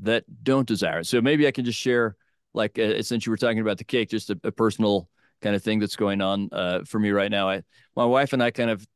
that 0.00 0.24
don't 0.42 0.68
desire 0.68 0.98
it. 0.98 1.06
So 1.06 1.22
maybe 1.22 1.46
I 1.46 1.50
can 1.50 1.64
just 1.64 1.78
share, 1.78 2.16
like, 2.52 2.78
uh, 2.78 3.00
since 3.00 3.24
you 3.24 3.30
were 3.30 3.38
talking 3.38 3.60
about 3.60 3.78
the 3.78 3.84
cake, 3.84 4.10
just 4.10 4.28
a, 4.28 4.38
a 4.44 4.52
personal 4.52 5.08
kind 5.40 5.56
of 5.56 5.62
thing 5.62 5.78
that's 5.78 5.96
going 5.96 6.20
on 6.20 6.50
uh, 6.52 6.80
for 6.84 6.98
me 6.98 7.10
right 7.10 7.30
now. 7.30 7.48
I, 7.48 7.62
my 7.94 8.04
wife 8.04 8.34
and 8.34 8.42
I 8.42 8.50
kind 8.50 8.68
of 8.68 8.86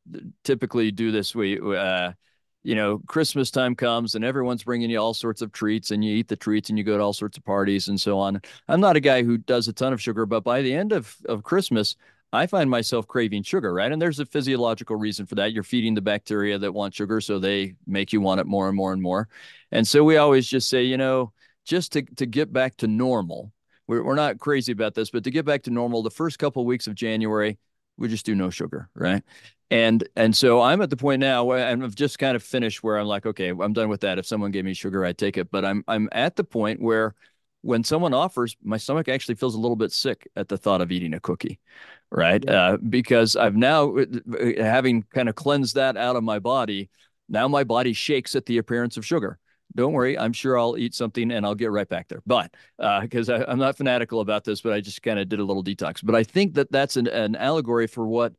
typically 0.44 0.90
do 0.90 1.10
this. 1.10 1.34
We, 1.34 1.58
uh, 1.58 2.12
you 2.62 2.74
know, 2.74 3.00
Christmas 3.06 3.50
time 3.50 3.74
comes 3.74 4.14
and 4.14 4.24
everyone's 4.24 4.64
bringing 4.64 4.90
you 4.90 4.98
all 4.98 5.14
sorts 5.14 5.40
of 5.40 5.52
treats 5.52 5.90
and 5.90 6.04
you 6.04 6.14
eat 6.14 6.28
the 6.28 6.36
treats 6.36 6.68
and 6.68 6.78
you 6.78 6.84
go 6.84 6.96
to 6.96 7.02
all 7.02 7.12
sorts 7.12 7.38
of 7.38 7.44
parties 7.44 7.88
and 7.88 8.00
so 8.00 8.18
on. 8.18 8.40
I'm 8.68 8.80
not 8.80 8.96
a 8.96 9.00
guy 9.00 9.22
who 9.22 9.38
does 9.38 9.68
a 9.68 9.72
ton 9.72 9.92
of 9.92 10.00
sugar, 10.00 10.26
but 10.26 10.44
by 10.44 10.62
the 10.62 10.74
end 10.74 10.92
of, 10.92 11.16
of 11.26 11.42
Christmas, 11.42 11.96
I 12.32 12.46
find 12.46 12.70
myself 12.70 13.08
craving 13.08 13.42
sugar, 13.42 13.72
right? 13.72 13.90
And 13.90 14.00
there's 14.00 14.20
a 14.20 14.26
physiological 14.26 14.96
reason 14.96 15.26
for 15.26 15.34
that. 15.36 15.52
You're 15.52 15.64
feeding 15.64 15.94
the 15.94 16.00
bacteria 16.00 16.58
that 16.58 16.72
want 16.72 16.94
sugar, 16.94 17.20
so 17.20 17.38
they 17.38 17.74
make 17.86 18.12
you 18.12 18.20
want 18.20 18.40
it 18.40 18.46
more 18.46 18.68
and 18.68 18.76
more 18.76 18.92
and 18.92 19.02
more. 19.02 19.28
And 19.72 19.86
so 19.86 20.04
we 20.04 20.16
always 20.16 20.46
just 20.46 20.68
say, 20.68 20.84
you 20.84 20.96
know, 20.96 21.32
just 21.64 21.92
to, 21.92 22.02
to 22.02 22.26
get 22.26 22.52
back 22.52 22.76
to 22.78 22.86
normal, 22.86 23.52
we're, 23.88 24.04
we're 24.04 24.14
not 24.14 24.38
crazy 24.38 24.70
about 24.70 24.94
this, 24.94 25.10
but 25.10 25.24
to 25.24 25.30
get 25.30 25.44
back 25.44 25.64
to 25.64 25.70
normal, 25.70 26.02
the 26.02 26.10
first 26.10 26.38
couple 26.38 26.62
of 26.62 26.66
weeks 26.66 26.86
of 26.86 26.94
January, 26.94 27.58
we 27.96 28.06
just 28.06 28.26
do 28.26 28.34
no 28.34 28.48
sugar, 28.48 28.88
right? 28.94 29.24
And 29.70 30.06
and 30.16 30.36
so 30.36 30.60
I'm 30.60 30.82
at 30.82 30.90
the 30.90 30.96
point 30.96 31.20
now 31.20 31.44
where 31.44 31.64
I've 31.64 31.94
just 31.94 32.18
kind 32.18 32.34
of 32.34 32.42
finished 32.42 32.82
where 32.82 32.98
I'm 32.98 33.06
like, 33.06 33.24
okay, 33.24 33.50
I'm 33.50 33.72
done 33.72 33.88
with 33.88 34.00
that. 34.00 34.18
If 34.18 34.26
someone 34.26 34.50
gave 34.50 34.64
me 34.64 34.74
sugar, 34.74 35.04
I'd 35.04 35.18
take 35.18 35.36
it. 35.36 35.50
But 35.50 35.64
I'm 35.64 35.84
I'm 35.86 36.08
at 36.12 36.36
the 36.36 36.44
point 36.44 36.80
where 36.82 37.14
when 37.62 37.84
someone 37.84 38.14
offers, 38.14 38.56
my 38.62 38.78
stomach 38.78 39.08
actually 39.08 39.34
feels 39.34 39.54
a 39.54 39.60
little 39.60 39.76
bit 39.76 39.92
sick 39.92 40.26
at 40.34 40.48
the 40.48 40.56
thought 40.56 40.80
of 40.80 40.90
eating 40.90 41.14
a 41.14 41.20
cookie, 41.20 41.60
right? 42.10 42.42
Yeah. 42.44 42.52
Uh, 42.52 42.76
because 42.78 43.36
I've 43.36 43.54
now, 43.54 43.96
uh, 43.96 44.06
uh, 44.32 44.62
having 44.62 45.02
kind 45.14 45.28
of 45.28 45.34
cleansed 45.34 45.74
that 45.74 45.96
out 45.96 46.16
of 46.16 46.24
my 46.24 46.38
body, 46.38 46.88
now 47.28 47.48
my 47.48 47.64
body 47.64 47.92
shakes 47.92 48.34
at 48.34 48.46
the 48.46 48.58
appearance 48.58 48.96
of 48.96 49.04
sugar. 49.04 49.38
Don't 49.76 49.92
worry, 49.92 50.18
I'm 50.18 50.32
sure 50.32 50.58
I'll 50.58 50.76
eat 50.76 50.94
something 50.94 51.30
and 51.30 51.46
I'll 51.46 51.54
get 51.54 51.70
right 51.70 51.88
back 51.88 52.08
there. 52.08 52.22
But 52.26 52.52
because 53.02 53.28
uh, 53.28 53.44
I'm 53.46 53.58
not 53.58 53.76
fanatical 53.76 54.20
about 54.20 54.42
this, 54.42 54.62
but 54.62 54.72
I 54.72 54.80
just 54.80 55.02
kind 55.02 55.18
of 55.18 55.28
did 55.28 55.38
a 55.38 55.44
little 55.44 55.62
detox. 55.62 56.00
But 56.02 56.14
I 56.14 56.24
think 56.24 56.54
that 56.54 56.72
that's 56.72 56.96
an, 56.96 57.06
an 57.06 57.36
allegory 57.36 57.86
for 57.86 58.06
what 58.06 58.32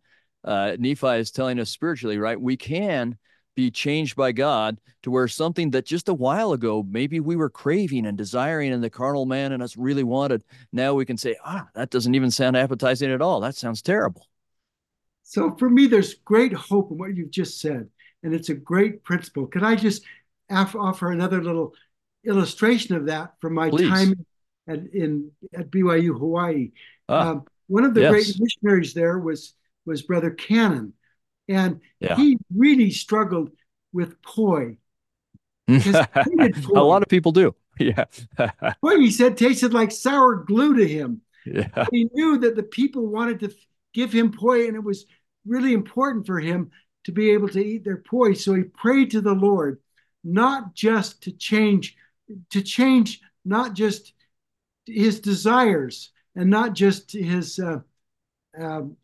uh, 0.43 0.75
Nephi 0.79 1.07
is 1.07 1.31
telling 1.31 1.59
us 1.59 1.69
spiritually, 1.69 2.17
right? 2.17 2.39
We 2.39 2.57
can 2.57 3.17
be 3.55 3.69
changed 3.69 4.15
by 4.15 4.31
God 4.31 4.79
to 5.03 5.11
where 5.11 5.27
something 5.27 5.71
that 5.71 5.85
just 5.85 6.09
a 6.09 6.13
while 6.13 6.53
ago 6.53 6.85
maybe 6.89 7.19
we 7.19 7.35
were 7.35 7.49
craving 7.49 8.05
and 8.05 8.17
desiring 8.17 8.71
in 8.71 8.81
the 8.81 8.89
carnal 8.89 9.25
man 9.25 9.51
and 9.51 9.61
us 9.61 9.75
really 9.75 10.03
wanted, 10.03 10.43
now 10.71 10.93
we 10.93 11.05
can 11.05 11.17
say, 11.17 11.35
ah, 11.43 11.67
that 11.75 11.89
doesn't 11.89 12.15
even 12.15 12.31
sound 12.31 12.55
appetizing 12.55 13.11
at 13.11 13.21
all. 13.21 13.41
That 13.41 13.55
sounds 13.55 13.81
terrible. 13.81 14.25
So 15.23 15.55
for 15.57 15.69
me, 15.69 15.87
there's 15.87 16.15
great 16.15 16.53
hope 16.53 16.91
in 16.91 16.97
what 16.97 17.15
you've 17.15 17.31
just 17.31 17.61
said, 17.61 17.87
and 18.23 18.33
it's 18.33 18.49
a 18.49 18.53
great 18.53 19.03
principle. 19.03 19.47
Could 19.47 19.63
I 19.63 19.75
just 19.75 20.03
offer 20.49 21.11
another 21.11 21.41
little 21.41 21.73
illustration 22.25 22.95
of 22.95 23.05
that 23.05 23.33
from 23.39 23.53
my 23.53 23.69
Please. 23.69 23.89
time 23.89 24.25
at, 24.67 24.79
in 24.93 25.31
at 25.53 25.71
BYU 25.71 26.17
Hawaii? 26.17 26.71
Ah, 27.07 27.29
um, 27.29 27.45
one 27.67 27.85
of 27.85 27.93
the 27.93 28.01
yes. 28.01 28.11
great 28.11 28.35
missionaries 28.39 28.93
there 28.93 29.19
was 29.19 29.53
was 29.85 30.01
Brother 30.01 30.31
Cannon 30.31 30.93
and 31.51 31.81
yeah. 31.99 32.15
he 32.15 32.37
really 32.55 32.91
struggled 32.91 33.51
with 33.93 34.21
poi. 34.21 34.77
poi. 35.67 36.51
A 36.75 36.81
lot 36.81 37.01
of 37.01 37.09
people 37.09 37.31
do. 37.31 37.55
Yeah. 37.79 38.05
poi, 38.81 38.99
he 38.99 39.09
said, 39.09 39.37
tasted 39.37 39.73
like 39.73 39.91
sour 39.91 40.35
glue 40.35 40.75
to 40.75 40.87
him. 40.87 41.21
Yeah. 41.47 41.85
He 41.91 42.09
knew 42.13 42.37
that 42.39 42.55
the 42.55 42.63
people 42.63 43.07
wanted 43.07 43.39
to 43.39 43.55
give 43.93 44.13
him 44.13 44.31
poi, 44.31 44.67
and 44.67 44.75
it 44.75 44.83
was 44.83 45.05
really 45.47 45.73
important 45.73 46.27
for 46.27 46.39
him 46.39 46.69
to 47.05 47.11
be 47.11 47.31
able 47.31 47.49
to 47.49 47.65
eat 47.65 47.83
their 47.83 47.97
poi. 47.97 48.33
So 48.33 48.53
he 48.53 48.63
prayed 48.63 49.11
to 49.11 49.21
the 49.21 49.33
Lord, 49.33 49.79
not 50.23 50.75
just 50.75 51.23
to 51.23 51.31
change, 51.31 51.95
to 52.51 52.61
change 52.61 53.21
not 53.45 53.73
just 53.73 54.13
his 54.85 55.19
desires 55.19 56.11
and 56.35 56.49
not 56.51 56.73
just 56.73 57.13
his 57.13 57.57
uh, 57.57 57.79
um, 58.59 58.97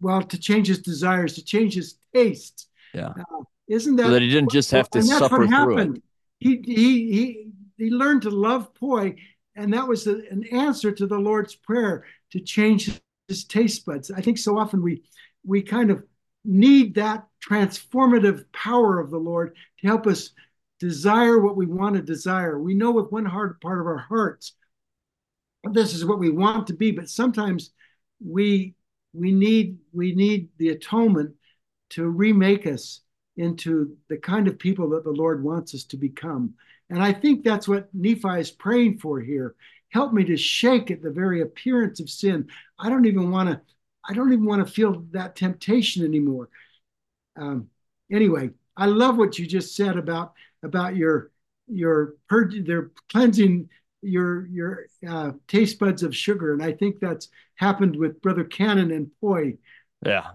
well, 0.00 0.22
to 0.22 0.38
change 0.38 0.68
his 0.68 0.80
desires, 0.80 1.34
to 1.34 1.44
change 1.44 1.74
his 1.74 1.96
tastes. 2.14 2.66
Yeah. 2.92 3.08
Uh, 3.08 3.44
isn't 3.68 3.96
that 3.96 4.04
so 4.04 4.10
that 4.10 4.22
he 4.22 4.28
didn't 4.28 4.50
just 4.50 4.70
have 4.70 4.90
to 4.90 4.98
and 4.98 5.08
suffer 5.08 5.38
what 5.38 5.48
happened. 5.48 6.02
He 6.38 6.60
he 6.64 7.12
he 7.12 7.46
he 7.78 7.90
learned 7.90 8.22
to 8.22 8.30
love 8.30 8.74
poi, 8.74 9.14
and 9.56 9.72
that 9.72 9.88
was 9.88 10.06
a, 10.06 10.16
an 10.30 10.44
answer 10.52 10.92
to 10.92 11.06
the 11.06 11.18
Lord's 11.18 11.54
prayer 11.54 12.04
to 12.32 12.40
change 12.40 13.00
his 13.28 13.44
taste 13.44 13.86
buds. 13.86 14.10
I 14.10 14.20
think 14.20 14.38
so 14.38 14.58
often 14.58 14.82
we 14.82 15.02
we 15.46 15.62
kind 15.62 15.90
of 15.90 16.02
need 16.44 16.94
that 16.96 17.26
transformative 17.42 18.44
power 18.52 19.00
of 19.00 19.10
the 19.10 19.18
Lord 19.18 19.56
to 19.80 19.86
help 19.86 20.06
us 20.06 20.30
desire 20.78 21.38
what 21.38 21.56
we 21.56 21.66
want 21.66 21.96
to 21.96 22.02
desire. 22.02 22.58
We 22.58 22.74
know 22.74 22.90
with 22.90 23.10
one 23.10 23.24
heart 23.24 23.60
part 23.62 23.80
of 23.80 23.86
our 23.86 23.98
hearts 23.98 24.52
this 25.72 25.94
is 25.94 26.04
what 26.04 26.18
we 26.18 26.30
want 26.30 26.66
to 26.66 26.74
be, 26.74 26.90
but 26.90 27.08
sometimes 27.08 27.70
we 28.24 28.74
we 29.14 29.32
need 29.32 29.78
we 29.92 30.14
need 30.14 30.48
the 30.58 30.70
atonement 30.70 31.34
to 31.90 32.08
remake 32.08 32.66
us 32.66 33.00
into 33.36 33.96
the 34.08 34.16
kind 34.16 34.48
of 34.48 34.58
people 34.58 34.90
that 34.90 35.04
the 35.04 35.10
Lord 35.10 35.42
wants 35.42 35.74
us 35.74 35.84
to 35.84 35.96
become. 35.96 36.54
And 36.90 37.02
I 37.02 37.12
think 37.12 37.42
that's 37.42 37.66
what 37.66 37.88
Nephi 37.94 38.40
is 38.40 38.50
praying 38.50 38.98
for 38.98 39.20
here. 39.20 39.54
Help 39.90 40.12
me 40.12 40.24
to 40.24 40.36
shake 40.36 40.90
at 40.90 41.02
the 41.02 41.10
very 41.10 41.40
appearance 41.40 42.00
of 42.00 42.10
sin. 42.10 42.48
I 42.78 42.88
don't 42.88 43.06
even 43.06 43.30
want 43.30 43.48
to. 43.48 43.60
I 44.06 44.12
don't 44.12 44.32
even 44.32 44.44
want 44.44 44.66
to 44.66 44.70
feel 44.70 45.04
that 45.12 45.34
temptation 45.34 46.04
anymore. 46.04 46.50
Um, 47.36 47.68
anyway, 48.12 48.50
I 48.76 48.86
love 48.86 49.16
what 49.16 49.38
you 49.38 49.46
just 49.46 49.76
said 49.76 49.96
about 49.96 50.34
about 50.62 50.96
your 50.96 51.30
your 51.68 52.14
purge, 52.28 52.66
their 52.66 52.90
cleansing 53.10 53.70
your 54.04 54.46
your 54.46 54.86
uh, 55.08 55.32
taste 55.48 55.78
buds 55.78 56.02
of 56.02 56.14
sugar, 56.14 56.52
and 56.52 56.62
I 56.62 56.72
think 56.72 57.00
that's 57.00 57.28
happened 57.56 57.96
with 57.96 58.20
Brother 58.20 58.44
Cannon 58.44 58.90
and 58.90 59.10
Poi. 59.20 59.54
Yeah, 60.04 60.30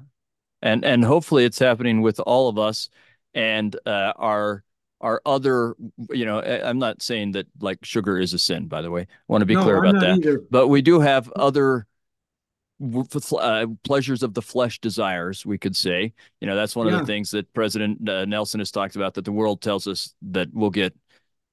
and 0.62 0.84
and 0.84 1.04
hopefully 1.04 1.46
it's 1.46 1.60
happening 1.60 2.02
with 2.02 2.20
all 2.20 2.50
of 2.50 2.58
us 2.58 2.90
and 3.34 3.76
uh, 3.86 4.14
our 4.16 4.64
our 5.02 5.22
other. 5.26 5.76
You 6.10 6.26
know, 6.26 6.42
I'm 6.42 6.80
not 6.80 7.02
saying 7.02 7.34
that 7.34 7.48
like 7.60 7.80
sugar 7.84 8.20
is 8.20 8.34
a 8.34 8.40
sin. 8.40 8.68
By 8.68 8.82
the 8.82 8.92
way, 8.92 9.02
I 9.02 9.06
want 9.28 9.42
to 9.42 9.46
be 9.46 9.56
no, 9.56 9.64
clear 9.64 9.78
about 9.78 10.00
that. 10.02 10.18
Either. 10.18 10.42
But 10.50 10.68
we 10.68 10.82
do 10.82 11.00
have 11.00 11.32
other 11.32 11.86
uh, 12.82 13.66
pleasures 13.84 14.24
of 14.24 14.34
the 14.34 14.42
flesh 14.42 14.80
desires, 14.80 15.46
we 15.46 15.58
could 15.58 15.76
say. 15.76 16.14
You 16.40 16.48
know, 16.48 16.56
that's 16.56 16.76
one 16.76 16.88
yeah. 16.88 16.94
of 16.94 17.00
the 17.00 17.06
things 17.06 17.32
that 17.32 17.52
President 17.54 18.08
uh, 18.08 18.26
Nelson 18.26 18.60
has 18.60 18.72
talked 18.72 18.96
about 18.96 19.14
that 19.16 19.26
the 19.26 19.32
world 19.32 19.62
tells 19.62 19.88
us 19.88 20.14
that 20.22 20.48
we'll 20.54 20.70
get 20.70 20.96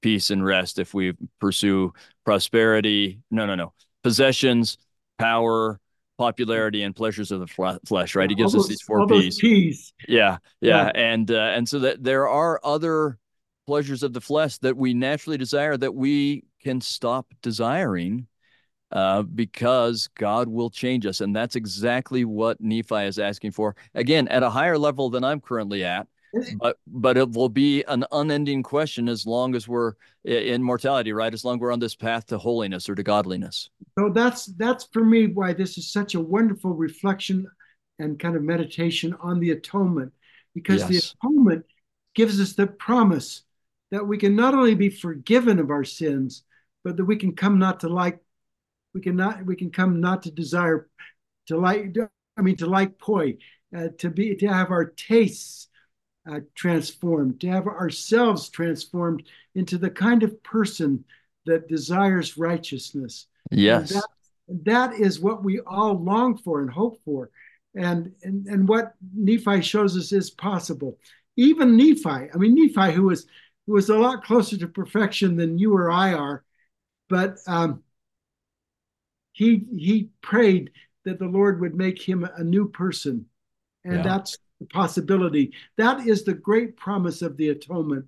peace 0.01 0.29
and 0.29 0.45
rest 0.45 0.79
if 0.79 0.93
we 0.93 1.13
pursue 1.39 1.93
prosperity. 2.25 3.19
No, 3.31 3.45
no, 3.45 3.55
no. 3.55 3.73
Possessions, 4.03 4.77
power, 5.17 5.79
popularity, 6.17 6.83
and 6.83 6.95
pleasures 6.95 7.31
of 7.31 7.39
the 7.39 7.79
flesh. 7.85 8.15
Right? 8.15 8.29
He 8.29 8.35
gives 8.35 8.55
us 8.55 8.67
these 8.67 8.81
four 8.81 9.07
P's. 9.07 9.37
P's. 9.39 9.93
Yeah, 10.07 10.37
yeah, 10.61 10.85
yeah. 10.85 10.91
and 10.95 11.31
uh, 11.31 11.53
and 11.55 11.67
so 11.67 11.79
that 11.79 12.03
there 12.03 12.27
are 12.27 12.59
other 12.63 13.17
pleasures 13.65 14.01
of 14.01 14.13
the 14.13 14.21
flesh 14.21 14.57
that 14.59 14.77
we 14.77 14.93
naturally 14.93 15.37
desire 15.37 15.75
that 15.77 15.93
we 15.93 16.43
can 16.63 16.79
stop 16.79 17.27
desiring 17.41 18.25
uh, 18.91 19.21
because 19.21 20.07
God 20.15 20.47
will 20.47 20.69
change 20.69 21.05
us. 21.05 21.19
And 21.19 21.35
that's 21.35 21.57
exactly 21.57 22.23
what 22.23 22.61
Nephi 22.61 23.03
is 23.03 23.19
asking 23.19 23.51
for. 23.51 23.75
Again, 23.93 24.29
at 24.29 24.43
a 24.43 24.49
higher 24.49 24.77
level 24.77 25.09
than 25.09 25.25
I'm 25.25 25.41
currently 25.41 25.83
at, 25.83 26.07
but 26.59 26.77
but 26.87 27.17
it 27.17 27.31
will 27.31 27.49
be 27.49 27.83
an 27.83 28.05
unending 28.11 28.63
question 28.63 29.07
as 29.07 29.25
long 29.25 29.55
as 29.55 29.67
we're 29.67 29.93
in 30.23 30.61
mortality, 30.61 31.13
right? 31.13 31.33
As 31.33 31.45
long 31.45 31.55
as 31.55 31.61
we're 31.61 31.71
on 31.71 31.79
this 31.79 31.95
path 31.95 32.25
to 32.27 32.37
holiness 32.37 32.89
or 32.89 32.95
to 32.95 33.03
godliness. 33.03 33.69
So 33.97 34.09
that's 34.09 34.45
that's 34.45 34.85
for 34.91 35.03
me 35.03 35.27
why 35.27 35.53
this 35.53 35.77
is 35.77 35.91
such 35.91 36.15
a 36.15 36.21
wonderful 36.21 36.73
reflection 36.73 37.47
and 37.99 38.19
kind 38.19 38.35
of 38.35 38.43
meditation 38.43 39.15
on 39.21 39.39
the 39.39 39.51
atonement, 39.51 40.13
because 40.53 40.81
yes. 40.81 40.89
the 40.89 41.27
atonement 41.27 41.65
gives 42.13 42.39
us 42.39 42.53
the 42.53 42.67
promise 42.67 43.43
that 43.91 44.05
we 44.05 44.17
can 44.17 44.35
not 44.35 44.53
only 44.53 44.75
be 44.75 44.89
forgiven 44.89 45.59
of 45.59 45.69
our 45.69 45.83
sins, 45.83 46.43
but 46.83 46.97
that 46.97 47.05
we 47.05 47.15
can 47.15 47.35
come 47.35 47.57
not 47.57 47.79
to 47.79 47.89
like, 47.89 48.19
we 48.93 49.01
can 49.01 49.15
not 49.15 49.45
we 49.45 49.55
can 49.55 49.71
come 49.71 49.99
not 50.01 50.23
to 50.23 50.31
desire 50.31 50.89
to 51.47 51.57
like. 51.57 51.95
I 52.39 52.43
mean, 52.43 52.55
to 52.57 52.67
like 52.67 52.99
poi, 52.99 53.37
uh, 53.75 53.87
to 53.97 54.11
be 54.11 54.35
to 54.35 54.47
have 54.47 54.69
our 54.69 54.85
tastes 54.85 55.66
uh, 56.29 56.39
transformed, 56.55 57.39
to 57.41 57.47
have 57.47 57.67
ourselves 57.67 58.49
transformed 58.49 59.23
into 59.55 59.77
the 59.77 59.89
kind 59.89 60.23
of 60.23 60.41
person 60.43 61.03
that 61.45 61.67
desires 61.67 62.37
righteousness. 62.37 63.27
Yes. 63.51 63.93
That, 63.93 64.07
that 64.63 64.93
is 64.93 65.19
what 65.19 65.43
we 65.43 65.59
all 65.61 65.93
long 65.93 66.37
for 66.37 66.61
and 66.61 66.69
hope 66.69 66.99
for. 67.05 67.29
And, 67.75 68.11
and, 68.23 68.45
and 68.47 68.67
what 68.67 68.93
Nephi 69.13 69.61
shows 69.61 69.97
us 69.97 70.11
is 70.11 70.31
possible. 70.31 70.97
Even 71.35 71.77
Nephi, 71.77 72.09
I 72.33 72.37
mean, 72.37 72.55
Nephi, 72.55 72.93
who 72.93 73.03
was, 73.03 73.27
who 73.65 73.73
was 73.73 73.89
a 73.89 73.97
lot 73.97 74.23
closer 74.23 74.57
to 74.57 74.67
perfection 74.67 75.35
than 75.35 75.57
you 75.57 75.73
or 75.73 75.91
I 75.91 76.13
are, 76.13 76.43
but 77.09 77.37
um, 77.47 77.83
he, 79.33 79.65
he 79.77 80.09
prayed 80.21 80.71
that 81.05 81.19
the 81.19 81.25
Lord 81.25 81.61
would 81.61 81.75
make 81.75 82.01
him 82.01 82.27
a 82.35 82.43
new 82.43 82.67
person. 82.69 83.27
And 83.85 83.97
yeah. 83.97 84.03
that's 84.03 84.37
the 84.59 84.67
possibility. 84.67 85.53
That 85.77 86.07
is 86.07 86.23
the 86.23 86.33
great 86.33 86.77
promise 86.77 87.21
of 87.21 87.37
the 87.37 87.49
atonement 87.49 88.05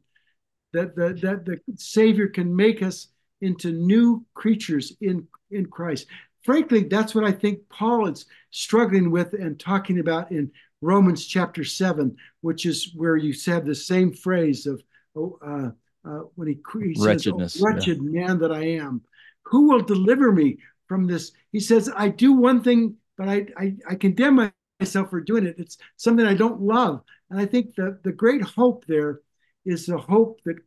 that 0.74 0.96
the, 0.96 1.14
that 1.22 1.46
the 1.46 1.60
Savior 1.76 2.28
can 2.28 2.56
make 2.56 2.82
us 2.82 3.08
into 3.42 3.72
new 3.72 4.26
creatures 4.34 4.96
in, 5.02 5.28
in 5.52 5.66
Christ. 5.66 6.08
Frankly, 6.44 6.84
that's 6.84 7.16
what 7.16 7.24
I 7.24 7.32
think 7.32 7.60
Paul 7.70 8.08
is 8.08 8.26
struggling 8.52 9.12
with 9.12 9.34
and 9.34 9.60
talking 9.60 10.00
about 10.00 10.32
in 10.32 10.52
Romans 10.82 11.26
chapter 11.26 11.64
7, 11.64 12.16
which 12.42 12.66
is 12.66 12.94
where 12.96 13.18
you 13.18 13.34
said 13.34 13.66
the 13.66 13.76
same 13.76 14.14
phrase 14.14 14.66
of 14.66 14.82
oh, 15.16 15.38
uh, 15.46 15.70
uh, 16.10 16.22
when 16.36 16.48
he, 16.48 16.58
he 16.82 16.96
Wretchedness, 17.04 17.54
says, 17.54 17.62
oh, 17.62 17.66
Wretched 17.66 18.00
yeah. 18.02 18.22
man 18.28 18.40
that 18.40 18.52
I 18.52 18.64
am, 18.64 19.02
who 19.44 19.70
will 19.70 19.82
deliver 19.82 20.32
me 20.32 20.60
from 20.88 21.08
this? 21.08 21.32
He 21.52 21.60
says, 21.60 21.90
I 21.94 22.10
do 22.10 22.34
one 22.34 22.64
thing, 22.64 22.96
but 23.18 23.28
I, 23.28 23.48
I, 23.58 23.76
I 23.90 23.96
condemn 23.96 24.52
myself 24.80 25.10
for 25.10 25.22
doing 25.22 25.46
it. 25.46 25.56
It's 25.58 25.78
something 25.98 26.26
I 26.26 26.34
don't 26.34 26.62
love. 26.62 27.04
And 27.30 27.40
I 27.40 27.46
think 27.46 27.76
that 27.76 28.04
the 28.04 28.12
great 28.12 28.42
hope 28.42 28.86
there 28.88 29.22
is 29.66 29.86
the 29.86 29.98
hope 29.98 30.40
that 30.46 30.58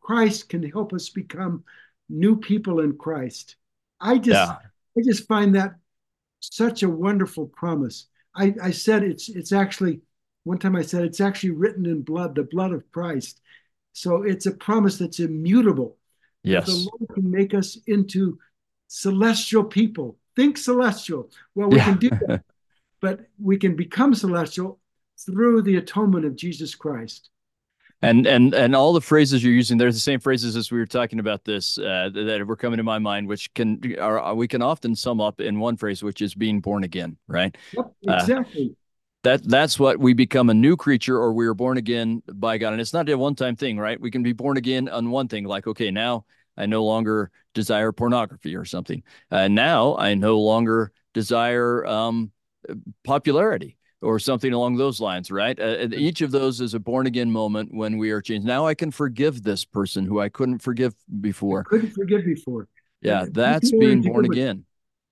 Christ 0.00 0.48
can 0.48 0.62
help 0.70 0.92
us 0.92 1.08
become 1.08 1.64
new 2.08 2.36
people 2.36 2.80
in 2.80 2.96
Christ. 2.96 3.56
I 4.00 4.18
just 4.18 4.50
yeah. 4.50 4.56
I 4.98 5.02
just 5.04 5.26
find 5.26 5.54
that 5.54 5.74
such 6.40 6.82
a 6.82 6.88
wonderful 6.88 7.46
promise. 7.46 8.06
I, 8.34 8.54
I 8.62 8.70
said 8.70 9.02
it's 9.02 9.28
it's 9.28 9.52
actually 9.52 10.00
one 10.44 10.58
time 10.58 10.76
I 10.76 10.82
said 10.82 11.04
it's 11.04 11.20
actually 11.20 11.50
written 11.50 11.86
in 11.86 12.02
blood, 12.02 12.34
the 12.34 12.44
blood 12.44 12.72
of 12.72 12.90
Christ. 12.92 13.40
So 13.92 14.22
it's 14.22 14.46
a 14.46 14.52
promise 14.52 14.98
that's 14.98 15.20
immutable. 15.20 15.96
Yes. 16.42 16.66
The 16.66 16.90
Lord 16.90 17.14
can 17.14 17.30
make 17.30 17.54
us 17.54 17.78
into 17.86 18.38
celestial 18.88 19.64
people. 19.64 20.18
Think 20.36 20.58
celestial. 20.58 21.30
Well, 21.54 21.68
we 21.70 21.78
yeah. 21.78 21.84
can 21.84 21.98
do 21.98 22.10
that. 22.10 22.44
but 23.06 23.20
we 23.40 23.56
can 23.56 23.76
become 23.76 24.12
celestial 24.16 24.80
through 25.16 25.62
the 25.62 25.76
atonement 25.76 26.24
of 26.24 26.34
Jesus 26.34 26.74
Christ. 26.74 27.30
And 28.02 28.26
and 28.26 28.52
and 28.52 28.74
all 28.74 28.92
the 28.92 29.00
phrases 29.00 29.44
you're 29.44 29.52
using, 29.52 29.78
they're 29.78 29.92
the 29.92 29.98
same 29.98 30.18
phrases 30.18 30.56
as 30.56 30.72
we 30.72 30.78
were 30.78 30.86
talking 30.86 31.20
about 31.20 31.44
this 31.44 31.78
uh, 31.78 32.10
that 32.12 32.44
were 32.44 32.56
coming 32.56 32.78
to 32.78 32.82
my 32.82 32.98
mind, 32.98 33.28
which 33.28 33.54
can 33.54 33.80
are 34.00 34.34
we 34.34 34.48
can 34.48 34.60
often 34.60 34.96
sum 34.96 35.20
up 35.20 35.40
in 35.40 35.60
one 35.60 35.76
phrase, 35.76 36.02
which 36.02 36.20
is 36.20 36.34
being 36.34 36.60
born 36.60 36.82
again, 36.82 37.16
right? 37.28 37.56
Yep, 37.72 37.84
uh, 38.08 38.12
exactly. 38.12 38.70
Uh, 38.72 38.74
that 39.22 39.48
that's 39.48 39.78
what 39.78 40.00
we 40.00 40.12
become 40.12 40.50
a 40.50 40.54
new 40.54 40.76
creature, 40.76 41.16
or 41.16 41.32
we 41.32 41.46
are 41.46 41.54
born 41.54 41.78
again 41.78 42.24
by 42.26 42.58
God, 42.58 42.72
and 42.72 42.80
it's 42.80 42.92
not 42.92 43.08
a 43.08 43.16
one 43.16 43.36
time 43.36 43.54
thing, 43.54 43.78
right? 43.78 44.00
We 44.00 44.10
can 44.10 44.24
be 44.24 44.32
born 44.32 44.56
again 44.56 44.88
on 44.88 45.10
one 45.10 45.28
thing, 45.28 45.44
like 45.44 45.68
okay, 45.68 45.92
now 45.92 46.26
I 46.56 46.66
no 46.66 46.84
longer 46.84 47.30
desire 47.54 47.92
pornography 47.92 48.56
or 48.56 48.64
something. 48.64 49.04
Uh, 49.30 49.46
now 49.46 49.96
I 49.96 50.14
no 50.14 50.40
longer 50.40 50.92
desire 51.14 51.86
um, 51.86 52.32
popularity 53.04 53.76
or 54.02 54.18
something 54.18 54.52
along 54.52 54.76
those 54.76 55.00
lines, 55.00 55.30
right? 55.30 55.58
Uh, 55.58 55.88
each 55.92 56.20
of 56.20 56.30
those 56.30 56.60
is 56.60 56.74
a 56.74 56.80
born 56.80 57.06
again 57.06 57.30
moment 57.30 57.74
when 57.74 57.96
we 57.98 58.10
are 58.10 58.20
changed. 58.20 58.46
Now 58.46 58.66
I 58.66 58.74
can 58.74 58.90
forgive 58.90 59.42
this 59.42 59.64
person 59.64 60.04
who 60.04 60.20
I 60.20 60.28
couldn't 60.28 60.58
forgive 60.58 60.94
before. 61.20 61.60
I 61.60 61.64
couldn't 61.64 61.90
forgive 61.90 62.24
before. 62.24 62.68
Yeah, 63.00 63.26
that's 63.30 63.70
being 63.70 64.02
born 64.02 64.24
again. 64.24 64.64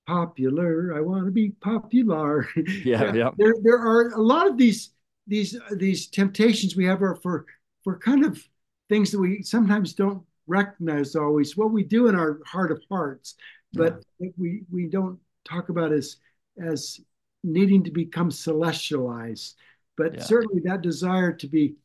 Popular. 0.06 0.94
I 0.96 1.00
want 1.00 1.24
to 1.26 1.30
be 1.30 1.50
popular. 1.60 2.48
Yeah, 2.84 3.14
yeah. 3.14 3.30
There, 3.38 3.54
there 3.62 3.78
are 3.78 4.10
a 4.12 4.20
lot 4.20 4.46
of 4.46 4.58
these 4.58 4.90
these 5.26 5.58
these 5.76 6.08
temptations 6.08 6.76
we 6.76 6.84
have 6.84 7.02
are 7.02 7.16
for 7.16 7.46
for 7.82 7.98
kind 7.98 8.24
of 8.24 8.42
things 8.88 9.10
that 9.10 9.18
we 9.18 9.42
sometimes 9.42 9.94
don't 9.94 10.22
recognize 10.46 11.16
always. 11.16 11.56
What 11.56 11.70
we 11.70 11.84
do 11.84 12.08
in 12.08 12.14
our 12.14 12.40
heart 12.46 12.70
of 12.70 12.82
hearts, 12.90 13.36
but 13.72 14.02
yeah. 14.18 14.30
we 14.36 14.62
we 14.70 14.88
don't 14.88 15.18
talk 15.44 15.70
about 15.70 15.92
as 15.92 16.16
as 16.62 17.00
needing 17.44 17.84
to 17.84 17.90
become 17.90 18.30
celestialized. 18.30 19.54
But 19.96 20.14
yeah. 20.14 20.22
certainly 20.22 20.62
that 20.64 20.82
desire 20.82 21.32
to 21.34 21.46
be 21.46 21.76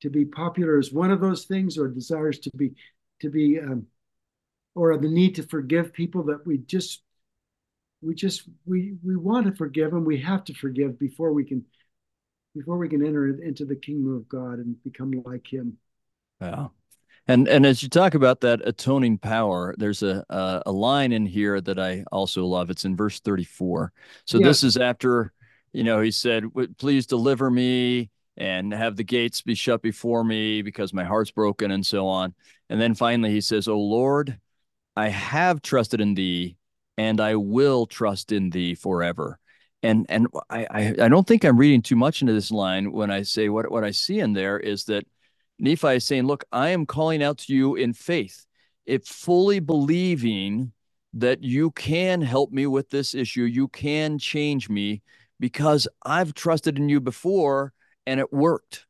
to 0.00 0.10
be 0.10 0.24
popular 0.24 0.78
is 0.78 0.92
one 0.92 1.10
of 1.10 1.20
those 1.20 1.44
things, 1.44 1.78
or 1.78 1.88
desires 1.88 2.38
to 2.40 2.50
be 2.56 2.72
to 3.20 3.30
be 3.30 3.60
um, 3.60 3.86
or 4.74 4.96
the 4.98 5.08
need 5.08 5.36
to 5.36 5.42
forgive 5.44 5.92
people 5.92 6.24
that 6.24 6.44
we 6.46 6.58
just 6.58 7.02
we 8.02 8.14
just 8.14 8.48
we 8.66 8.94
we 9.04 9.16
want 9.16 9.46
to 9.46 9.54
forgive 9.54 9.92
and 9.92 10.04
we 10.04 10.20
have 10.20 10.44
to 10.44 10.54
forgive 10.54 10.98
before 10.98 11.32
we 11.32 11.44
can 11.44 11.64
before 12.54 12.76
we 12.76 12.88
can 12.88 13.04
enter 13.04 13.26
into 13.42 13.64
the 13.64 13.76
kingdom 13.76 14.14
of 14.14 14.28
God 14.28 14.58
and 14.58 14.82
become 14.84 15.12
like 15.24 15.52
him. 15.52 15.76
Yeah. 16.40 16.68
And 17.26 17.48
and 17.48 17.64
as 17.64 17.82
you 17.82 17.88
talk 17.88 18.14
about 18.14 18.42
that 18.42 18.60
atoning 18.66 19.18
power, 19.18 19.74
there's 19.78 20.02
a 20.02 20.24
a, 20.28 20.62
a 20.66 20.72
line 20.72 21.12
in 21.12 21.24
here 21.24 21.60
that 21.60 21.78
I 21.78 22.04
also 22.12 22.44
love. 22.44 22.70
It's 22.70 22.84
in 22.84 22.96
verse 22.96 23.20
34. 23.20 23.92
So 24.26 24.38
yes. 24.38 24.46
this 24.46 24.64
is 24.64 24.76
after, 24.76 25.32
you 25.72 25.84
know, 25.84 26.00
he 26.00 26.10
said, 26.10 26.44
"Please 26.76 27.06
deliver 27.06 27.50
me 27.50 28.10
and 28.36 28.72
have 28.72 28.96
the 28.96 29.04
gates 29.04 29.40
be 29.42 29.54
shut 29.54 29.80
before 29.80 30.22
me 30.24 30.60
because 30.60 30.92
my 30.92 31.04
heart's 31.04 31.30
broken 31.30 31.70
and 31.70 31.84
so 31.84 32.06
on." 32.08 32.34
And 32.68 32.80
then 32.80 32.94
finally 32.94 33.30
he 33.30 33.40
says, 33.40 33.68
"Oh 33.68 33.80
Lord, 33.80 34.38
I 34.94 35.08
have 35.08 35.62
trusted 35.62 36.00
in 36.02 36.14
thee 36.14 36.56
and 36.98 37.20
I 37.20 37.36
will 37.36 37.86
trust 37.86 38.32
in 38.32 38.50
thee 38.50 38.74
forever." 38.74 39.38
And 39.82 40.04
and 40.10 40.28
I 40.50 40.66
I, 40.70 40.94
I 41.04 41.08
don't 41.08 41.26
think 41.26 41.42
I'm 41.44 41.56
reading 41.56 41.80
too 41.80 41.96
much 41.96 42.20
into 42.20 42.34
this 42.34 42.50
line 42.50 42.92
when 42.92 43.10
I 43.10 43.22
say 43.22 43.48
what 43.48 43.70
what 43.70 43.84
I 43.84 43.92
see 43.92 44.20
in 44.20 44.34
there 44.34 44.58
is 44.58 44.84
that 44.84 45.06
Nephi 45.58 45.96
is 45.96 46.04
saying, 46.04 46.26
Look, 46.26 46.44
I 46.52 46.70
am 46.70 46.86
calling 46.86 47.22
out 47.22 47.38
to 47.38 47.54
you 47.54 47.76
in 47.76 47.92
faith, 47.92 48.46
if 48.86 49.06
fully 49.06 49.60
believing 49.60 50.72
that 51.14 51.42
you 51.42 51.70
can 51.70 52.20
help 52.20 52.50
me 52.50 52.66
with 52.66 52.90
this 52.90 53.14
issue, 53.14 53.44
you 53.44 53.68
can 53.68 54.18
change 54.18 54.68
me 54.68 55.02
because 55.38 55.86
I've 56.04 56.34
trusted 56.34 56.78
in 56.78 56.88
you 56.88 57.00
before 57.00 57.72
and 58.06 58.18
it 58.20 58.32
worked. 58.32 58.86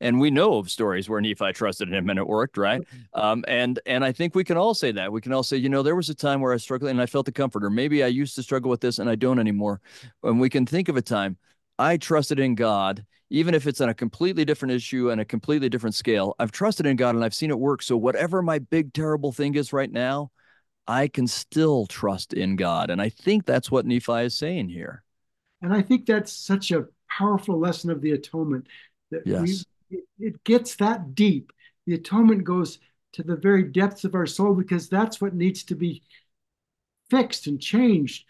And 0.00 0.18
we 0.18 0.30
know 0.32 0.54
of 0.58 0.68
stories 0.70 1.08
where 1.08 1.20
Nephi 1.20 1.52
trusted 1.52 1.88
in 1.88 1.94
him 1.94 2.10
and 2.10 2.18
it 2.18 2.26
worked, 2.26 2.56
right? 2.56 2.82
Um, 3.14 3.44
and 3.46 3.78
and 3.86 4.04
I 4.04 4.10
think 4.10 4.34
we 4.34 4.42
can 4.42 4.56
all 4.56 4.74
say 4.74 4.90
that. 4.92 5.12
We 5.12 5.20
can 5.20 5.32
all 5.32 5.44
say, 5.44 5.56
you 5.58 5.68
know, 5.68 5.84
there 5.84 5.94
was 5.94 6.08
a 6.08 6.14
time 6.14 6.40
where 6.40 6.52
I 6.52 6.56
struggled 6.56 6.90
and 6.90 7.00
I 7.00 7.06
felt 7.06 7.26
the 7.26 7.32
comfort, 7.32 7.64
or 7.64 7.70
maybe 7.70 8.02
I 8.02 8.08
used 8.08 8.34
to 8.34 8.42
struggle 8.42 8.68
with 8.68 8.80
this 8.80 8.98
and 8.98 9.08
I 9.08 9.14
don't 9.14 9.38
anymore. 9.38 9.80
And 10.24 10.40
we 10.40 10.48
can 10.48 10.66
think 10.66 10.88
of 10.88 10.96
a 10.96 11.02
time 11.02 11.36
I 11.78 11.98
trusted 11.98 12.40
in 12.40 12.56
God 12.56 13.04
even 13.32 13.54
if 13.54 13.66
it's 13.66 13.80
on 13.80 13.88
a 13.88 13.94
completely 13.94 14.44
different 14.44 14.74
issue 14.74 15.10
and 15.10 15.18
a 15.18 15.24
completely 15.24 15.70
different 15.70 15.94
scale, 15.94 16.36
I've 16.38 16.52
trusted 16.52 16.84
in 16.84 16.96
God 16.96 17.14
and 17.14 17.24
I've 17.24 17.32
seen 17.32 17.48
it 17.48 17.58
work. 17.58 17.82
So 17.82 17.96
whatever 17.96 18.42
my 18.42 18.58
big 18.58 18.92
terrible 18.92 19.32
thing 19.32 19.54
is 19.54 19.72
right 19.72 19.90
now, 19.90 20.30
I 20.86 21.08
can 21.08 21.26
still 21.26 21.86
trust 21.86 22.34
in 22.34 22.56
God. 22.56 22.90
And 22.90 23.00
I 23.00 23.08
think 23.08 23.46
that's 23.46 23.70
what 23.70 23.86
Nephi 23.86 24.24
is 24.24 24.36
saying 24.36 24.68
here. 24.68 25.02
And 25.62 25.72
I 25.72 25.80
think 25.80 26.04
that's 26.04 26.30
such 26.30 26.72
a 26.72 26.84
powerful 27.08 27.58
lesson 27.58 27.90
of 27.90 28.02
the 28.02 28.10
atonement 28.10 28.66
that 29.10 29.26
yes. 29.26 29.64
we, 29.88 30.02
it 30.18 30.44
gets 30.44 30.76
that 30.76 31.14
deep. 31.14 31.52
The 31.86 31.94
atonement 31.94 32.44
goes 32.44 32.80
to 33.12 33.22
the 33.22 33.36
very 33.36 33.62
depths 33.62 34.04
of 34.04 34.14
our 34.14 34.26
soul 34.26 34.54
because 34.54 34.90
that's 34.90 35.22
what 35.22 35.34
needs 35.34 35.64
to 35.64 35.74
be 35.74 36.02
fixed 37.08 37.46
and 37.46 37.58
changed 37.58 38.26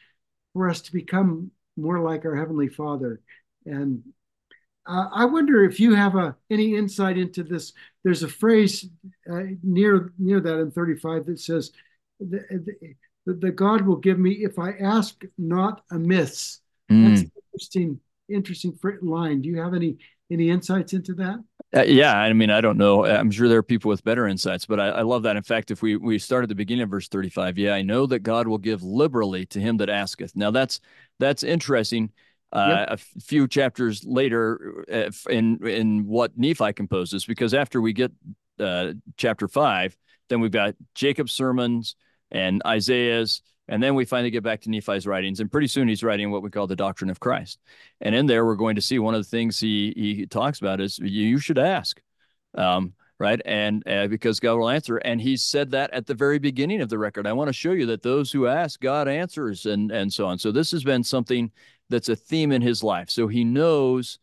for 0.53 0.71
us 0.71 0.81
to 0.83 0.93
become 0.93 1.51
more 1.77 1.99
like 1.99 2.25
our 2.25 2.37
heavenly 2.37 2.69
Father. 2.69 3.21
And 3.67 4.05
uh, 4.87 5.09
I 5.13 5.25
wonder 5.27 5.65
if 5.65 5.79
you 5.79 5.95
have 5.95 6.17
a, 6.17 6.37
any 6.51 6.77
insight 6.77 7.17
into 7.17 7.43
this. 7.43 7.73
There's 8.03 8.23
a 8.23 8.29
phrase 8.29 8.89
uh, 9.31 9.43
near 9.63 10.13
near 10.19 10.41
that 10.41 10.59
in 10.59 10.71
35 10.71 11.27
that 11.27 11.39
says, 11.39 11.71
the, 12.19 12.67
the, 13.27 13.35
the, 13.35 13.51
God 13.53 13.83
will 13.83 13.97
give 13.97 14.19
me 14.19 14.33
if 14.33 14.59
I 14.59 14.73
ask 14.73 15.23
not 15.39 15.83
amiss." 15.91 16.59
Mm. 16.91 17.09
That's 17.09 17.31
interesting, 17.53 18.01
interesting 18.29 18.79
line. 19.03 19.43
Do 19.43 19.49
you 19.49 19.61
have 19.61 19.75
any 19.75 19.99
any 20.33 20.51
insights 20.51 20.95
into 20.95 21.15
that? 21.15 21.39
Uh, 21.75 21.83
yeah, 21.83 22.15
I 22.15 22.33
mean, 22.33 22.51
I 22.51 22.61
don't 22.61 22.77
know. 22.77 23.07
I'm 23.07 23.31
sure 23.31 23.49
there 23.49 23.59
are 23.59 23.63
people 23.63 23.89
with 23.89 24.05
better 24.05 24.27
insights, 24.27 24.67
but 24.67 24.79
I, 24.79 24.89
I, 24.89 25.03
love 25.03 25.23
that. 25.23 25.37
In 25.37 25.43
fact, 25.43 25.71
if 25.71 25.81
we 25.81 25.97
we 25.97 26.19
start 26.19 26.43
at 26.43 26.51
the 26.51 26.55
beginning 26.55 26.83
of 26.83 26.91
verse 26.91 27.09
35, 27.09 27.57
yeah, 27.57 27.73
I 27.73 27.83
know 27.83 28.05
that 28.07 28.21
God 28.21 28.47
will 28.47 28.59
give 28.59 28.83
liberally 28.83 29.47
to 29.47 29.61
him 29.61 29.79
that 29.79 29.89
asketh. 29.89 30.35
Now 30.35 30.51
that's 30.51 30.81
that's 31.19 31.45
interesting. 31.45 32.11
Uh, 32.53 32.85
yep. 32.87 32.89
A 32.91 33.21
few 33.23 33.49
chapters 33.49 34.05
later, 34.05 34.85
uh, 34.93 35.11
in 35.31 35.67
in 35.67 36.07
what 36.07 36.37
Nephi 36.37 36.75
composes, 36.75 37.25
because 37.25 37.55
after 37.55 37.81
we 37.81 37.95
get 37.95 38.13
uh, 38.61 38.93
chapter 39.17 39.49
five, 39.49 39.97
then 40.29 40.41
we've 40.41 40.51
got 40.51 40.75
Jacob's 40.95 41.33
sermons 41.33 41.97
and 42.31 42.61
Isaiah's, 42.67 43.41
and 43.69 43.83
then 43.83 43.95
we 43.95 44.05
finally 44.05 44.31
get 44.31 44.43
back 44.43 44.61
to 44.63 44.71
Nephi's 44.71 45.07
writings, 45.07 45.41
and 45.41 45.51
pretty 45.51 45.67
soon 45.67 45.89
he's 45.89 46.03
writing 46.03 46.31
what 46.31 46.43
we 46.43 46.51
call 46.51 46.67
the 46.67 46.77
doctrine 46.77 47.11
of 47.11 47.21
Christ. 47.21 47.59
And 48.03 48.15
in 48.15 48.27
there, 48.27 48.45
we're 48.45 48.55
going 48.57 48.77
to 48.77 48.83
see 48.83 48.99
one 48.99 49.15
of 49.15 49.23
the 49.23 49.31
things 49.31 49.59
he 49.59 49.95
he 49.97 50.27
talks 50.27 50.59
about 50.59 50.81
is 50.81 50.99
you, 50.99 51.07
you 51.07 51.39
should 51.39 51.59
ask, 51.59 52.03
um, 52.55 52.93
right? 53.19 53.41
And 53.47 53.83
uh, 53.87 54.09
because 54.09 54.41
God 54.41 54.59
will 54.59 54.69
answer. 54.69 54.99
And 54.99 55.21
he 55.23 55.39
said 55.39 55.71
that 55.71 55.91
at 55.95 56.07
the 56.07 56.15
very 56.15 56.39
beginning 56.39 56.83
of 56.83 56.91
the 56.91 56.99
record. 56.99 57.27
I 57.27 57.33
want 57.33 57.49
to 57.49 57.53
show 57.55 57.73
you 57.73 57.87
that 57.87 58.03
those 58.03 58.31
who 58.31 58.47
ask, 58.47 58.79
God 58.81 59.09
answers, 59.09 59.65
and 59.65 59.91
and 59.91 60.13
so 60.13 60.27
on. 60.27 60.39
So 60.39 60.53
this 60.53 60.71
has 60.73 60.85
been 60.85 61.03
something 61.05 61.51
that's 61.93 62.09
a 62.09 62.17
theme 62.17 62.51
in 62.51 62.63
his 62.63 62.83
life. 62.83 63.09
So 63.11 63.29
he 63.29 63.45
knows 63.45 64.19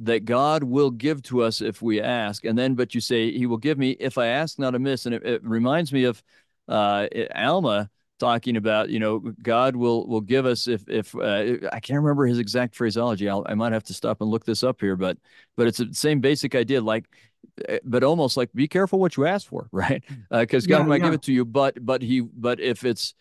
that 0.00 0.24
God 0.24 0.64
will 0.64 0.90
give 0.90 1.22
to 1.24 1.42
us 1.42 1.60
if 1.60 1.82
we 1.82 2.00
ask. 2.00 2.44
And 2.44 2.58
then, 2.58 2.74
but 2.74 2.94
you 2.94 3.00
say, 3.00 3.30
He 3.30 3.46
will 3.46 3.58
give 3.58 3.78
me 3.78 3.90
if 3.90 4.16
I 4.18 4.28
ask 4.28 4.58
not 4.58 4.74
amiss. 4.74 5.06
And 5.06 5.14
it, 5.14 5.24
it 5.24 5.44
reminds 5.44 5.92
me 5.92 6.04
of 6.04 6.22
uh, 6.68 7.06
Alma 7.34 7.90
talking 8.18 8.56
about, 8.56 8.88
you 8.88 8.98
know, 8.98 9.18
God 9.42 9.76
will 9.76 10.06
will 10.06 10.22
give 10.22 10.46
us 10.46 10.68
if 10.68 10.88
if 10.88 11.14
uh, 11.14 11.68
I 11.72 11.80
can't 11.80 12.00
remember 12.00 12.26
his 12.26 12.38
exact 12.38 12.74
phraseology. 12.74 13.28
I'll, 13.28 13.44
I 13.46 13.54
might 13.54 13.72
have 13.72 13.84
to 13.84 13.94
stop 13.94 14.20
and 14.22 14.30
look 14.30 14.44
this 14.44 14.64
up 14.64 14.80
here, 14.80 14.96
but 14.96 15.18
but 15.56 15.66
it's 15.66 15.78
the 15.78 15.92
same 15.92 16.20
basic 16.20 16.54
idea, 16.54 16.80
like, 16.80 17.04
eh, 17.68 17.78
but 17.84 18.02
almost 18.02 18.36
like 18.36 18.50
be 18.54 18.68
careful 18.68 18.98
what 18.98 19.16
you 19.16 19.26
ask 19.26 19.46
for, 19.46 19.68
right? 19.72 20.02
Because 20.30 20.64
uh, 20.64 20.68
God 20.68 20.78
yeah, 20.78 20.86
might 20.86 21.00
yeah. 21.00 21.06
give 21.06 21.14
it 21.14 21.22
to 21.22 21.32
you, 21.32 21.44
but 21.44 21.84
but 21.84 22.00
he 22.00 22.20
but 22.20 22.58
if 22.58 22.84
it's 22.84 23.14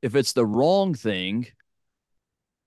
if 0.00 0.16
it's 0.16 0.32
the 0.32 0.46
wrong 0.46 0.94
thing, 0.94 1.46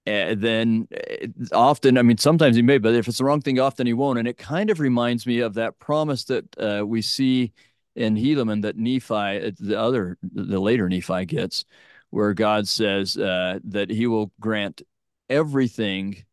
uh, 0.08 0.36
then 0.38 0.88
eh, 0.91 1.28
often, 1.51 1.97
I 1.97 2.01
mean, 2.01 2.18
sometimes 2.18 2.56
he 2.56 2.62
may, 2.62 2.78
but 2.78 2.93
if 2.93 3.08
it's 3.08 3.18
the 3.18 3.26
wrong 3.26 3.41
thing, 3.41 3.60
often 3.60 3.88
he 3.88 3.93
won't. 3.93 4.20
And 4.20 4.28
it 4.28 4.38
kind 4.38 4.70
of 4.70 4.80
reminds 4.80 5.26
me 5.26 5.39
of 5.39 5.56
that 5.56 5.80
promise 5.80 6.26
that 6.26 6.45
uh, 6.60 6.86
we 6.86 7.01
see 7.01 7.53
in 7.95 8.16
Helaman 8.16 8.62
that 8.64 8.78
Nephi, 8.78 9.53
the 9.60 9.80
other, 9.80 10.18
the 10.22 10.60
later 10.60 10.88
Nephi 10.89 11.26
gets, 11.26 11.66
where 12.10 12.34
God 12.34 12.68
says 12.68 13.18
uh, 13.18 13.60
that 13.66 13.89
he 13.89 14.08
will 14.08 14.32
grant 14.39 14.82
everything 15.30 16.24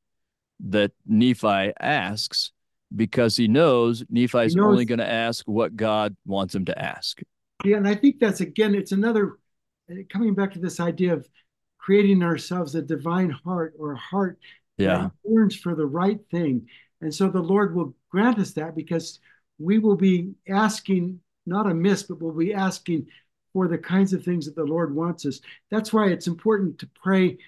that 0.60 0.92
Nephi 1.06 1.72
asks 1.80 2.52
because 2.94 3.36
he 3.36 3.48
knows 3.48 4.04
Nephi's 4.10 4.54
knows, 4.54 4.66
only 4.66 4.84
going 4.84 4.98
to 4.98 5.10
ask 5.10 5.46
what 5.46 5.76
God 5.76 6.14
wants 6.26 6.54
him 6.54 6.66
to 6.66 6.78
ask. 6.78 7.20
Yeah, 7.64 7.78
and 7.78 7.88
I 7.88 7.94
think 7.94 8.18
that's 8.20 8.40
again, 8.40 8.74
it's 8.74 8.92
another 8.92 9.38
coming 10.10 10.34
back 10.34 10.52
to 10.52 10.58
this 10.58 10.80
idea 10.80 11.14
of 11.14 11.26
creating 11.82 12.22
ourselves 12.22 12.74
a 12.74 12.82
divine 12.82 13.28
heart 13.28 13.74
or 13.78 13.92
a 13.92 13.98
heart 13.98 14.38
yeah. 14.78 14.98
that 14.98 15.12
yearns 15.28 15.56
for 15.56 15.74
the 15.74 15.84
right 15.86 16.20
thing. 16.30 16.66
And 17.00 17.12
so 17.12 17.28
the 17.28 17.40
Lord 17.40 17.74
will 17.74 17.94
grant 18.08 18.38
us 18.38 18.52
that 18.52 18.76
because 18.76 19.18
we 19.58 19.78
will 19.78 19.96
be 19.96 20.32
asking 20.48 21.20
not 21.44 21.68
amiss, 21.68 22.04
but 22.04 22.22
we'll 22.22 22.32
be 22.32 22.54
asking 22.54 23.08
for 23.52 23.66
the 23.66 23.78
kinds 23.78 24.12
of 24.12 24.24
things 24.24 24.46
that 24.46 24.54
the 24.54 24.64
Lord 24.64 24.94
wants 24.94 25.26
us. 25.26 25.40
That's 25.70 25.92
why 25.92 26.06
it's 26.06 26.28
important 26.28 26.78
to 26.78 26.88
pray 27.02 27.38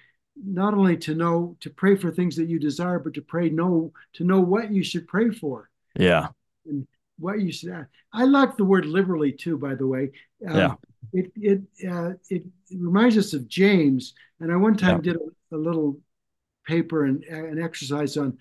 not 0.45 0.73
only 0.73 0.97
to 0.97 1.15
know 1.15 1.55
to 1.61 1.69
pray 1.69 1.95
for 1.95 2.11
things 2.11 2.35
that 2.35 2.49
you 2.49 2.59
desire, 2.59 2.99
but 2.99 3.13
to 3.13 3.21
pray 3.21 3.49
know 3.49 3.93
to 4.15 4.25
know 4.25 4.41
what 4.41 4.69
you 4.69 4.83
should 4.83 5.07
pray 5.07 5.29
for. 5.29 5.69
Yeah. 5.97 6.27
And 6.65 6.85
what 7.17 7.39
you 7.39 7.53
should. 7.53 7.87
I 8.11 8.25
like 8.25 8.57
the 8.57 8.65
word 8.65 8.85
liberally 8.85 9.31
too. 9.31 9.57
By 9.57 9.75
the 9.75 9.87
way. 9.87 10.11
Um, 10.45 10.57
yeah. 10.57 10.73
It 11.13 11.31
it, 11.35 11.61
uh, 11.89 12.11
it 12.29 12.43
reminds 12.71 13.17
us 13.17 13.33
of 13.33 13.47
James, 13.47 14.13
and 14.39 14.51
I 14.51 14.55
one 14.55 14.77
time 14.77 15.01
yeah. 15.03 15.13
did 15.13 15.15
a, 15.17 15.55
a, 15.55 15.57
little 15.57 15.99
paper 16.65 17.05
and 17.05 17.23
an 17.25 17.61
exercise 17.61 18.17
on 18.17 18.37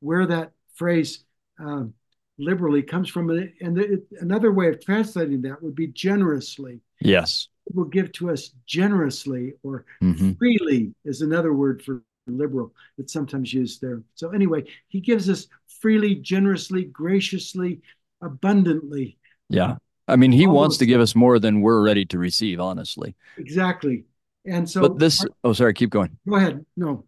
where 0.00 0.26
that 0.26 0.52
phrase 0.74 1.24
um, 1.58 1.94
liberally 2.38 2.82
comes 2.82 3.08
from. 3.08 3.30
And 3.30 3.78
it, 3.78 4.04
another 4.20 4.52
way 4.52 4.68
of 4.68 4.84
translating 4.84 5.42
that 5.42 5.62
would 5.62 5.74
be 5.74 5.88
generously. 5.88 6.80
Yes. 7.00 7.48
It 7.66 7.74
will 7.74 7.84
give 7.84 8.12
to 8.12 8.30
us 8.30 8.52
generously 8.66 9.54
or 9.62 9.84
mm-hmm. 10.02 10.32
freely 10.32 10.94
is 11.04 11.20
another 11.20 11.52
word 11.52 11.82
for 11.82 12.02
liberal 12.26 12.72
that's 12.96 13.12
sometimes 13.12 13.52
used 13.52 13.80
there. 13.80 14.02
So 14.14 14.30
anyway, 14.30 14.64
he 14.88 15.00
gives 15.00 15.28
us 15.28 15.46
freely, 15.80 16.14
generously, 16.14 16.84
graciously, 16.84 17.80
abundantly. 18.20 19.18
Yeah. 19.48 19.76
I 20.08 20.16
mean, 20.16 20.32
he 20.32 20.46
wants 20.46 20.78
to 20.78 20.86
give 20.86 21.00
us 21.00 21.14
more 21.14 21.38
than 21.38 21.60
we're 21.60 21.82
ready 21.82 22.04
to 22.06 22.18
receive, 22.18 22.60
honestly. 22.60 23.14
Exactly. 23.36 24.04
And 24.46 24.68
so, 24.68 24.80
but 24.80 24.98
this, 24.98 25.24
oh, 25.44 25.52
sorry, 25.52 25.74
keep 25.74 25.90
going. 25.90 26.16
Go 26.26 26.36
ahead. 26.36 26.64
No. 26.76 27.04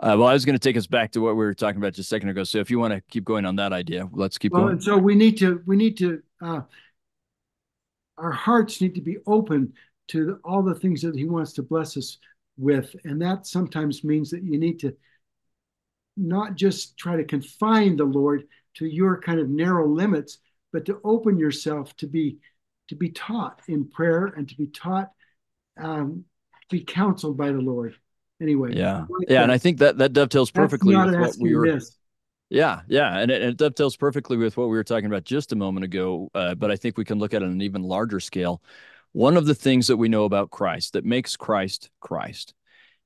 Uh, 0.00 0.14
well, 0.18 0.28
I 0.28 0.32
was 0.32 0.44
going 0.44 0.54
to 0.54 0.60
take 0.60 0.76
us 0.76 0.86
back 0.86 1.12
to 1.12 1.20
what 1.20 1.30
we 1.30 1.44
were 1.44 1.54
talking 1.54 1.78
about 1.78 1.94
just 1.94 2.06
a 2.06 2.10
second 2.10 2.28
ago. 2.28 2.44
So 2.44 2.58
if 2.58 2.70
you 2.70 2.78
want 2.78 2.94
to 2.94 3.00
keep 3.10 3.24
going 3.24 3.44
on 3.44 3.56
that 3.56 3.72
idea, 3.72 4.08
let's 4.12 4.38
keep 4.38 4.52
well, 4.52 4.62
going. 4.62 4.72
And 4.74 4.82
so 4.82 4.96
we 4.96 5.14
need 5.14 5.38
to, 5.38 5.62
we 5.66 5.76
need 5.76 5.96
to, 5.98 6.22
uh, 6.40 6.60
our 8.16 8.30
hearts 8.30 8.80
need 8.80 8.94
to 8.94 9.00
be 9.00 9.16
open 9.26 9.72
to 10.08 10.26
the, 10.26 10.32
all 10.44 10.62
the 10.62 10.74
things 10.74 11.02
that 11.02 11.16
he 11.16 11.24
wants 11.24 11.54
to 11.54 11.62
bless 11.62 11.96
us 11.96 12.18
with. 12.56 12.94
And 13.04 13.20
that 13.22 13.46
sometimes 13.46 14.04
means 14.04 14.30
that 14.30 14.42
you 14.42 14.58
need 14.58 14.78
to 14.80 14.94
not 16.16 16.56
just 16.56 16.96
try 16.96 17.16
to 17.16 17.24
confine 17.24 17.96
the 17.96 18.04
Lord 18.04 18.44
to 18.74 18.86
your 18.86 19.20
kind 19.20 19.40
of 19.40 19.48
narrow 19.48 19.88
limits, 19.88 20.38
but 20.72 20.84
to 20.86 21.00
open 21.04 21.38
yourself 21.38 21.96
to 21.96 22.06
be 22.06 22.38
to 22.88 22.96
be 22.96 23.10
taught 23.10 23.60
in 23.68 23.88
prayer 23.88 24.26
and 24.26 24.48
to 24.48 24.56
be 24.56 24.66
taught 24.66 25.10
um, 25.78 26.24
to 26.62 26.76
be 26.76 26.84
counseled 26.84 27.36
by 27.36 27.48
the 27.52 27.60
Lord 27.60 27.94
anyway. 28.40 28.74
Yeah, 28.74 29.06
yeah, 29.28 29.42
and 29.42 29.52
I 29.52 29.58
think 29.58 29.78
that 29.78 29.98
that 29.98 30.12
dovetails 30.12 30.50
perfectly 30.50 30.96
with 30.96 31.14
what 31.14 31.36
we 31.38 31.54
were. 31.54 31.66
This. 31.66 31.96
Yeah, 32.50 32.80
yeah, 32.88 33.18
and 33.18 33.30
it, 33.30 33.42
and 33.42 33.50
it, 33.52 33.56
dovetails 33.58 33.96
perfectly 33.96 34.36
with 34.36 34.56
what 34.56 34.68
we 34.68 34.76
were 34.76 34.84
talking 34.84 35.06
about 35.06 35.24
just 35.24 35.52
a 35.52 35.56
moment 35.56 35.84
ago. 35.84 36.30
Uh, 36.34 36.54
but 36.54 36.70
I 36.70 36.76
think 36.76 36.96
we 36.96 37.04
can 37.04 37.18
look 37.18 37.34
at 37.34 37.42
it 37.42 37.44
on 37.44 37.52
an 37.52 37.62
even 37.62 37.82
larger 37.82 38.20
scale. 38.20 38.62
One 39.12 39.36
of 39.36 39.46
the 39.46 39.54
things 39.54 39.86
that 39.88 39.96
we 39.96 40.08
know 40.08 40.24
about 40.24 40.50
Christ 40.50 40.94
that 40.94 41.04
makes 41.04 41.36
Christ 41.36 41.90
Christ 42.00 42.54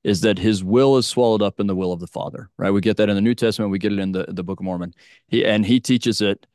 is 0.03 0.21
that 0.21 0.37
His 0.37 0.63
will 0.63 0.97
is 0.97 1.07
swallowed 1.07 1.41
up 1.41 1.59
in 1.59 1.67
the 1.67 1.75
will 1.75 1.91
of 1.91 1.99
the 1.99 2.07
Father. 2.07 2.49
Right? 2.57 2.71
We 2.71 2.81
get 2.81 2.97
that 2.97 3.09
in 3.09 3.15
the 3.15 3.21
New 3.21 3.35
Testament. 3.35 3.71
We 3.71 3.79
get 3.79 3.93
it 3.93 3.99
in 3.99 4.13
the 4.13 4.25
the 4.29 4.43
Book 4.43 4.59
of 4.59 4.65
Mormon. 4.65 4.93
He 5.27 5.45
and 5.45 5.65
He 5.65 5.79
teaches 5.79 6.21
it 6.21 6.45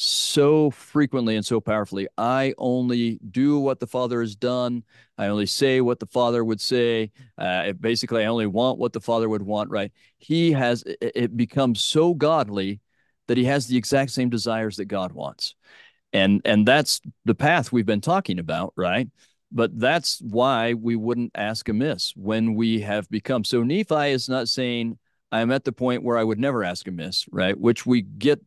so 0.00 0.70
frequently 0.70 1.34
and 1.34 1.44
so 1.44 1.60
powerfully. 1.60 2.06
I 2.16 2.54
only 2.56 3.18
do 3.32 3.58
what 3.58 3.80
the 3.80 3.86
Father 3.88 4.20
has 4.20 4.36
done. 4.36 4.84
I 5.18 5.26
only 5.26 5.46
say 5.46 5.80
what 5.80 5.98
the 5.98 6.06
Father 6.06 6.44
would 6.44 6.60
say. 6.60 7.10
Uh, 7.36 7.72
basically, 7.72 8.22
I 8.22 8.26
only 8.26 8.46
want 8.46 8.78
what 8.78 8.92
the 8.92 9.00
Father 9.00 9.28
would 9.28 9.42
want, 9.42 9.70
right? 9.70 9.90
He 10.18 10.52
has, 10.52 10.84
it, 10.86 11.36
becomes 11.36 11.80
so 11.80 12.14
godly 12.14 12.78
that 13.26 13.36
he 13.36 13.44
has 13.46 13.66
the 13.66 13.76
exact 13.76 14.12
same 14.12 14.30
desires 14.30 14.76
that 14.76 14.84
God 14.84 15.10
wants. 15.10 15.56
And, 16.12 16.42
and 16.44 16.64
that's 16.64 17.00
the 17.24 17.34
path 17.34 17.72
we've 17.72 17.84
been 17.84 18.00
talking 18.00 18.38
about, 18.38 18.72
right? 18.76 19.08
But 19.50 19.76
that's 19.80 20.20
why 20.20 20.74
we 20.74 20.94
wouldn't 20.94 21.32
ask 21.34 21.68
amiss 21.68 22.12
when 22.14 22.54
we 22.54 22.82
have 22.82 23.10
become. 23.10 23.42
So 23.42 23.64
Nephi 23.64 24.12
is 24.12 24.28
not 24.28 24.48
saying, 24.48 24.96
I'm 25.32 25.50
at 25.50 25.64
the 25.64 25.72
point 25.72 26.04
where 26.04 26.16
I 26.16 26.22
would 26.22 26.38
never 26.38 26.62
ask 26.62 26.86
amiss, 26.86 27.26
right? 27.32 27.58
Which 27.58 27.84
we 27.84 28.02
get 28.02 28.40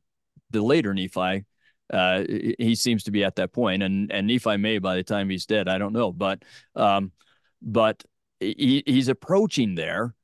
the 0.52 0.62
later 0.62 0.94
Nephi, 0.94 1.46
uh, 1.92 2.24
he 2.28 2.76
seems 2.76 3.04
to 3.04 3.12
be 3.12 3.24
at 3.24 3.36
that 3.36 3.52
point, 3.52 3.84
and 3.84 4.12
and 4.12 4.28
Nephi 4.28 4.58
may 4.58 4.80
by 4.80 4.96
the 4.96 5.04
time 5.04 5.30
he's 5.30 5.46
dead, 5.46 5.68
I 5.68 5.78
don't 5.78 5.94
know, 5.94 6.12
but 6.12 6.44
um, 6.76 7.12
but 7.62 8.04
he, 8.40 8.84
he's 8.86 9.10
approaching 9.10 9.76
there, 9.76 10.16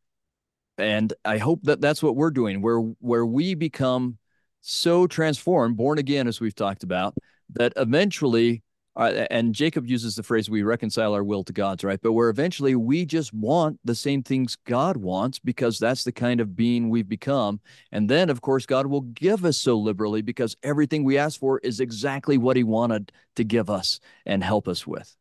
and 0.77 1.13
I 1.25 1.37
hope 1.37 1.63
that 1.63 1.81
that's 1.81 2.01
what 2.01 2.15
we're 2.15 2.31
doing, 2.31 2.61
where 2.61 2.79
where 2.79 3.25
we 3.25 3.53
become 3.53 4.17
so 4.61 5.07
transformed, 5.07 5.77
born 5.77 5.97
again, 5.97 6.27
as 6.27 6.39
we've 6.39 6.55
talked 6.55 6.83
about, 6.83 7.15
that 7.53 7.73
eventually 7.75 8.63
uh, 8.97 9.27
and 9.29 9.53
Jacob 9.53 9.87
uses 9.87 10.15
the 10.15 10.23
phrase, 10.23 10.49
we 10.49 10.63
reconcile 10.63 11.13
our 11.13 11.23
will 11.23 11.43
to 11.43 11.53
God's, 11.53 11.83
right? 11.83 12.01
But 12.01 12.13
where 12.13 12.29
eventually 12.29 12.75
we 12.75 13.05
just 13.05 13.31
want 13.31 13.79
the 13.85 13.93
same 13.93 14.23
things 14.23 14.57
God 14.65 14.97
wants 14.97 15.37
because 15.37 15.77
that's 15.77 16.03
the 16.03 16.11
kind 16.11 16.41
of 16.41 16.55
being 16.55 16.89
we've 16.89 17.07
become. 17.07 17.61
And 17.91 18.09
then, 18.09 18.31
of 18.31 18.41
course, 18.41 18.65
God 18.65 18.87
will 18.87 19.01
give 19.01 19.45
us 19.45 19.57
so 19.57 19.77
liberally 19.77 20.23
because 20.23 20.57
everything 20.63 21.03
we 21.03 21.17
ask 21.17 21.39
for 21.39 21.59
is 21.59 21.79
exactly 21.79 22.39
what 22.39 22.57
He 22.57 22.63
wanted 22.63 23.11
to 23.35 23.43
give 23.43 23.69
us 23.69 23.99
and 24.25 24.43
help 24.43 24.67
us 24.67 24.87
with. 24.87 25.15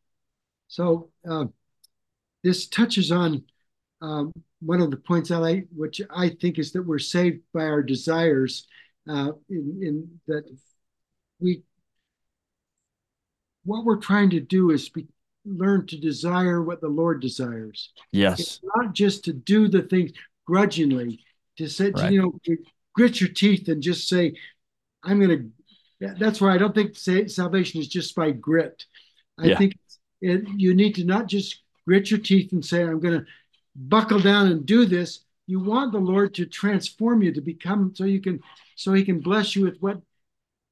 So, 0.67 1.11
uh, 1.29 1.45
this 2.43 2.67
touches 2.67 3.11
on 3.11 3.43
um, 4.01 4.33
one 4.59 4.81
of 4.81 4.89
the 4.89 4.97
points 4.97 5.29
I 5.29 5.37
like, 5.37 5.67
which 5.75 6.01
I 6.09 6.29
think 6.29 6.57
is 6.57 6.71
that 6.71 6.83
we're 6.83 6.97
saved 6.97 7.41
by 7.53 7.65
our 7.65 7.83
desires, 7.83 8.67
uh, 9.07 9.31
in, 9.49 9.79
in 9.81 10.19
that 10.27 10.43
we 11.39 11.61
what 13.67 13.83
we're 13.83 13.97
trying 13.97 14.29
to 14.29 14.39
do 14.39 14.71
is 14.71 14.87
be, 14.87 15.07
learn 15.45 15.85
to 15.87 15.97
desire 15.97 16.61
what 16.61 16.79
the 16.79 16.87
Lord 16.87 17.21
desires. 17.21 17.91
Yes. 18.11 18.39
It's 18.39 18.59
not 18.75 18.93
just 18.93 19.25
to 19.25 19.33
do 19.33 19.67
the 19.67 19.81
things 19.81 20.11
grudgingly, 20.45 21.19
to 21.57 21.67
say, 21.67 21.91
right. 21.91 22.07
to, 22.07 22.13
you 22.13 22.21
know, 22.21 22.33
to 22.45 22.57
grit 22.93 23.19
your 23.19 23.29
teeth 23.29 23.67
and 23.67 23.83
just 23.83 24.07
say, 24.07 24.35
I'm 25.03 25.19
going 25.19 25.51
to. 25.99 26.15
That's 26.17 26.39
why 26.39 26.53
I 26.53 26.57
don't 26.57 26.75
think 26.75 26.95
salvation 26.95 27.81
is 27.81 27.87
just 27.87 28.15
by 28.15 28.31
grit. 28.31 28.85
I 29.39 29.47
yeah. 29.47 29.57
think 29.57 29.77
it, 30.21 30.47
you 30.55 30.75
need 30.75 30.95
to 30.95 31.03
not 31.03 31.27
just 31.27 31.63
grit 31.87 32.11
your 32.11 32.19
teeth 32.19 32.51
and 32.53 32.63
say, 32.63 32.83
I'm 32.83 32.99
going 32.99 33.19
to 33.19 33.25
buckle 33.75 34.19
down 34.19 34.47
and 34.47 34.65
do 34.65 34.85
this. 34.85 35.21
You 35.47 35.59
want 35.59 35.91
the 35.91 35.99
Lord 35.99 36.35
to 36.35 36.45
transform 36.45 37.23
you 37.23 37.33
to 37.33 37.41
become 37.41 37.93
so 37.95 38.03
you 38.05 38.21
can 38.21 38.41
so 38.75 38.93
he 38.93 39.03
can 39.03 39.19
bless 39.19 39.55
you 39.55 39.65
with 39.65 39.77
what 39.79 39.99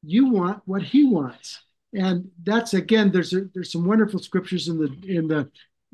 you 0.03 0.27
want, 0.27 0.61
what 0.65 0.83
he 0.83 1.05
wants. 1.05 1.59
And 1.95 2.29
that's 2.43 2.73
again, 2.73 3.11
there's 3.11 3.33
a, 3.33 3.45
there's 3.53 3.71
some 3.71 3.85
wonderful 3.85 4.19
scriptures 4.19 4.67
in 4.67 4.77
the 4.77 4.93
in 5.07 5.27
the 5.27 5.49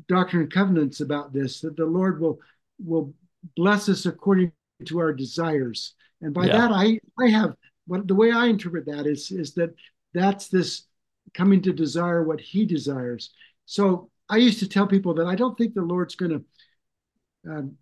Doctrine 0.07 0.43
and 0.43 0.51
Covenants 0.51 0.99
about 0.99 1.31
this 1.31 1.61
that 1.61 1.77
the 1.77 1.85
Lord 1.85 2.19
will 2.19 2.39
will 2.83 3.13
bless 3.55 3.87
us 3.87 4.05
according 4.05 4.51
to 4.85 4.99
our 4.99 5.13
desires. 5.13 5.93
And 6.21 6.33
by 6.33 6.45
yeah. 6.45 6.57
that, 6.57 6.71
I 6.71 6.99
I 7.19 7.27
have 7.29 7.55
what 7.85 8.07
the 8.07 8.15
way 8.15 8.31
I 8.31 8.47
interpret 8.47 8.87
that 8.87 9.05
is 9.05 9.31
is 9.31 9.53
that 9.53 9.75
that's 10.13 10.47
this 10.47 10.87
coming 11.33 11.61
to 11.61 11.71
desire 11.71 12.23
what 12.23 12.41
He 12.41 12.65
desires. 12.65 13.31
So 13.65 14.09
I 14.27 14.37
used 14.37 14.59
to 14.59 14.67
tell 14.67 14.87
people 14.87 15.13
that 15.15 15.27
I 15.27 15.35
don't 15.35 15.57
think 15.57 15.73
the 15.73 15.81
Lord's 15.81 16.15
going 16.15 16.31
to 17.45 17.51
um, 17.51 17.77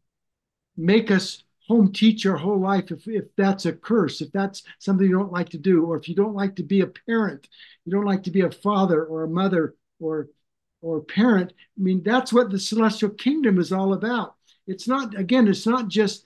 make 0.76 1.10
us 1.10 1.44
home 1.70 1.94
teach 1.94 2.24
your 2.24 2.36
whole 2.36 2.60
life 2.60 2.92
if, 2.92 3.08
if 3.08 3.26
that's 3.38 3.66
a 3.68 3.72
curse, 3.72 4.22
if 4.22 4.32
that's 4.32 4.64
something 4.80 5.08
you 5.08 5.18
don't 5.18 5.32
like 5.32 5.50
to 5.50 5.58
do, 5.58 5.86
or 5.86 5.98
if 5.98 6.10
you 6.10 6.16
don't 6.16 6.34
like 6.34 6.56
to 6.56 6.64
be 6.64 6.82
a 6.82 6.88
parent, 6.88 7.48
you 7.86 7.92
don't 7.92 8.06
like 8.06 8.24
to 8.24 8.32
be 8.32 8.42
a 8.42 8.52
father 8.52 9.06
or 9.06 9.24
a 9.24 9.30
mother 9.30 9.76
or 10.00 10.28
or 10.82 11.02
parent. 11.02 11.54
I 11.78 11.82
mean, 11.82 12.02
that's 12.04 12.34
what 12.34 12.50
the 12.50 12.60
celestial 12.60 13.10
kingdom 13.10 13.60
is 13.60 13.72
all 13.72 13.94
about. 13.94 14.36
It's 14.66 14.88
not, 14.88 15.18
again, 15.18 15.48
it's 15.48 15.68
not 15.68 15.90
just 15.90 16.26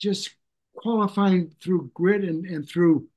just 0.00 0.30
qualifying 0.76 1.52
through 1.62 1.90
grit 1.94 2.22
and, 2.22 2.44
and 2.44 2.68
through 2.68 3.08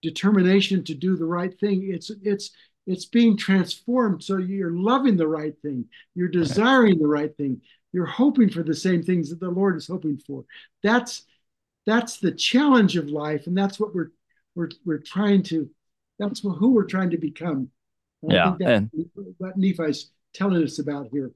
determination 0.00 0.82
to 0.84 0.94
do 0.94 1.16
the 1.16 1.24
right 1.24 1.56
thing. 1.60 1.90
It's 1.92 2.10
it's 2.22 2.50
it's 2.86 3.04
being 3.04 3.36
transformed 3.36 4.24
so 4.24 4.38
you're 4.38 4.72
loving 4.72 5.16
the 5.16 5.28
right 5.28 5.54
thing, 5.62 5.84
you're 6.14 6.28
desiring 6.28 6.98
the 6.98 7.06
right 7.06 7.36
thing, 7.36 7.60
you're 7.92 8.06
hoping 8.06 8.48
for 8.48 8.62
the 8.62 8.74
same 8.74 9.02
things 9.02 9.30
that 9.30 9.40
the 9.40 9.50
Lord 9.50 9.76
is 9.76 9.86
hoping 9.86 10.18
for. 10.18 10.44
That's 10.82 11.24
that's 11.86 12.18
the 12.18 12.32
challenge 12.32 12.96
of 12.96 13.08
life, 13.08 13.46
and 13.46 13.56
that's 13.56 13.78
what 13.78 13.94
we're 13.94 14.10
we're 14.54 14.70
we're 14.84 14.98
trying 14.98 15.42
to. 15.44 15.68
That's 16.18 16.40
who 16.40 16.70
we're 16.70 16.84
trying 16.84 17.10
to 17.10 17.18
become. 17.18 17.70
And 18.22 18.32
yeah, 18.32 18.54
and 18.60 18.90
what 19.38 19.56
Nephi's 19.56 20.10
telling 20.34 20.62
us 20.62 20.78
about 20.78 21.08
here. 21.12 21.32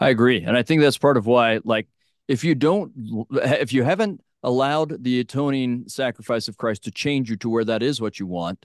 I 0.00 0.10
agree, 0.10 0.42
and 0.42 0.56
I 0.56 0.62
think 0.62 0.80
that's 0.80 0.98
part 0.98 1.16
of 1.16 1.26
why, 1.26 1.60
like, 1.64 1.88
if 2.28 2.44
you 2.44 2.54
don't, 2.54 2.92
if 3.32 3.72
you 3.72 3.82
haven't 3.82 4.20
allowed 4.42 5.02
the 5.02 5.20
atoning 5.20 5.84
sacrifice 5.88 6.48
of 6.48 6.56
Christ 6.56 6.84
to 6.84 6.90
change 6.90 7.30
you 7.30 7.36
to 7.38 7.48
where 7.48 7.64
that 7.64 7.82
is 7.82 8.00
what 8.00 8.20
you 8.20 8.26
want, 8.26 8.64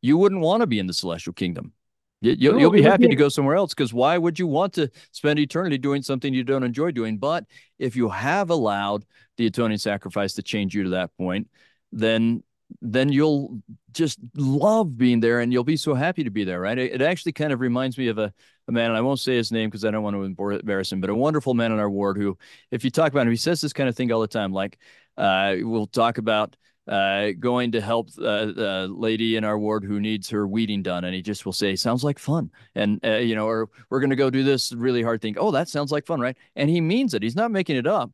you 0.00 0.16
wouldn't 0.16 0.40
want 0.40 0.60
to 0.60 0.66
be 0.66 0.78
in 0.78 0.86
the 0.86 0.92
celestial 0.92 1.32
kingdom. 1.32 1.72
You'll, 2.20 2.54
no, 2.54 2.58
you'll 2.58 2.70
be 2.70 2.82
happy 2.82 3.06
to 3.06 3.14
go 3.14 3.28
somewhere 3.28 3.54
else 3.54 3.74
because 3.74 3.92
why 3.92 4.18
would 4.18 4.38
you 4.38 4.46
want 4.46 4.72
to 4.74 4.90
spend 5.12 5.38
eternity 5.38 5.78
doing 5.78 6.02
something 6.02 6.34
you 6.34 6.42
don't 6.42 6.64
enjoy 6.64 6.90
doing? 6.90 7.18
But 7.18 7.44
if 7.78 7.94
you 7.94 8.08
have 8.08 8.50
allowed 8.50 9.04
the 9.36 9.46
atoning 9.46 9.78
sacrifice 9.78 10.34
to 10.34 10.42
change 10.42 10.74
you 10.74 10.82
to 10.84 10.90
that 10.90 11.16
point, 11.16 11.48
then 11.92 12.42
then 12.82 13.10
you'll 13.10 13.62
just 13.92 14.18
love 14.34 14.98
being 14.98 15.20
there 15.20 15.40
and 15.40 15.52
you'll 15.52 15.64
be 15.64 15.76
so 15.76 15.94
happy 15.94 16.22
to 16.24 16.30
be 16.30 16.44
there, 16.44 16.60
right? 16.60 16.76
It, 16.76 16.94
it 16.94 17.02
actually 17.02 17.32
kind 17.32 17.52
of 17.52 17.60
reminds 17.60 17.96
me 17.96 18.08
of 18.08 18.18
a, 18.18 18.32
a 18.68 18.72
man, 18.72 18.90
and 18.90 18.96
I 18.96 19.00
won't 19.00 19.20
say 19.20 19.36
his 19.36 19.50
name 19.50 19.70
because 19.70 19.84
I 19.84 19.90
don't 19.90 20.02
want 20.02 20.16
to 20.16 20.54
embarrass 20.56 20.92
him, 20.92 21.00
but 21.00 21.08
a 21.08 21.14
wonderful 21.14 21.54
man 21.54 21.72
in 21.72 21.78
our 21.78 21.88
ward 21.88 22.18
who, 22.18 22.36
if 22.70 22.84
you 22.84 22.90
talk 22.90 23.10
about 23.10 23.26
him, 23.26 23.30
he 23.30 23.36
says 23.36 23.60
this 23.60 23.72
kind 23.72 23.88
of 23.88 23.96
thing 23.96 24.12
all 24.12 24.20
the 24.20 24.28
time. 24.28 24.52
Like, 24.52 24.78
uh, 25.16 25.56
we'll 25.60 25.86
talk 25.86 26.18
about 26.18 26.56
uh, 26.88 27.32
going 27.38 27.72
to 27.72 27.80
help 27.80 28.08
uh, 28.18 28.52
a 28.56 28.86
lady 28.86 29.36
in 29.36 29.44
our 29.44 29.58
ward 29.58 29.84
who 29.84 30.00
needs 30.00 30.30
her 30.30 30.46
weeding 30.46 30.82
done, 30.82 31.04
and 31.04 31.14
he 31.14 31.20
just 31.20 31.44
will 31.44 31.52
say, 31.52 31.76
"Sounds 31.76 32.02
like 32.02 32.18
fun," 32.18 32.50
and 32.74 32.98
uh, 33.04 33.16
you 33.16 33.34
know, 33.34 33.46
or 33.46 33.68
we're 33.90 34.00
going 34.00 34.10
to 34.10 34.16
go 34.16 34.30
do 34.30 34.42
this 34.42 34.72
really 34.72 35.02
hard 35.02 35.20
thing. 35.20 35.36
Oh, 35.38 35.50
that 35.50 35.68
sounds 35.68 35.92
like 35.92 36.06
fun, 36.06 36.20
right? 36.20 36.36
And 36.56 36.70
he 36.70 36.80
means 36.80 37.12
it. 37.12 37.22
He's 37.22 37.36
not 37.36 37.50
making 37.50 37.76
it 37.76 37.86
up. 37.86 38.10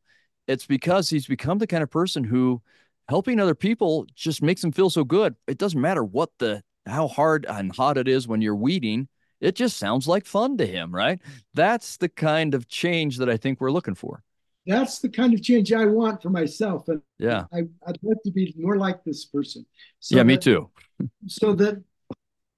It's 0.47 0.65
because 0.65 1.09
he's 1.09 1.25
become 1.25 1.57
the 1.57 1.67
kind 1.67 1.83
of 1.83 1.89
person 1.89 2.23
who 2.23 2.61
helping 3.07 3.39
other 3.39 3.55
people 3.55 4.05
just 4.13 4.41
makes 4.41 4.63
him 4.63 4.71
feel 4.71 4.89
so 4.89 5.03
good. 5.03 5.35
It 5.47 5.57
doesn't 5.57 5.79
matter 5.79 6.03
what 6.03 6.31
the 6.39 6.61
how 6.85 7.07
hard 7.07 7.45
and 7.47 7.73
hot 7.73 7.97
it 7.97 8.07
is 8.07 8.27
when 8.27 8.41
you're 8.41 8.55
weeding. 8.55 9.07
It 9.39 9.55
just 9.55 9.77
sounds 9.77 10.07
like 10.07 10.25
fun 10.25 10.57
to 10.57 10.67
him, 10.67 10.93
right? 10.93 11.19
That's 11.53 11.97
the 11.97 12.09
kind 12.09 12.53
of 12.53 12.67
change 12.67 13.17
that 13.17 13.29
I 13.29 13.37
think 13.37 13.61
we're 13.61 13.71
looking 13.71 13.95
for 13.95 14.24
that's 14.65 14.99
the 14.99 15.09
kind 15.09 15.33
of 15.33 15.43
change 15.43 15.71
I 15.71 15.85
want 15.85 16.21
for 16.21 16.29
myself. 16.29 16.87
And 16.87 17.01
yeah, 17.19 17.45
I, 17.53 17.63
would 17.85 17.99
like 18.01 18.23
to 18.23 18.31
be 18.31 18.53
more 18.57 18.77
like 18.77 19.03
this 19.03 19.25
person. 19.25 19.65
So 19.99 20.17
yeah, 20.17 20.23
me 20.23 20.37
too. 20.37 20.69
so 21.27 21.53
that 21.53 21.83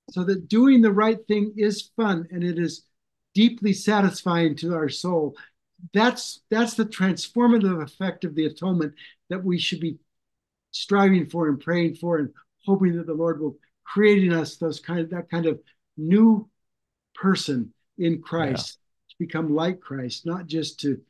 so 0.09 0.23
that 0.23 0.47
doing 0.47 0.81
the 0.81 0.91
right 0.91 1.19
thing 1.27 1.53
is 1.57 1.91
fun 1.95 2.27
and 2.31 2.43
it 2.43 2.57
is 2.57 2.85
deeply 3.35 3.73
satisfying 3.73 4.55
to 4.57 4.73
our 4.73 4.89
soul. 4.89 5.35
That's 5.93 6.41
that's 6.49 6.75
the 6.75 6.85
transformative 6.85 7.83
effect 7.83 8.23
of 8.23 8.35
the 8.35 8.45
atonement 8.45 8.93
that 9.29 9.43
we 9.43 9.59
should 9.59 9.79
be 9.79 9.97
striving 10.71 11.29
for 11.29 11.49
and 11.49 11.59
praying 11.59 11.95
for 11.95 12.17
and 12.17 12.29
hoping 12.65 12.95
that 12.97 13.07
the 13.07 13.13
Lord 13.13 13.39
will 13.39 13.57
create 13.83 14.23
in 14.23 14.33
us 14.33 14.57
those 14.57 14.79
kind 14.79 14.99
of 14.99 15.09
that 15.09 15.29
kind 15.29 15.45
of 15.45 15.59
new 15.97 16.49
person 17.15 17.73
in 17.97 18.21
Christ 18.21 18.77
yeah. 18.77 19.11
to 19.11 19.15
become 19.27 19.53
like 19.53 19.81
Christ, 19.81 20.25
not 20.25 20.47
just 20.47 20.79
to 20.81 21.01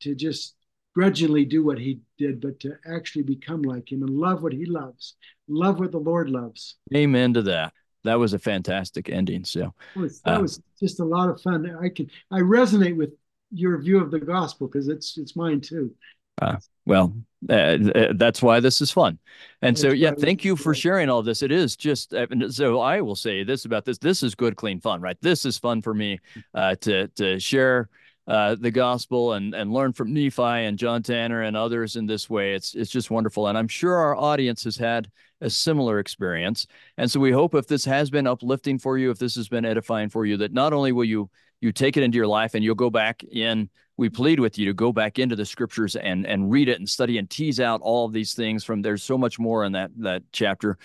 to 0.00 0.14
just 0.14 0.54
grudgingly 0.94 1.44
do 1.44 1.64
what 1.64 1.78
he 1.78 2.00
did, 2.18 2.40
but 2.40 2.60
to 2.60 2.76
actually 2.86 3.22
become 3.22 3.62
like 3.62 3.90
him 3.90 4.02
and 4.02 4.10
love 4.10 4.42
what 4.42 4.52
he 4.52 4.66
loves, 4.66 5.14
love 5.48 5.78
what 5.80 5.92
the 5.92 5.98
Lord 5.98 6.28
loves. 6.30 6.76
Amen 6.94 7.34
to 7.34 7.42
that. 7.42 7.72
That 8.04 8.18
was 8.18 8.32
a 8.32 8.38
fantastic 8.38 9.08
ending. 9.08 9.44
So 9.44 9.74
that 9.94 10.00
was, 10.00 10.20
that 10.22 10.42
was 10.42 10.60
just 10.80 11.00
a 11.00 11.04
lot 11.04 11.28
of 11.28 11.40
fun. 11.40 11.76
I 11.80 11.88
can 11.88 12.10
I 12.30 12.40
resonate 12.40 12.96
with 12.96 13.10
your 13.52 13.78
view 13.78 14.00
of 14.00 14.10
the 14.10 14.18
gospel 14.18 14.66
because 14.66 14.88
it's 14.88 15.16
it's 15.18 15.36
mine 15.36 15.60
too. 15.60 15.94
Uh, 16.40 16.56
well, 16.86 17.14
uh, 17.48 17.52
uh 17.52 18.12
that's 18.16 18.42
why 18.42 18.58
this 18.58 18.80
is 18.80 18.90
fun. 18.90 19.18
And 19.60 19.76
that's 19.76 19.82
so, 19.82 19.90
yeah, 19.90 20.12
thank 20.18 20.44
you 20.44 20.56
for 20.56 20.74
sharing 20.74 21.08
all 21.08 21.22
this. 21.22 21.42
It 21.42 21.52
is 21.52 21.76
just 21.76 22.12
uh, 22.12 22.26
so 22.48 22.80
I 22.80 23.00
will 23.00 23.14
say 23.14 23.44
this 23.44 23.66
about 23.66 23.84
this. 23.84 23.98
This 23.98 24.24
is 24.24 24.34
good, 24.34 24.56
clean 24.56 24.80
fun, 24.80 25.00
right? 25.00 25.16
This 25.20 25.44
is 25.44 25.56
fun 25.56 25.80
for 25.80 25.94
me 25.94 26.18
uh, 26.54 26.74
to 26.76 27.06
to 27.08 27.38
share 27.38 27.88
uh, 28.26 28.54
the 28.54 28.70
gospel 28.70 29.32
and 29.32 29.54
and 29.54 29.72
learn 29.72 29.92
from 29.92 30.12
Nephi 30.12 30.42
and 30.42 30.78
John 30.78 31.02
Tanner 31.02 31.42
and 31.42 31.56
others 31.56 31.96
in 31.96 32.06
this 32.06 32.30
way. 32.30 32.54
It's 32.54 32.74
it's 32.74 32.90
just 32.90 33.10
wonderful, 33.10 33.48
and 33.48 33.58
I'm 33.58 33.68
sure 33.68 33.94
our 33.96 34.16
audience 34.16 34.64
has 34.64 34.76
had 34.76 35.10
a 35.40 35.50
similar 35.50 35.98
experience. 35.98 36.66
And 36.98 37.10
so 37.10 37.18
we 37.18 37.32
hope 37.32 37.54
if 37.54 37.66
this 37.66 37.84
has 37.84 38.10
been 38.10 38.28
uplifting 38.28 38.78
for 38.78 38.96
you, 38.96 39.10
if 39.10 39.18
this 39.18 39.34
has 39.34 39.48
been 39.48 39.64
edifying 39.64 40.08
for 40.08 40.24
you, 40.24 40.36
that 40.36 40.52
not 40.52 40.72
only 40.72 40.92
will 40.92 41.04
you 41.04 41.30
you 41.60 41.72
take 41.72 41.96
it 41.96 42.02
into 42.02 42.16
your 42.16 42.26
life 42.26 42.54
and 42.54 42.64
you'll 42.64 42.74
go 42.74 42.90
back 42.90 43.22
in. 43.24 43.70
We 43.96 44.08
plead 44.08 44.40
with 44.40 44.58
you 44.58 44.66
to 44.66 44.72
go 44.72 44.92
back 44.92 45.18
into 45.18 45.36
the 45.36 45.44
scriptures 45.44 45.96
and 45.96 46.26
and 46.26 46.50
read 46.50 46.68
it 46.68 46.78
and 46.78 46.88
study 46.88 47.18
and 47.18 47.28
tease 47.28 47.60
out 47.60 47.80
all 47.82 48.06
of 48.06 48.12
these 48.12 48.34
things 48.34 48.64
from. 48.64 48.82
There's 48.82 49.02
so 49.02 49.18
much 49.18 49.38
more 49.38 49.64
in 49.64 49.72
that 49.72 49.90
that 49.98 50.22
chapter. 50.32 50.78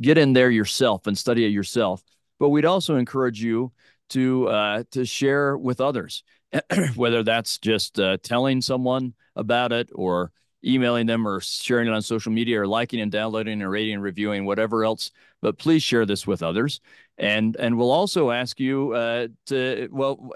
Get 0.00 0.18
in 0.18 0.32
there 0.32 0.50
yourself 0.50 1.06
and 1.06 1.16
study 1.16 1.44
it 1.44 1.48
yourself. 1.48 2.02
But 2.38 2.48
we'd 2.48 2.64
also 2.64 2.96
encourage 2.96 3.42
you 3.42 3.72
to 4.10 4.48
uh, 4.48 4.84
to 4.90 5.04
share 5.04 5.56
with 5.56 5.80
others. 5.80 6.22
whether 6.96 7.22
that's 7.22 7.58
just 7.58 7.98
uh, 8.00 8.16
telling 8.22 8.60
someone 8.60 9.14
about 9.36 9.72
it 9.72 9.90
or 9.94 10.32
emailing 10.64 11.06
them 11.06 11.26
or 11.26 11.40
sharing 11.40 11.88
it 11.88 11.92
on 11.92 12.02
social 12.02 12.32
media 12.32 12.60
or 12.60 12.66
liking 12.66 13.00
and 13.00 13.10
downloading 13.10 13.62
and 13.62 13.70
rating 13.70 13.94
and 13.94 14.02
reviewing 14.02 14.44
whatever 14.44 14.84
else 14.84 15.10
but 15.42 15.58
please 15.58 15.82
share 15.82 16.06
this 16.06 16.26
with 16.26 16.42
others. 16.42 16.80
And 17.18 17.56
and 17.56 17.76
we'll 17.76 17.90
also 17.90 18.30
ask 18.30 18.58
you 18.58 18.92
uh, 18.92 19.28
to 19.46 19.88
well 19.90 20.30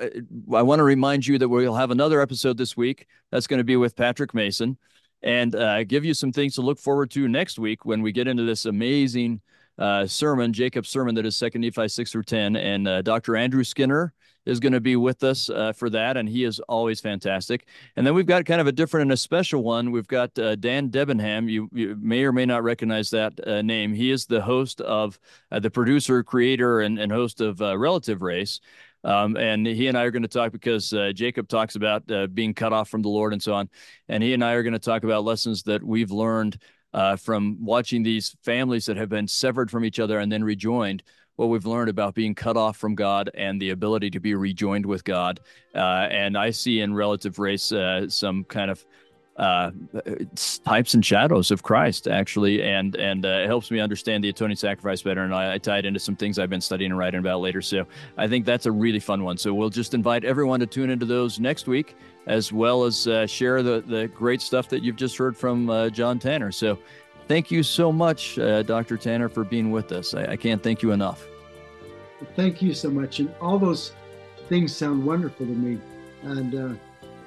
i 0.53 0.63
want 0.63 0.81
to 0.81 0.85
remind 0.85 1.27
you 1.27 1.39
that 1.39 1.49
we'll 1.49 1.75
have 1.75 1.91
another 1.91 2.21
episode 2.21 2.59
this 2.59 2.77
week 2.77 3.07
that's 3.31 3.47
going 3.47 3.59
to 3.59 3.65
be 3.65 3.77
with 3.77 3.97
patrick 3.97 4.35
mason. 4.35 4.77
And 5.23 5.55
uh, 5.55 5.85
give 5.85 6.05
you 6.05 6.13
some 6.13 6.33
things 6.33 6.55
to 6.57 6.61
look 6.61 6.79
forward 6.79 7.11
to 7.13 7.27
next 7.29 7.59
week 7.59 7.87
when 7.87 8.03
we 8.03 8.13
get 8.13 8.29
into 8.29 8.43
this 8.43 8.67
amazing 8.67 9.41
uh, 9.79 10.07
sermon 10.07 10.53
jacob's 10.53 10.91
sermon 10.91 11.15
that 11.15 11.27
is 11.27 11.37
second 11.37 11.63
nephi 11.63 11.89
6 11.89 12.13
through 12.13 12.23
10 12.23 12.55
and 12.55 12.87
uh, 12.87 13.03
dr 13.03 13.35
andrew 13.35 13.65
skinner 13.65 14.13
is 14.47 14.61
going 14.61 14.73
to 14.73 14.81
be 14.81 14.97
with 14.97 15.25
us 15.25 15.49
uh, 15.49 15.73
for 15.73 15.89
that, 15.91 16.17
and 16.17 16.29
he 16.29 16.45
is 16.45 16.61
always 16.61 17.01
fantastic. 17.01 17.67
And 17.97 18.07
then 18.07 18.15
we've 18.15 18.27
got 18.27 18.45
kind 18.45 18.61
of 18.61 18.67
a 18.67 18.73
different 18.73 19.03
and 19.03 19.13
a 19.13 19.17
special 19.17 19.63
one. 19.63 19.91
We've 19.91 20.07
got 20.07 20.39
uh, 20.39 20.57
Dan 20.57 20.91
Debenham. 20.91 21.49
You, 21.49 21.69
you, 21.73 21.97
may 22.01 22.25
or 22.25 22.33
may 22.33 22.47
not 22.47 22.63
recognize 22.63 23.11
that 23.11 23.33
uh, 23.47 23.63
name. 23.63 23.95
He 23.95 24.11
is 24.11 24.27
the 24.27 24.41
host 24.41 24.81
of 24.83 25.19
uh, 25.51 25.61
the 25.61 25.71
producer, 25.71 26.23
creator, 26.23 26.81
and, 26.81 26.99
and 26.99 27.11
host 27.11 27.41
of 27.41 27.61
uh, 27.61 27.77
Relative 27.79 28.23
Race. 28.23 28.61
Um, 29.03 29.37
and 29.37 29.67
he 29.67 29.89
and 29.89 29.99
I 29.99 30.05
are 30.05 30.11
going 30.11 30.23
to 30.23 30.29
talk 30.29 30.51
because 30.51 30.93
uh, 30.93 31.13
Jacob 31.15 31.47
talks 31.47 31.77
about 31.77 32.07
being 32.35 32.55
cut 32.55 32.73
off 32.73 32.89
from 32.89 33.03
the 33.03 33.11
Lord 33.11 33.35
and 33.35 33.43
so 33.43 33.53
on. 33.53 33.69
And 34.09 34.23
he 34.23 34.33
and 34.33 34.43
I 34.43 34.53
are 34.53 34.63
going 34.63 34.73
to 34.73 34.79
talk 34.79 35.05
about 35.05 35.25
lessons 35.25 35.63
that 35.65 35.83
we've 35.83 36.11
learned 36.11 36.59
from 37.19 37.59
watching 37.63 38.03
these 38.03 38.35
families 38.43 38.87
that 38.87 38.97
have 38.97 39.11
been 39.11 39.29
severed 39.29 39.71
from 39.71 39.85
each 39.85 40.01
other 40.01 40.21
and 40.21 40.33
then 40.33 40.43
rejoined 40.43 41.03
what 41.37 41.49
we've 41.49 41.67
learned 41.67 41.91
about 41.91 42.15
being 42.15 42.35
cut 42.35 42.57
off 42.57 42.77
from 42.77 42.95
God 42.95 43.31
and 43.35 43.61
the 43.61 43.71
ability 43.71 44.11
to 44.11 44.21
be 44.21 44.35
rejoined 44.35 44.87
with 44.87 45.05
God. 45.05 45.41
Uh, 45.75 46.09
and 46.11 46.39
I 46.39 46.51
see 46.51 46.81
in 46.81 46.95
relative 46.95 47.39
race 47.39 47.73
uh, 47.73 48.09
some 48.09 48.45
kind 48.45 48.71
of 48.71 48.85
uh, 49.37 49.73
types 50.65 50.95
and 50.95 51.05
shadows 51.05 51.51
of 51.51 51.63
Christ, 51.63 52.07
actually, 52.07 52.63
and 52.63 52.95
and 52.95 53.27
uh, 53.27 53.41
it 53.43 53.47
helps 53.47 53.71
me 53.71 53.81
understand 53.81 54.23
the 54.23 54.29
atoning 54.29 54.57
sacrifice 54.57 55.03
better. 55.03 55.25
And 55.25 55.35
I, 55.35 55.55
I 55.55 55.59
tie 55.59 55.79
it 55.79 55.87
into 55.87 55.99
some 55.99 56.15
things 56.15 56.39
I've 56.39 56.51
been 56.51 56.61
studying 56.61 56.93
and 56.93 56.99
writing 56.99 57.19
about 57.19 57.41
later. 57.41 57.61
So 57.61 57.85
I 58.17 58.29
think 58.29 58.47
that's 58.47 58.67
a 58.67 58.73
really 58.73 59.01
fun 59.01 59.25
one. 59.25 59.37
So 59.37 59.53
we'll 59.53 59.71
just 59.71 59.93
invite 59.93 60.25
everyone 60.25 60.61
to 60.61 60.67
tune 60.67 60.89
into 60.89 61.05
those 61.05 61.41
next 61.41 61.67
week, 61.67 61.97
as 62.29 62.53
well 62.53 62.85
as 62.85 63.09
uh, 63.09 63.27
share 63.27 63.65
the 63.65 63.81
the 63.81 64.07
great 64.09 64.41
stuff 64.41 64.69
that 64.69 64.85
you've 64.85 64.97
just 64.97 65.17
heard 65.17 65.37
from 65.37 65.69
uh, 65.69 65.91
John 65.91 66.21
Tanner. 66.21 66.53
So 66.53 66.79
thank 67.29 67.51
you 67.51 67.63
so 67.63 67.93
much, 67.93 68.39
uh, 68.39 68.63
Dr. 68.63 68.97
Tanner, 68.97 69.29
for 69.29 69.45
being 69.45 69.71
with 69.71 69.93
us. 69.93 70.15
I, 70.15 70.33
I 70.33 70.37
can't 70.37 70.63
thank 70.63 70.83
you 70.83 70.93
enough. 70.93 71.27
Thank 72.37 72.63
you 72.63 72.73
so 72.73 72.91
much, 72.91 73.21
and 73.21 73.35
all 73.41 73.59
those 73.59 73.93
things 74.49 74.75
sound 74.75 75.05
wonderful 75.05 75.47
to 75.47 75.53
me, 75.53 75.79
and 76.23 76.55
uh, 76.55 76.75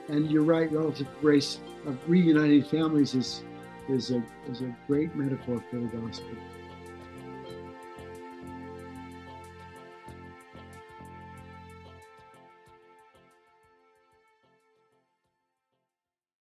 and 0.08 0.32
you're 0.32 0.43
right, 0.43 0.72
relative 0.72 1.08
race 1.22 1.60
of 1.86 1.98
reuniting 2.08 2.64
families 2.64 3.14
is 3.14 3.43
is 3.89 4.12
a 4.12 4.24
is 4.50 4.62
a 4.62 4.76
great 4.88 5.16
metaphor 5.16 5.64
for 5.70 5.78
the 5.78 5.88
gospel. 5.88 6.36